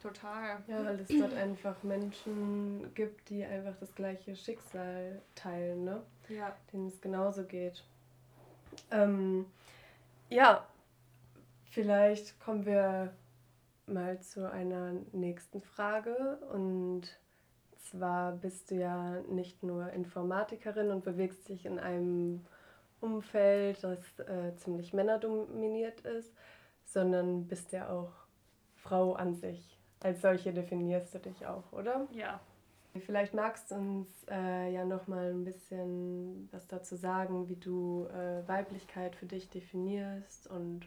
Total. 0.00 0.62
Ja, 0.68 0.84
weil 0.84 1.00
es 1.00 1.08
dort 1.08 1.34
einfach 1.34 1.82
Menschen 1.82 2.94
gibt, 2.94 3.30
die 3.30 3.42
einfach 3.44 3.74
das 3.80 3.92
gleiche 3.94 4.36
Schicksal 4.36 5.22
teilen, 5.34 5.84
ne? 5.84 6.02
Ja. 6.28 6.54
Denen 6.72 6.88
es 6.88 7.00
genauso 7.00 7.42
geht. 7.44 7.82
Ähm, 8.90 9.46
ja, 10.28 10.66
vielleicht 11.74 12.40
kommen 12.40 12.64
wir 12.64 13.12
mal 13.86 14.20
zu 14.20 14.50
einer 14.50 14.92
nächsten 15.12 15.60
Frage. 15.60 16.38
Und 16.52 17.02
zwar 17.76 18.32
bist 18.32 18.70
du 18.70 18.76
ja 18.76 19.20
nicht 19.28 19.62
nur 19.62 19.90
Informatikerin 19.90 20.90
und 20.90 21.04
bewegst 21.04 21.48
dich 21.48 21.66
in 21.66 21.78
einem 21.78 22.46
Umfeld, 23.00 23.84
das 23.84 23.98
äh, 24.20 24.54
ziemlich 24.56 24.94
männerdominiert 24.94 26.00
ist, 26.00 26.32
sondern 26.86 27.46
bist 27.46 27.72
ja 27.72 27.90
auch 27.90 28.12
Frau 28.76 29.12
an 29.12 29.34
sich 29.34 29.78
als 30.04 30.20
solche 30.20 30.52
definierst 30.52 31.14
du 31.14 31.18
dich 31.18 31.46
auch, 31.46 31.72
oder? 31.72 32.06
Ja. 32.12 32.38
Vielleicht 33.06 33.34
magst 33.34 33.70
du 33.70 33.74
uns 33.74 34.08
äh, 34.30 34.72
ja 34.72 34.84
noch 34.84 35.08
mal 35.08 35.32
ein 35.32 35.44
bisschen 35.44 36.48
was 36.52 36.68
dazu 36.68 36.94
sagen, 36.94 37.48
wie 37.48 37.56
du 37.56 38.06
äh, 38.06 38.46
Weiblichkeit 38.46 39.16
für 39.16 39.26
dich 39.26 39.50
definierst 39.50 40.46
und 40.46 40.86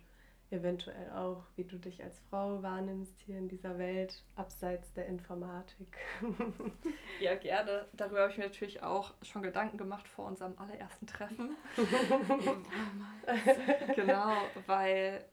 eventuell 0.50 1.12
auch, 1.12 1.44
wie 1.56 1.66
du 1.66 1.78
dich 1.78 2.04
als 2.04 2.20
Frau 2.30 2.64
wahrnimmst 2.64 3.20
hier 3.20 3.38
in 3.38 3.50
dieser 3.50 3.78
Welt, 3.78 4.24
abseits 4.36 4.94
der 4.94 5.08
Informatik. 5.08 5.98
ja, 7.20 7.36
gerne. 7.36 7.88
Darüber 7.94 8.22
habe 8.22 8.32
ich 8.32 8.38
mir 8.38 8.46
natürlich 8.46 8.82
auch 8.82 9.14
schon 9.24 9.42
Gedanken 9.42 9.78
gemacht 9.78 10.08
vor 10.08 10.26
unserem 10.26 10.58
allerersten 10.58 11.06
Treffen. 11.06 11.56
genau, 13.96 14.36
weil 14.66 15.26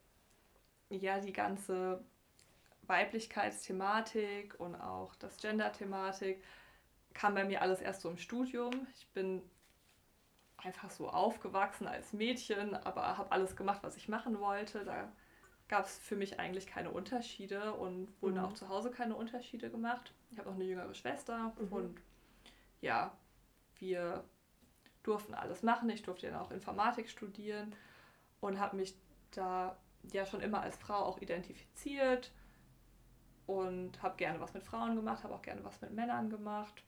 ja 0.89 1.19
die 1.19 1.33
ganze 1.33 2.03
Weiblichkeitsthematik 2.83 4.59
und 4.59 4.75
auch 4.75 5.15
das 5.15 5.37
Gender-Thematik 5.37 6.43
kam 7.13 7.33
bei 7.33 7.45
mir 7.45 7.61
alles 7.61 7.81
erst 7.81 8.01
so 8.01 8.09
im 8.09 8.17
Studium. 8.17 8.85
Ich 8.97 9.07
bin 9.13 9.41
einfach 10.65 10.89
so 10.89 11.09
aufgewachsen 11.09 11.87
als 11.87 12.13
Mädchen, 12.13 12.75
aber 12.75 13.17
habe 13.17 13.31
alles 13.31 13.55
gemacht, 13.55 13.81
was 13.83 13.97
ich 13.97 14.07
machen 14.07 14.39
wollte. 14.39 14.83
Da 14.83 15.11
gab 15.67 15.85
es 15.85 15.97
für 15.97 16.15
mich 16.15 16.39
eigentlich 16.39 16.67
keine 16.67 16.91
Unterschiede 16.91 17.73
und 17.73 18.09
wurden 18.21 18.37
mhm. 18.37 18.45
auch 18.45 18.53
zu 18.53 18.69
Hause 18.69 18.91
keine 18.91 19.15
Unterschiede 19.15 19.69
gemacht. 19.69 20.13
Ich 20.31 20.39
habe 20.39 20.49
auch 20.49 20.55
eine 20.55 20.63
jüngere 20.63 20.93
Schwester 20.93 21.53
mhm. 21.59 21.71
und 21.71 22.01
ja, 22.81 23.15
wir 23.77 24.23
durften 25.03 25.33
alles 25.33 25.63
machen. 25.63 25.89
Ich 25.89 26.03
durfte 26.03 26.29
dann 26.29 26.39
auch 26.39 26.51
Informatik 26.51 27.09
studieren 27.09 27.75
und 28.41 28.59
habe 28.59 28.75
mich 28.75 28.95
da 29.31 29.77
ja 30.11 30.25
schon 30.25 30.41
immer 30.41 30.61
als 30.61 30.77
Frau 30.77 30.95
auch 30.95 31.19
identifiziert 31.21 32.31
und 33.47 34.01
habe 34.01 34.17
gerne 34.17 34.39
was 34.39 34.53
mit 34.53 34.63
Frauen 34.63 34.95
gemacht, 34.95 35.23
habe 35.23 35.33
auch 35.33 35.41
gerne 35.41 35.63
was 35.63 35.81
mit 35.81 35.93
Männern 35.93 36.29
gemacht. 36.29 36.83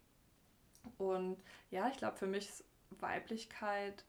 Und 0.98 1.38
ja, 1.70 1.88
ich 1.90 1.98
glaube, 1.98 2.18
für 2.18 2.28
mich 2.28 2.50
ist 2.50 2.64
Weiblichkeit 2.92 4.06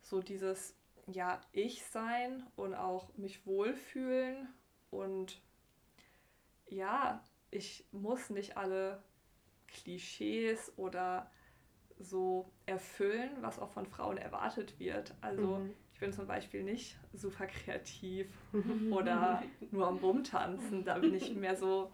so 0.00 0.20
dieses 0.20 0.76
ja, 1.08 1.40
ich 1.52 1.84
sein 1.84 2.46
und 2.54 2.74
auch 2.74 3.12
mich 3.16 3.44
wohlfühlen 3.44 4.48
und 4.90 5.42
ja, 6.68 7.24
ich 7.50 7.84
muss 7.90 8.30
nicht 8.30 8.56
alle 8.56 9.02
Klischees 9.66 10.72
oder 10.76 11.30
so 11.98 12.52
erfüllen, 12.66 13.30
was 13.40 13.58
auch 13.58 13.70
von 13.70 13.86
Frauen 13.86 14.16
erwartet 14.16 14.78
wird. 14.78 15.14
Also 15.20 15.58
mhm 15.58 15.74
bin 16.02 16.12
zum 16.12 16.26
Beispiel 16.26 16.64
nicht 16.64 16.98
super 17.12 17.46
kreativ 17.46 18.26
oder 18.90 19.40
nur 19.70 19.86
am 19.86 19.98
Rumtanzen. 19.98 20.84
Da 20.84 20.98
bin 20.98 21.14
ich 21.14 21.32
mehr 21.32 21.56
so 21.56 21.92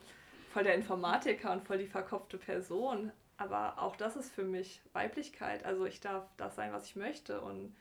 voll 0.51 0.65
der 0.65 0.75
Informatiker 0.75 1.53
und 1.53 1.63
voll 1.63 1.77
die 1.77 1.87
verkopfte 1.87 2.39
Person. 2.39 3.13
Aber 3.39 3.81
auch 3.81 3.97
das 3.97 4.17
ist 4.17 4.31
für 4.31 4.43
mich 4.43 4.83
Weiblichkeit. 4.93 5.65
Also 5.65 5.87
ich 5.87 6.01
darf 6.01 6.25
das 6.37 6.57
sein, 6.57 6.73
was 6.73 6.87
ich 6.87 6.97
möchte. 6.97 7.41
Und 7.41 7.75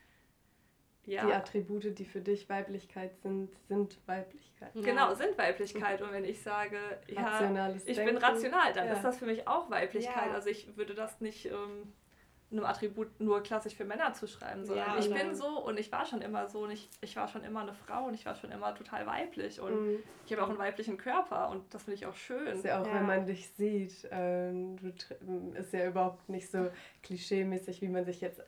ja. 1.04 1.26
Die 1.26 1.34
Attribute, 1.34 1.98
die 1.98 2.06
für 2.06 2.22
dich 2.22 2.50
Weiblichkeit 2.50 3.18
sind, 3.22 3.50
sind 3.68 3.98
Weiblichkeit. 4.08 4.74
Genau, 4.74 5.14
sind 5.14 5.38
Weiblichkeit. 5.38 6.02
Und 6.02 6.12
wenn 6.12 6.26
ich 6.26 6.42
sage, 6.42 6.78
ja, 7.08 7.50
ich 7.86 7.96
Denken. 7.96 8.06
bin 8.06 8.18
rational, 8.18 8.74
dann 8.74 8.88
ja. 8.88 8.94
ist 8.94 9.04
das 9.04 9.18
für 9.18 9.26
mich 9.26 9.48
auch 9.48 9.70
Weiblichkeit. 9.70 10.28
Ja. 10.28 10.34
Also 10.34 10.50
ich 10.50 10.76
würde 10.76 10.94
das 10.94 11.22
nicht 11.22 11.46
ähm, 11.46 11.94
einem 12.52 12.64
Attribut 12.64 13.20
nur 13.20 13.44
klassisch 13.44 13.76
für 13.76 13.84
Männer 13.84 14.14
zu 14.14 14.28
schreiben, 14.28 14.66
sondern 14.66 14.88
ja, 14.88 15.00
ich 15.00 15.14
bin 15.14 15.36
so 15.36 15.60
und 15.66 15.78
ich 15.78 15.92
war 15.92 16.06
schon 16.06 16.22
immer 16.22 16.48
so 16.48 16.60
und 16.60 16.72
ich, 16.72 16.90
ich 17.02 17.16
war 17.18 17.28
schon 17.28 17.44
immer 17.44 17.62
eine 17.62 17.74
Frau 17.74 18.06
und 18.06 18.14
ich 18.14 18.26
war 18.26 18.36
schon 18.36 18.52
immer 18.52 18.74
total 18.74 19.06
weiblich 19.06 19.60
und 19.60 19.74
mhm. 19.74 20.00
ich 20.26 20.32
habe 20.32 20.44
auch 20.44 20.50
einen 20.50 20.58
weiblichen 20.58 20.98
Körper 20.98 21.50
und 21.50 21.74
das 21.74 21.84
finde 21.84 21.96
ich 21.96 22.06
auch 22.06 22.16
schön. 22.16 22.48
Ist 22.48 22.64
ja 22.64 22.82
auch, 22.82 22.88
ja. 22.88 22.94
wenn 22.94 23.06
man 23.06 23.26
dich 23.26 23.50
sieht, 23.50 24.08
ähm, 24.12 24.78
du, 24.78 24.94
ist 25.60 25.74
ja 25.74 25.88
überhaupt 25.88 26.30
nicht 26.30 26.50
so 26.50 26.70
klischeemäßig, 27.04 27.82
wie 27.82 27.90
man 27.90 28.06
sich 28.06 28.22
jetzt 28.22 28.42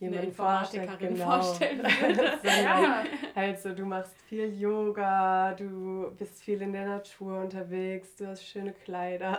jemanden 0.00 0.32
vorstellt, 0.32 0.98
genau. 0.98 1.24
vorstellen 1.24 1.82
ja. 2.42 3.04
halt 3.36 3.60
so, 3.60 3.74
du 3.74 3.84
machst 3.84 4.16
viel 4.22 4.58
Yoga, 4.58 5.52
du 5.52 6.10
bist 6.18 6.42
viel 6.42 6.62
in 6.62 6.72
der 6.72 6.86
Natur 6.86 7.40
unterwegs, 7.40 8.16
du 8.16 8.26
hast 8.26 8.44
schöne 8.44 8.72
Kleider. 8.72 9.38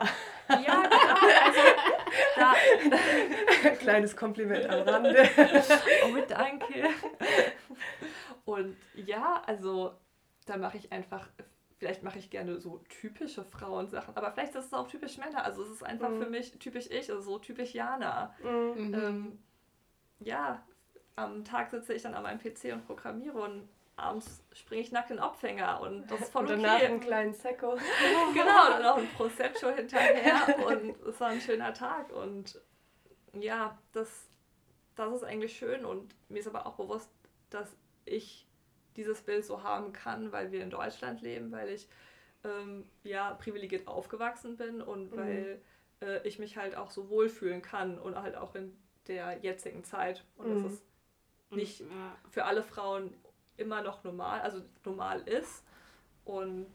Ja, 0.49 0.57
genau. 0.57 1.50
Da. 2.35 2.53
Kleines 3.79 4.15
Kompliment 4.15 4.69
am 4.69 4.87
Rande. 4.87 5.23
Oh, 6.05 6.17
danke. 6.27 6.89
Und 8.45 8.75
ja, 8.95 9.41
also 9.45 9.93
da 10.45 10.57
mache 10.57 10.77
ich 10.77 10.91
einfach 10.91 11.27
vielleicht 11.81 12.03
mache 12.03 12.19
ich 12.19 12.29
gerne 12.29 12.59
so 12.59 12.77
typische 12.89 13.43
Frauensachen, 13.43 14.15
aber 14.15 14.31
vielleicht 14.31 14.53
ist 14.53 14.65
es 14.65 14.73
auch 14.73 14.87
typisch 14.87 15.17
Männer. 15.17 15.43
Also 15.43 15.63
es 15.63 15.71
ist 15.71 15.83
einfach 15.83 16.09
mhm. 16.09 16.21
für 16.21 16.29
mich 16.29 16.51
typisch 16.59 16.85
ich, 16.91 17.09
also 17.09 17.21
so 17.21 17.39
typisch 17.39 17.73
Jana. 17.73 18.35
Mhm. 18.43 18.93
Ähm, 18.93 19.39
ja, 20.19 20.63
am 21.15 21.43
Tag 21.43 21.71
sitze 21.71 21.95
ich 21.95 22.03
dann 22.03 22.13
an 22.13 22.21
meinem 22.21 22.37
PC 22.37 22.71
und 22.73 22.85
programmiere 22.85 23.39
und 23.39 23.67
abends 24.01 24.43
springe 24.53 24.81
ich 24.81 24.91
nackt 24.91 25.11
in 25.11 25.17
den 25.17 25.23
Abfänger 25.23 25.81
und 25.81 26.09
das 26.09 26.21
ist 26.21 26.31
voll 26.31 26.43
okay. 26.43 26.53
Und 26.53 26.63
danach 26.63 26.81
einen 26.81 26.99
kleinen 26.99 27.33
Secco. 27.33 27.77
genau, 28.33 28.69
dann 28.69 28.83
noch 28.83 28.97
ein 28.97 29.07
Prosecco 29.09 29.69
hinterher 29.69 30.55
und 30.65 31.01
es 31.07 31.19
war 31.19 31.29
ein 31.29 31.41
schöner 31.41 31.73
Tag 31.73 32.11
und 32.11 32.61
ja, 33.33 33.77
das, 33.93 34.29
das 34.95 35.13
ist 35.13 35.23
eigentlich 35.23 35.55
schön 35.55 35.85
und 35.85 36.13
mir 36.29 36.39
ist 36.39 36.47
aber 36.47 36.65
auch 36.65 36.75
bewusst, 36.75 37.09
dass 37.49 37.75
ich 38.05 38.47
dieses 38.95 39.21
Bild 39.21 39.45
so 39.45 39.63
haben 39.63 39.93
kann, 39.93 40.31
weil 40.31 40.51
wir 40.51 40.63
in 40.63 40.69
Deutschland 40.69 41.21
leben, 41.21 41.51
weil 41.51 41.69
ich 41.69 41.87
ähm, 42.43 42.85
ja 43.03 43.33
privilegiert 43.35 43.87
aufgewachsen 43.87 44.57
bin 44.57 44.81
und 44.81 45.11
mhm. 45.11 45.17
weil 45.17 45.61
äh, 46.01 46.27
ich 46.27 46.39
mich 46.39 46.57
halt 46.57 46.75
auch 46.75 46.91
so 46.91 47.09
wohlfühlen 47.09 47.61
kann 47.61 47.97
und 47.97 48.21
halt 48.21 48.35
auch 48.35 48.55
in 48.55 48.75
der 49.07 49.39
jetzigen 49.41 49.83
Zeit. 49.83 50.25
Und 50.35 50.49
mhm. 50.49 50.63
das 50.63 50.73
ist 50.73 50.83
nicht 51.51 51.79
ja. 51.81 52.17
für 52.29 52.45
alle 52.45 52.63
Frauen 52.63 53.13
immer 53.61 53.81
noch 53.81 54.03
normal, 54.03 54.41
also 54.41 54.61
normal 54.83 55.21
ist. 55.21 55.63
Und 56.25 56.67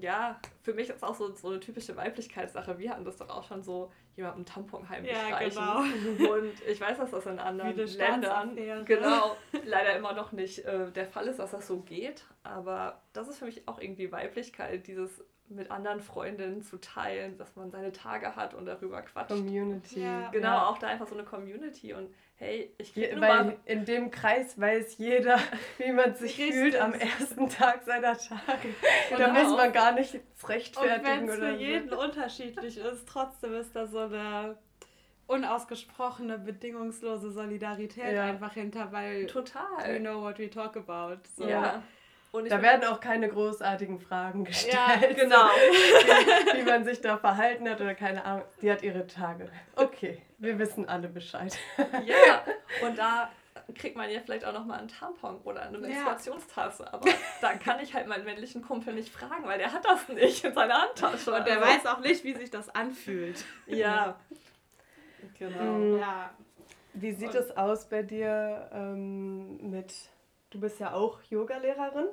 ja, 0.00 0.38
für 0.62 0.74
mich 0.74 0.90
ist 0.90 1.02
auch 1.02 1.14
so, 1.14 1.34
so 1.34 1.48
eine 1.48 1.60
typische 1.60 1.96
Weiblichkeitssache. 1.96 2.78
Wir 2.78 2.90
hatten 2.90 3.04
das 3.04 3.16
doch 3.16 3.30
auch 3.30 3.44
schon 3.44 3.62
so, 3.62 3.90
jemandem 4.18 4.44
Tampon 4.44 4.88
heimlich 4.88 5.12
ja. 5.12 5.38
Genau. 5.38 6.32
Und 6.32 6.52
ich 6.66 6.80
weiß, 6.80 6.98
dass 6.98 7.12
das 7.12 7.26
in 7.26 7.38
anderen 7.38 7.76
Ländern 7.76 8.84
genau 8.84 9.36
leider 9.64 9.96
immer 9.96 10.12
noch 10.12 10.32
nicht 10.32 10.64
äh, 10.64 10.90
der 10.90 11.06
Fall 11.06 11.28
ist, 11.28 11.38
dass 11.38 11.52
das 11.52 11.66
so 11.66 11.80
geht. 11.80 12.24
Aber 12.42 13.00
das 13.12 13.28
ist 13.28 13.38
für 13.38 13.44
mich 13.46 13.66
auch 13.66 13.78
irgendwie 13.80 14.10
Weiblichkeit, 14.12 14.86
dieses 14.88 15.24
mit 15.50 15.70
anderen 15.70 16.00
Freundinnen 16.00 16.62
zu 16.62 16.78
teilen, 16.78 17.36
dass 17.38 17.56
man 17.56 17.70
seine 17.70 17.92
Tage 17.92 18.36
hat 18.36 18.54
und 18.54 18.66
darüber 18.66 19.02
quatscht. 19.02 19.30
Community. 19.30 20.02
Ja. 20.02 20.28
Genau, 20.30 20.48
ja. 20.48 20.66
auch 20.68 20.78
da 20.78 20.88
einfach 20.88 21.06
so 21.06 21.14
eine 21.14 21.24
Community 21.24 21.94
und 21.94 22.08
hey, 22.36 22.72
ich 22.78 22.92
kriege 22.92 23.14
Je, 23.14 23.20
Weil 23.20 23.56
in 23.64 23.84
dem 23.84 24.10
Kreis 24.10 24.58
weiß 24.60 24.98
jeder, 24.98 25.38
wie 25.78 25.92
man 25.92 26.14
sich 26.14 26.36
fühlt 26.36 26.76
am 26.76 26.92
ersten 26.92 27.48
Tag 27.48 27.82
seiner 27.84 28.16
Tage. 28.16 28.68
Und 29.10 29.18
da 29.18 29.32
muss 29.32 29.56
man 29.56 29.72
gar 29.72 29.92
nicht 29.92 30.20
rechtfertigen 30.46 31.30
und 31.30 31.38
oder 31.38 31.52
für 31.52 31.56
jeden 31.56 31.92
unterschiedlich 31.92 32.78
ist, 32.78 33.08
trotzdem 33.08 33.54
ist 33.54 33.74
da 33.74 33.86
so 33.86 33.98
eine 34.00 34.56
unausgesprochene, 35.26 36.38
bedingungslose 36.38 37.30
Solidarität 37.30 38.14
ja. 38.14 38.24
einfach 38.24 38.54
hinter, 38.54 38.92
weil 38.92 39.26
total. 39.26 39.62
We 39.86 40.00
know 40.00 40.22
what 40.22 40.38
we 40.38 40.48
talk 40.48 40.76
about. 40.76 41.20
So. 41.36 41.46
Ja. 41.46 41.82
Und 42.30 42.50
da 42.50 42.60
werden 42.60 42.84
auch 42.84 43.00
keine 43.00 43.28
großartigen 43.28 44.00
Fragen 44.00 44.44
gestellt. 44.44 44.74
Ja, 44.74 45.12
genau. 45.12 45.46
wie, 45.46 46.58
wie, 46.58 46.62
man 46.62 46.84
sich 46.84 47.00
da 47.00 47.16
verhalten 47.16 47.68
hat 47.68 47.80
oder 47.80 47.94
keine 47.94 48.24
Ahnung. 48.24 48.44
Die 48.60 48.70
hat 48.70 48.82
ihre 48.82 49.06
Tage. 49.06 49.48
Okay, 49.76 50.20
wir 50.36 50.58
wissen 50.58 50.88
alle 50.88 51.08
Bescheid. 51.08 51.56
Ja, 52.04 52.42
und 52.86 52.98
da 52.98 53.30
kriegt 53.74 53.96
man 53.96 54.10
ja 54.10 54.20
vielleicht 54.20 54.44
auch 54.44 54.52
nochmal 54.52 54.78
einen 54.78 54.88
Tampon 54.88 55.40
oder 55.44 55.62
eine 55.62 55.78
Menstruationstasse. 55.78 56.92
Aber 56.92 57.08
da 57.40 57.54
kann 57.54 57.80
ich 57.80 57.94
halt 57.94 58.06
meinen 58.06 58.24
männlichen 58.24 58.62
Kumpel 58.62 58.94
nicht 58.94 59.12
fragen, 59.12 59.44
weil 59.44 59.58
der 59.58 59.72
hat 59.72 59.84
das 59.84 60.08
nicht 60.08 60.44
in 60.44 60.54
seiner 60.54 60.82
Handtasche. 60.82 61.32
Und 61.32 61.46
der 61.46 61.62
also. 61.62 61.68
weiß 61.68 61.86
auch 61.86 62.00
nicht, 62.00 62.24
wie 62.24 62.34
sich 62.34 62.50
das 62.50 62.68
anfühlt. 62.74 63.44
Ja. 63.66 64.18
Genau. 65.38 65.72
Mhm. 65.72 65.98
Ja. 65.98 66.30
Wie 66.94 67.12
sieht 67.12 67.34
es 67.34 67.56
aus 67.56 67.88
bei 67.88 68.02
dir 68.02 68.70
ähm, 68.72 69.70
mit 69.70 69.94
Du 70.50 70.60
bist 70.60 70.78
ja 70.80 70.94
auch 70.94 71.22
Yogalehrerin. 71.24 72.06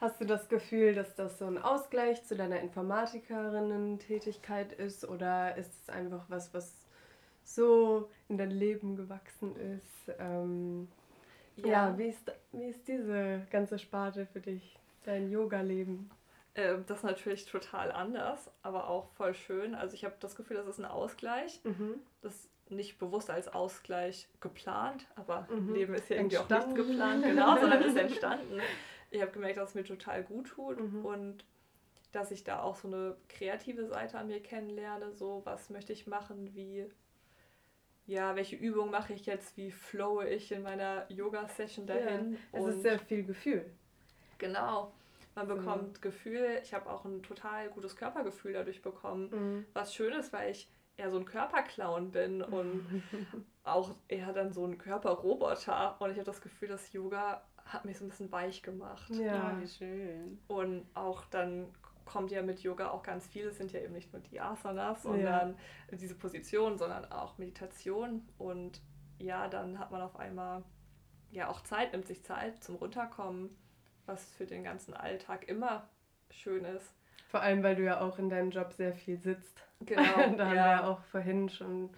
Hast 0.00 0.20
du 0.20 0.24
das 0.24 0.48
Gefühl, 0.48 0.94
dass 0.94 1.14
das 1.14 1.38
so 1.38 1.46
ein 1.46 1.58
Ausgleich 1.58 2.24
zu 2.24 2.34
deiner 2.34 2.58
Informatikerinnen-Tätigkeit 2.60 4.72
ist 4.72 5.08
oder 5.08 5.56
ist 5.56 5.70
es 5.82 5.90
einfach 5.90 6.24
was, 6.28 6.52
was 6.54 6.86
so 7.44 8.10
in 8.28 8.38
dein 8.38 8.50
Leben 8.50 8.96
gewachsen 8.96 9.54
ist? 9.56 10.10
Ähm, 10.18 10.88
ja, 11.56 11.66
ja 11.66 11.98
wie, 11.98 12.08
ist, 12.08 12.32
wie 12.52 12.64
ist 12.64 12.88
diese 12.88 13.46
ganze 13.50 13.78
Sparte 13.78 14.26
für 14.26 14.40
dich, 14.40 14.76
dein 15.04 15.30
Yoga-Leben? 15.30 16.10
Ähm, 16.54 16.84
das 16.86 16.98
ist 16.98 17.04
natürlich 17.04 17.46
total 17.46 17.92
anders, 17.92 18.50
aber 18.62 18.88
auch 18.88 19.08
voll 19.10 19.34
schön. 19.34 19.74
Also 19.74 19.94
ich 19.94 20.04
habe 20.04 20.16
das 20.18 20.34
Gefühl, 20.34 20.56
das 20.56 20.66
ist 20.66 20.80
ein 20.80 20.86
Ausgleich. 20.86 21.60
Mhm. 21.64 22.00
Das 22.22 22.48
nicht 22.70 22.98
bewusst 22.98 23.30
als 23.30 23.48
Ausgleich 23.48 24.28
geplant, 24.40 25.06
aber 25.16 25.46
mhm. 25.50 25.74
Leben 25.74 25.94
ist 25.94 26.08
ja 26.08 26.16
irgendwie 26.16 26.36
entstanden. 26.36 26.72
auch 26.72 26.76
nicht 26.76 26.88
geplant, 26.88 27.24
genau, 27.24 27.58
sondern 27.58 27.82
ist 27.82 27.96
entstanden. 27.96 28.60
Ich 29.10 29.20
habe 29.20 29.32
gemerkt, 29.32 29.58
dass 29.58 29.70
es 29.70 29.74
mir 29.74 29.84
total 29.84 30.22
gut 30.22 30.48
tut 30.48 30.80
mhm. 30.80 31.04
und 31.04 31.44
dass 32.12 32.30
ich 32.30 32.44
da 32.44 32.62
auch 32.62 32.76
so 32.76 32.88
eine 32.88 33.16
kreative 33.28 33.86
Seite 33.86 34.18
an 34.18 34.28
mir 34.28 34.40
kennenlerne, 34.40 35.12
so 35.12 35.42
was 35.44 35.70
möchte 35.70 35.92
ich 35.92 36.06
machen, 36.06 36.54
wie 36.54 36.86
ja, 38.06 38.34
welche 38.34 38.56
Übung 38.56 38.90
mache 38.90 39.12
ich 39.12 39.26
jetzt, 39.26 39.56
wie 39.56 39.70
flowe 39.70 40.28
ich 40.28 40.50
in 40.50 40.62
meiner 40.62 41.06
Yoga-Session 41.10 41.86
dahin. 41.86 42.36
Ja, 42.52 42.58
es 42.58 42.66
ist 42.66 42.82
sehr 42.82 42.98
viel 42.98 43.22
Gefühl. 43.22 43.64
Genau. 44.38 44.92
Man 45.36 45.46
bekommt 45.46 45.98
mhm. 45.98 46.00
Gefühl, 46.00 46.60
ich 46.60 46.74
habe 46.74 46.90
auch 46.90 47.04
ein 47.04 47.22
total 47.22 47.68
gutes 47.68 47.94
Körpergefühl 47.94 48.52
dadurch 48.52 48.82
bekommen, 48.82 49.30
mhm. 49.30 49.66
was 49.74 49.94
schön 49.94 50.12
ist, 50.12 50.32
weil 50.32 50.50
ich 50.50 50.68
eher 51.00 51.10
so 51.10 51.18
ein 51.18 51.24
Körperclown 51.24 52.10
bin 52.10 52.42
und 52.42 53.02
auch 53.64 53.94
eher 54.08 54.32
dann 54.32 54.52
so 54.52 54.64
ein 54.66 54.78
Körperroboter. 54.78 55.96
Und 56.00 56.10
ich 56.10 56.16
habe 56.16 56.26
das 56.26 56.40
Gefühl, 56.40 56.68
dass 56.68 56.92
Yoga 56.92 57.42
hat 57.64 57.84
mich 57.84 57.98
so 57.98 58.04
ein 58.04 58.08
bisschen 58.08 58.30
weich 58.30 58.62
gemacht. 58.62 59.10
Ja, 59.10 59.58
wie 59.60 59.66
schön. 59.66 60.38
Und 60.46 60.86
auch 60.94 61.24
dann 61.26 61.72
kommt 62.04 62.30
ja 62.32 62.42
mit 62.42 62.60
Yoga 62.60 62.90
auch 62.90 63.02
ganz 63.02 63.26
viel. 63.26 63.46
Es 63.46 63.56
sind 63.56 63.72
ja 63.72 63.80
eben 63.80 63.94
nicht 63.94 64.12
nur 64.12 64.20
die 64.20 64.40
Asanas, 64.40 65.02
sondern 65.02 65.56
ja. 65.90 65.96
diese 65.96 66.16
Position, 66.16 66.76
sondern 66.76 67.10
auch 67.10 67.38
Meditation. 67.38 68.28
Und 68.38 68.82
ja, 69.18 69.48
dann 69.48 69.78
hat 69.78 69.90
man 69.90 70.02
auf 70.02 70.16
einmal 70.16 70.64
ja 71.30 71.48
auch 71.48 71.62
Zeit, 71.62 71.92
nimmt 71.92 72.06
sich 72.06 72.24
Zeit 72.24 72.62
zum 72.62 72.76
Runterkommen, 72.76 73.56
was 74.06 74.32
für 74.32 74.46
den 74.46 74.64
ganzen 74.64 74.94
Alltag 74.94 75.48
immer 75.48 75.88
schön 76.30 76.64
ist. 76.64 76.94
Vor 77.30 77.40
allem, 77.40 77.62
weil 77.62 77.76
du 77.76 77.84
ja 77.84 78.00
auch 78.00 78.18
in 78.18 78.28
deinem 78.28 78.50
Job 78.50 78.72
sehr 78.72 78.92
viel 78.92 79.18
sitzt. 79.18 79.62
Genau. 79.80 80.02
da 80.36 80.46
haben 80.46 80.54
wir 80.54 80.54
ja 80.54 80.84
auch 80.84 81.00
vorhin 81.04 81.48
schon 81.48 81.90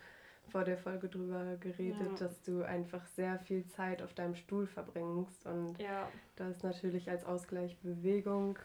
vor 0.51 0.65
der 0.65 0.77
Folge 0.77 1.09
drüber 1.09 1.57
geredet, 1.59 2.21
ja. 2.21 2.27
dass 2.27 2.43
du 2.43 2.63
einfach 2.63 3.05
sehr 3.07 3.39
viel 3.39 3.67
Zeit 3.69 4.03
auf 4.03 4.13
deinem 4.13 4.35
Stuhl 4.35 4.67
verbringst. 4.67 5.47
Und 5.47 5.79
ja. 5.79 6.09
da 6.37 6.49
ist 6.49 6.63
natürlich 6.63 7.09
als 7.09 7.25
Ausgleich 7.25 7.79
Bewegung 7.79 8.59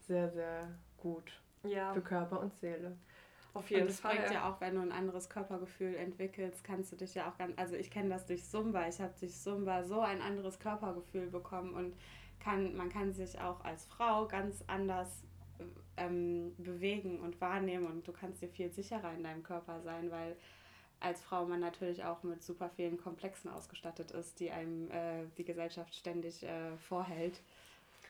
sehr, 0.00 0.28
sehr 0.30 0.68
gut 0.96 1.40
ja. 1.62 1.92
für 1.92 2.00
Körper 2.00 2.40
und 2.40 2.56
Seele. 2.56 2.96
Auf 3.54 3.70
jeden 3.70 3.82
und 3.82 3.90
das 3.90 4.00
Fall. 4.00 4.16
bringt 4.16 4.32
ja 4.32 4.50
auch, 4.50 4.60
wenn 4.60 4.74
du 4.74 4.80
ein 4.80 4.92
anderes 4.92 5.28
Körpergefühl 5.30 5.94
entwickelst, 5.94 6.64
kannst 6.64 6.92
du 6.92 6.96
dich 6.96 7.14
ja 7.14 7.28
auch 7.30 7.38
ganz, 7.38 7.56
also 7.56 7.76
ich 7.76 7.90
kenne 7.90 8.08
das 8.10 8.26
durch 8.26 8.44
Zumba, 8.44 8.88
ich 8.88 9.00
habe 9.00 9.14
durch 9.18 9.34
Zumba 9.34 9.84
so 9.84 10.00
ein 10.00 10.20
anderes 10.20 10.58
Körpergefühl 10.58 11.28
bekommen 11.28 11.74
und 11.74 11.94
kann, 12.40 12.76
man 12.76 12.88
kann 12.88 13.12
sich 13.12 13.40
auch 13.40 13.64
als 13.64 13.84
Frau 13.86 14.26
ganz 14.26 14.62
anders 14.66 15.24
ähm, 15.96 16.54
bewegen 16.58 17.20
und 17.20 17.40
wahrnehmen 17.40 17.86
und 17.86 18.06
du 18.06 18.12
kannst 18.12 18.42
dir 18.42 18.48
viel 18.48 18.70
sicherer 18.70 19.12
in 19.14 19.22
deinem 19.22 19.42
Körper 19.42 19.80
sein, 19.82 20.10
weil 20.10 20.36
als 21.00 21.20
Frau 21.20 21.46
man 21.46 21.60
natürlich 21.60 22.04
auch 22.04 22.22
mit 22.22 22.42
super 22.42 22.70
vielen 22.70 22.98
Komplexen 22.98 23.50
ausgestattet 23.50 24.10
ist, 24.10 24.40
die 24.40 24.50
einem 24.50 24.90
äh, 24.90 25.26
die 25.36 25.44
Gesellschaft 25.44 25.94
ständig 25.94 26.42
äh, 26.42 26.76
vorhält. 26.76 27.40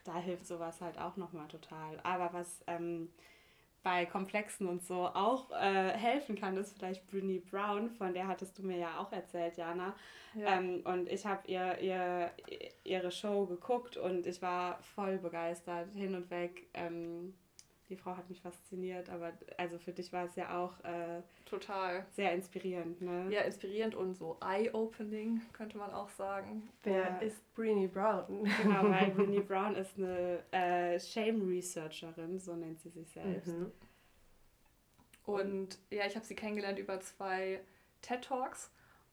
Da 0.04 0.16
hilft 0.18 0.46
sowas 0.46 0.80
halt 0.80 0.98
auch 0.98 1.16
nochmal 1.16 1.48
total. 1.48 2.00
Aber 2.02 2.32
was 2.32 2.62
ähm, 2.66 3.10
bei 3.88 4.04
Komplexen 4.04 4.68
und 4.68 4.84
so 4.84 5.06
auch 5.06 5.50
äh, 5.50 5.92
helfen 5.96 6.36
kann, 6.36 6.58
ist 6.58 6.76
vielleicht 6.76 7.06
Bruni 7.06 7.38
Brown, 7.38 7.88
von 7.88 8.12
der 8.12 8.28
hattest 8.28 8.58
du 8.58 8.62
mir 8.62 8.76
ja 8.76 8.98
auch 8.98 9.10
erzählt, 9.12 9.56
Jana. 9.56 9.94
Ja. 10.34 10.58
Ähm, 10.58 10.82
und 10.84 11.08
ich 11.08 11.24
habe 11.24 11.48
ihr, 11.48 11.78
ihr, 11.78 12.30
ihre 12.84 13.10
Show 13.10 13.46
geguckt 13.46 13.96
und 13.96 14.26
ich 14.26 14.42
war 14.42 14.78
voll 14.82 15.16
begeistert, 15.16 15.88
hin 15.94 16.14
und 16.14 16.30
weg. 16.30 16.66
Ähm, 16.74 17.32
die 17.88 17.96
Frau 17.96 18.16
hat 18.16 18.28
mich 18.28 18.40
fasziniert, 18.40 19.08
aber 19.08 19.32
also 19.56 19.78
für 19.78 19.92
dich 19.92 20.12
war 20.12 20.26
es 20.26 20.36
ja 20.36 20.58
auch 20.58 20.78
äh, 20.84 21.22
total 21.46 22.04
sehr 22.10 22.32
inspirierend, 22.32 23.00
ne? 23.00 23.28
Ja, 23.30 23.42
inspirierend 23.42 23.94
und 23.94 24.14
so 24.14 24.36
eye-opening, 24.40 25.40
könnte 25.52 25.78
man 25.78 25.92
auch 25.92 26.10
sagen. 26.10 26.68
Wer 26.82 26.98
ja. 26.98 27.18
ist 27.18 27.54
Breenie 27.54 27.88
Brown? 27.88 28.44
Genau, 28.62 28.90
weil 28.90 29.10
Breenie 29.16 29.40
Brown 29.40 29.74
ist 29.74 29.96
eine 29.96 30.42
äh, 30.50 31.00
Shame-Researcherin, 31.00 32.38
so 32.38 32.54
nennt 32.54 32.80
sie 32.80 32.90
sich 32.90 33.08
selbst. 33.08 33.48
Mhm. 33.48 33.72
Und 35.24 35.78
ja, 35.90 36.06
ich 36.06 36.16
habe 36.16 36.24
sie 36.24 36.34
kennengelernt 36.34 36.78
über 36.78 37.00
zwei 37.00 37.60
TED 38.02 38.24
Talks 38.24 38.70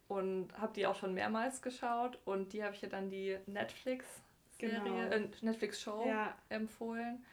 und 0.08 0.50
habe 0.58 0.74
die 0.74 0.86
auch 0.86 0.96
schon 0.96 1.14
mehrmals 1.14 1.62
geschaut 1.62 2.20
und 2.26 2.54
die 2.54 2.64
habe 2.64 2.76
ich 2.76 2.82
ja 2.82 2.90
dann 2.90 3.10
die 3.10 3.38
Netflix-Serie, 3.48 4.80
genau. 4.84 4.98
äh, 4.98 5.28
Netflix-Show 5.42 6.06
ja. 6.08 6.36
empfohlen, 6.50 7.26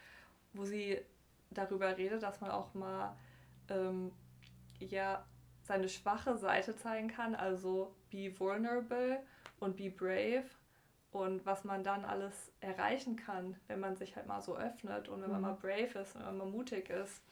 wo 0.53 0.65
sie 0.65 0.99
darüber 1.55 1.97
redet, 1.97 2.23
dass 2.23 2.41
man 2.41 2.51
auch 2.51 2.75
mal 2.75 3.17
ähm, 3.69 4.13
ja, 4.79 5.25
seine 5.63 5.89
schwache 5.89 6.37
Seite 6.37 6.77
zeigen 6.77 7.09
kann, 7.09 7.35
also 7.35 7.95
be 8.11 8.39
vulnerable 8.39 9.21
und 9.61 9.77
be 9.77 9.91
brave 9.91 10.45
und 11.13 11.45
was 11.47 11.65
man 11.65 11.85
dann 11.85 12.05
alles 12.05 12.53
erreichen 12.61 13.17
kann, 13.17 13.57
wenn 13.69 13.81
man 13.81 13.97
sich 13.97 14.17
halt 14.17 14.27
mal 14.27 14.41
so 14.41 14.57
öffnet 14.57 15.09
und 15.09 15.23
wenn 15.23 15.31
man 15.31 15.41
mhm. 15.41 15.47
mal 15.49 15.55
brave 15.55 15.99
ist, 15.99 16.15
wenn 16.15 16.25
man 16.25 16.39
mal 16.39 16.47
mutig 16.47 16.91
ist 16.91 17.23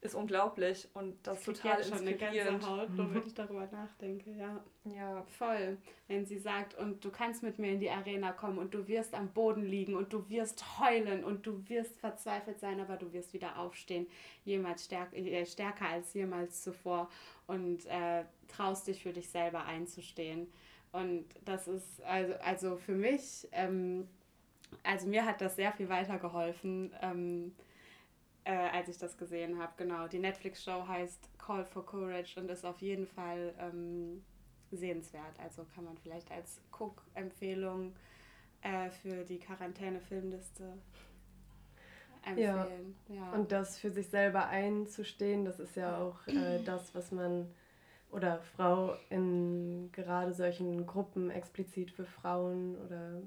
ist 0.00 0.14
unglaublich 0.14 0.88
und 0.94 1.14
das, 1.26 1.42
das 1.42 1.56
total 1.56 1.78
jetzt 1.78 1.88
schon 1.88 2.06
inspirierend. 2.06 2.48
Eine 2.48 2.58
ganze 2.58 2.68
Haut, 2.68 2.90
nur 2.90 3.14
wenn 3.14 3.26
ich 3.26 3.34
darüber 3.34 3.66
nachdenke, 3.66 4.30
ja. 4.30 4.64
Ja, 4.84 5.22
voll. 5.24 5.78
Wenn 6.06 6.26
sie 6.26 6.38
sagt, 6.38 6.74
und 6.74 7.04
du 7.04 7.10
kannst 7.10 7.42
mit 7.42 7.58
mir 7.58 7.72
in 7.72 7.80
die 7.80 7.90
Arena 7.90 8.32
kommen 8.32 8.58
und 8.58 8.72
du 8.72 8.86
wirst 8.86 9.14
am 9.14 9.32
Boden 9.32 9.64
liegen 9.64 9.94
und 9.96 10.12
du 10.12 10.28
wirst 10.28 10.78
heulen 10.78 11.24
und 11.24 11.46
du 11.46 11.68
wirst 11.68 11.98
verzweifelt 11.98 12.60
sein, 12.60 12.78
aber 12.80 12.96
du 12.96 13.12
wirst 13.12 13.32
wieder 13.32 13.58
aufstehen, 13.58 14.06
jemals 14.44 14.84
stärk 14.84 15.12
äh, 15.14 15.44
stärker 15.44 15.88
als 15.88 16.14
jemals 16.14 16.62
zuvor 16.62 17.08
und 17.46 17.86
äh, 17.86 18.24
traust 18.48 18.86
dich 18.86 19.02
für 19.02 19.12
dich 19.12 19.28
selber 19.28 19.64
einzustehen. 19.64 20.46
Und 20.92 21.24
das 21.44 21.68
ist 21.68 22.02
also, 22.02 22.34
also 22.34 22.76
für 22.76 22.94
mich, 22.94 23.48
ähm, 23.52 24.08
also 24.82 25.08
mir 25.08 25.24
hat 25.24 25.40
das 25.40 25.56
sehr 25.56 25.72
viel 25.72 25.88
weitergeholfen. 25.88 26.94
Ähm, 27.02 27.54
äh, 28.46 28.68
als 28.72 28.88
ich 28.88 28.96
das 28.96 29.18
gesehen 29.18 29.58
habe. 29.58 29.72
Genau, 29.76 30.06
die 30.06 30.20
Netflix-Show 30.20 30.86
heißt 30.86 31.28
Call 31.38 31.64
for 31.64 31.84
Courage 31.84 32.38
und 32.38 32.48
ist 32.48 32.64
auf 32.64 32.80
jeden 32.80 33.06
Fall 33.06 33.52
ähm, 33.58 34.22
sehenswert. 34.70 35.38
Also 35.42 35.66
kann 35.74 35.84
man 35.84 35.98
vielleicht 35.98 36.30
als 36.30 36.60
Cook-Empfehlung 36.70 37.92
äh, 38.62 38.90
für 38.90 39.24
die 39.24 39.40
Quarantäne-Filmliste 39.40 40.78
empfehlen. 42.24 42.96
Ja. 43.08 43.14
ja. 43.16 43.32
Und 43.32 43.50
das 43.50 43.78
für 43.78 43.90
sich 43.90 44.08
selber 44.08 44.46
einzustehen, 44.46 45.44
das 45.44 45.58
ist 45.58 45.74
ja 45.74 45.98
auch 45.98 46.24
äh, 46.28 46.62
das, 46.64 46.94
was 46.94 47.10
man 47.10 47.52
oder 48.12 48.38
Frau 48.56 48.94
in 49.10 49.90
gerade 49.90 50.32
solchen 50.32 50.86
Gruppen 50.86 51.30
explizit 51.30 51.90
für 51.90 52.06
Frauen 52.06 52.76
oder 52.76 53.20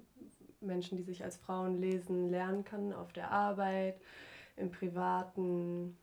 Menschen, 0.62 0.98
die 0.98 1.04
sich 1.04 1.26
als 1.26 1.36
Frauen 1.36 1.82
lesen, 1.82 2.30
lernen 2.30 2.64
kann 2.64 2.94
auf 2.94 3.12
der 3.12 3.32
Arbeit, 3.32 4.00
im 4.60 4.72
Privaten 4.72 5.98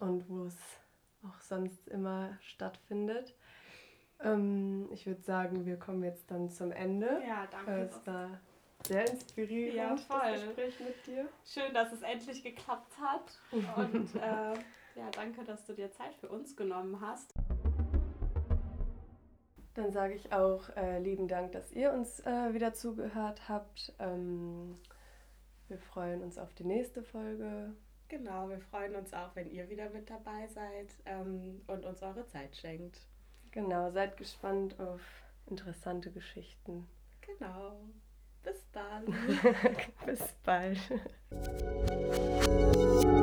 und 0.00 0.28
wo 0.28 0.44
es 0.44 0.58
auch 1.26 1.40
sonst 1.40 1.88
immer 1.88 2.36
stattfindet. 2.42 3.34
Ähm, 4.22 4.88
ich 4.92 5.06
würde 5.06 5.22
sagen, 5.22 5.66
wir 5.66 5.78
kommen 5.78 6.04
jetzt 6.04 6.30
dann 6.30 6.50
zum 6.50 6.72
Ende. 6.72 7.22
Ja, 7.26 7.46
danke. 7.50 7.72
Es 7.82 8.06
war 8.06 8.40
sehr 8.86 9.10
inspirierend, 9.10 9.74
ja, 9.74 9.96
voll. 9.96 10.32
das 10.32 10.44
Gespräch 10.44 10.80
mit 10.80 11.06
dir. 11.06 11.28
Schön, 11.44 11.72
dass 11.74 11.92
es 11.92 12.02
endlich 12.02 12.42
geklappt 12.42 12.92
hat. 13.00 13.38
Und 13.76 14.14
äh, 14.16 14.54
ja, 14.96 15.10
danke, 15.12 15.44
dass 15.44 15.64
du 15.66 15.74
dir 15.74 15.90
Zeit 15.92 16.14
für 16.16 16.28
uns 16.28 16.56
genommen 16.56 17.00
hast. 17.00 17.34
Dann 19.74 19.92
sage 19.92 20.14
ich 20.14 20.32
auch 20.32 20.68
äh, 20.76 20.98
lieben 20.98 21.28
Dank, 21.28 21.52
dass 21.52 21.72
ihr 21.72 21.92
uns 21.92 22.20
äh, 22.20 22.52
wieder 22.52 22.74
zugehört 22.74 23.48
habt. 23.48 23.92
Ähm, 23.98 24.76
wir 25.70 25.78
freuen 25.78 26.22
uns 26.22 26.36
auf 26.36 26.52
die 26.54 26.64
nächste 26.64 27.02
Folge. 27.02 27.72
Genau, 28.08 28.48
wir 28.48 28.60
freuen 28.60 28.96
uns 28.96 29.14
auch, 29.14 29.34
wenn 29.36 29.48
ihr 29.50 29.70
wieder 29.70 29.88
mit 29.90 30.10
dabei 30.10 30.48
seid 30.48 30.92
ähm, 31.06 31.62
und 31.68 31.84
uns 31.84 32.02
eure 32.02 32.26
Zeit 32.26 32.56
schenkt. 32.56 32.98
Genau, 33.52 33.90
seid 33.92 34.16
gespannt 34.16 34.78
auf 34.80 35.00
interessante 35.46 36.10
Geschichten. 36.10 36.88
Genau. 37.20 37.76
Bis 38.42 38.66
dann. 38.72 39.04
Bis 40.06 40.34
bald. 40.42 40.78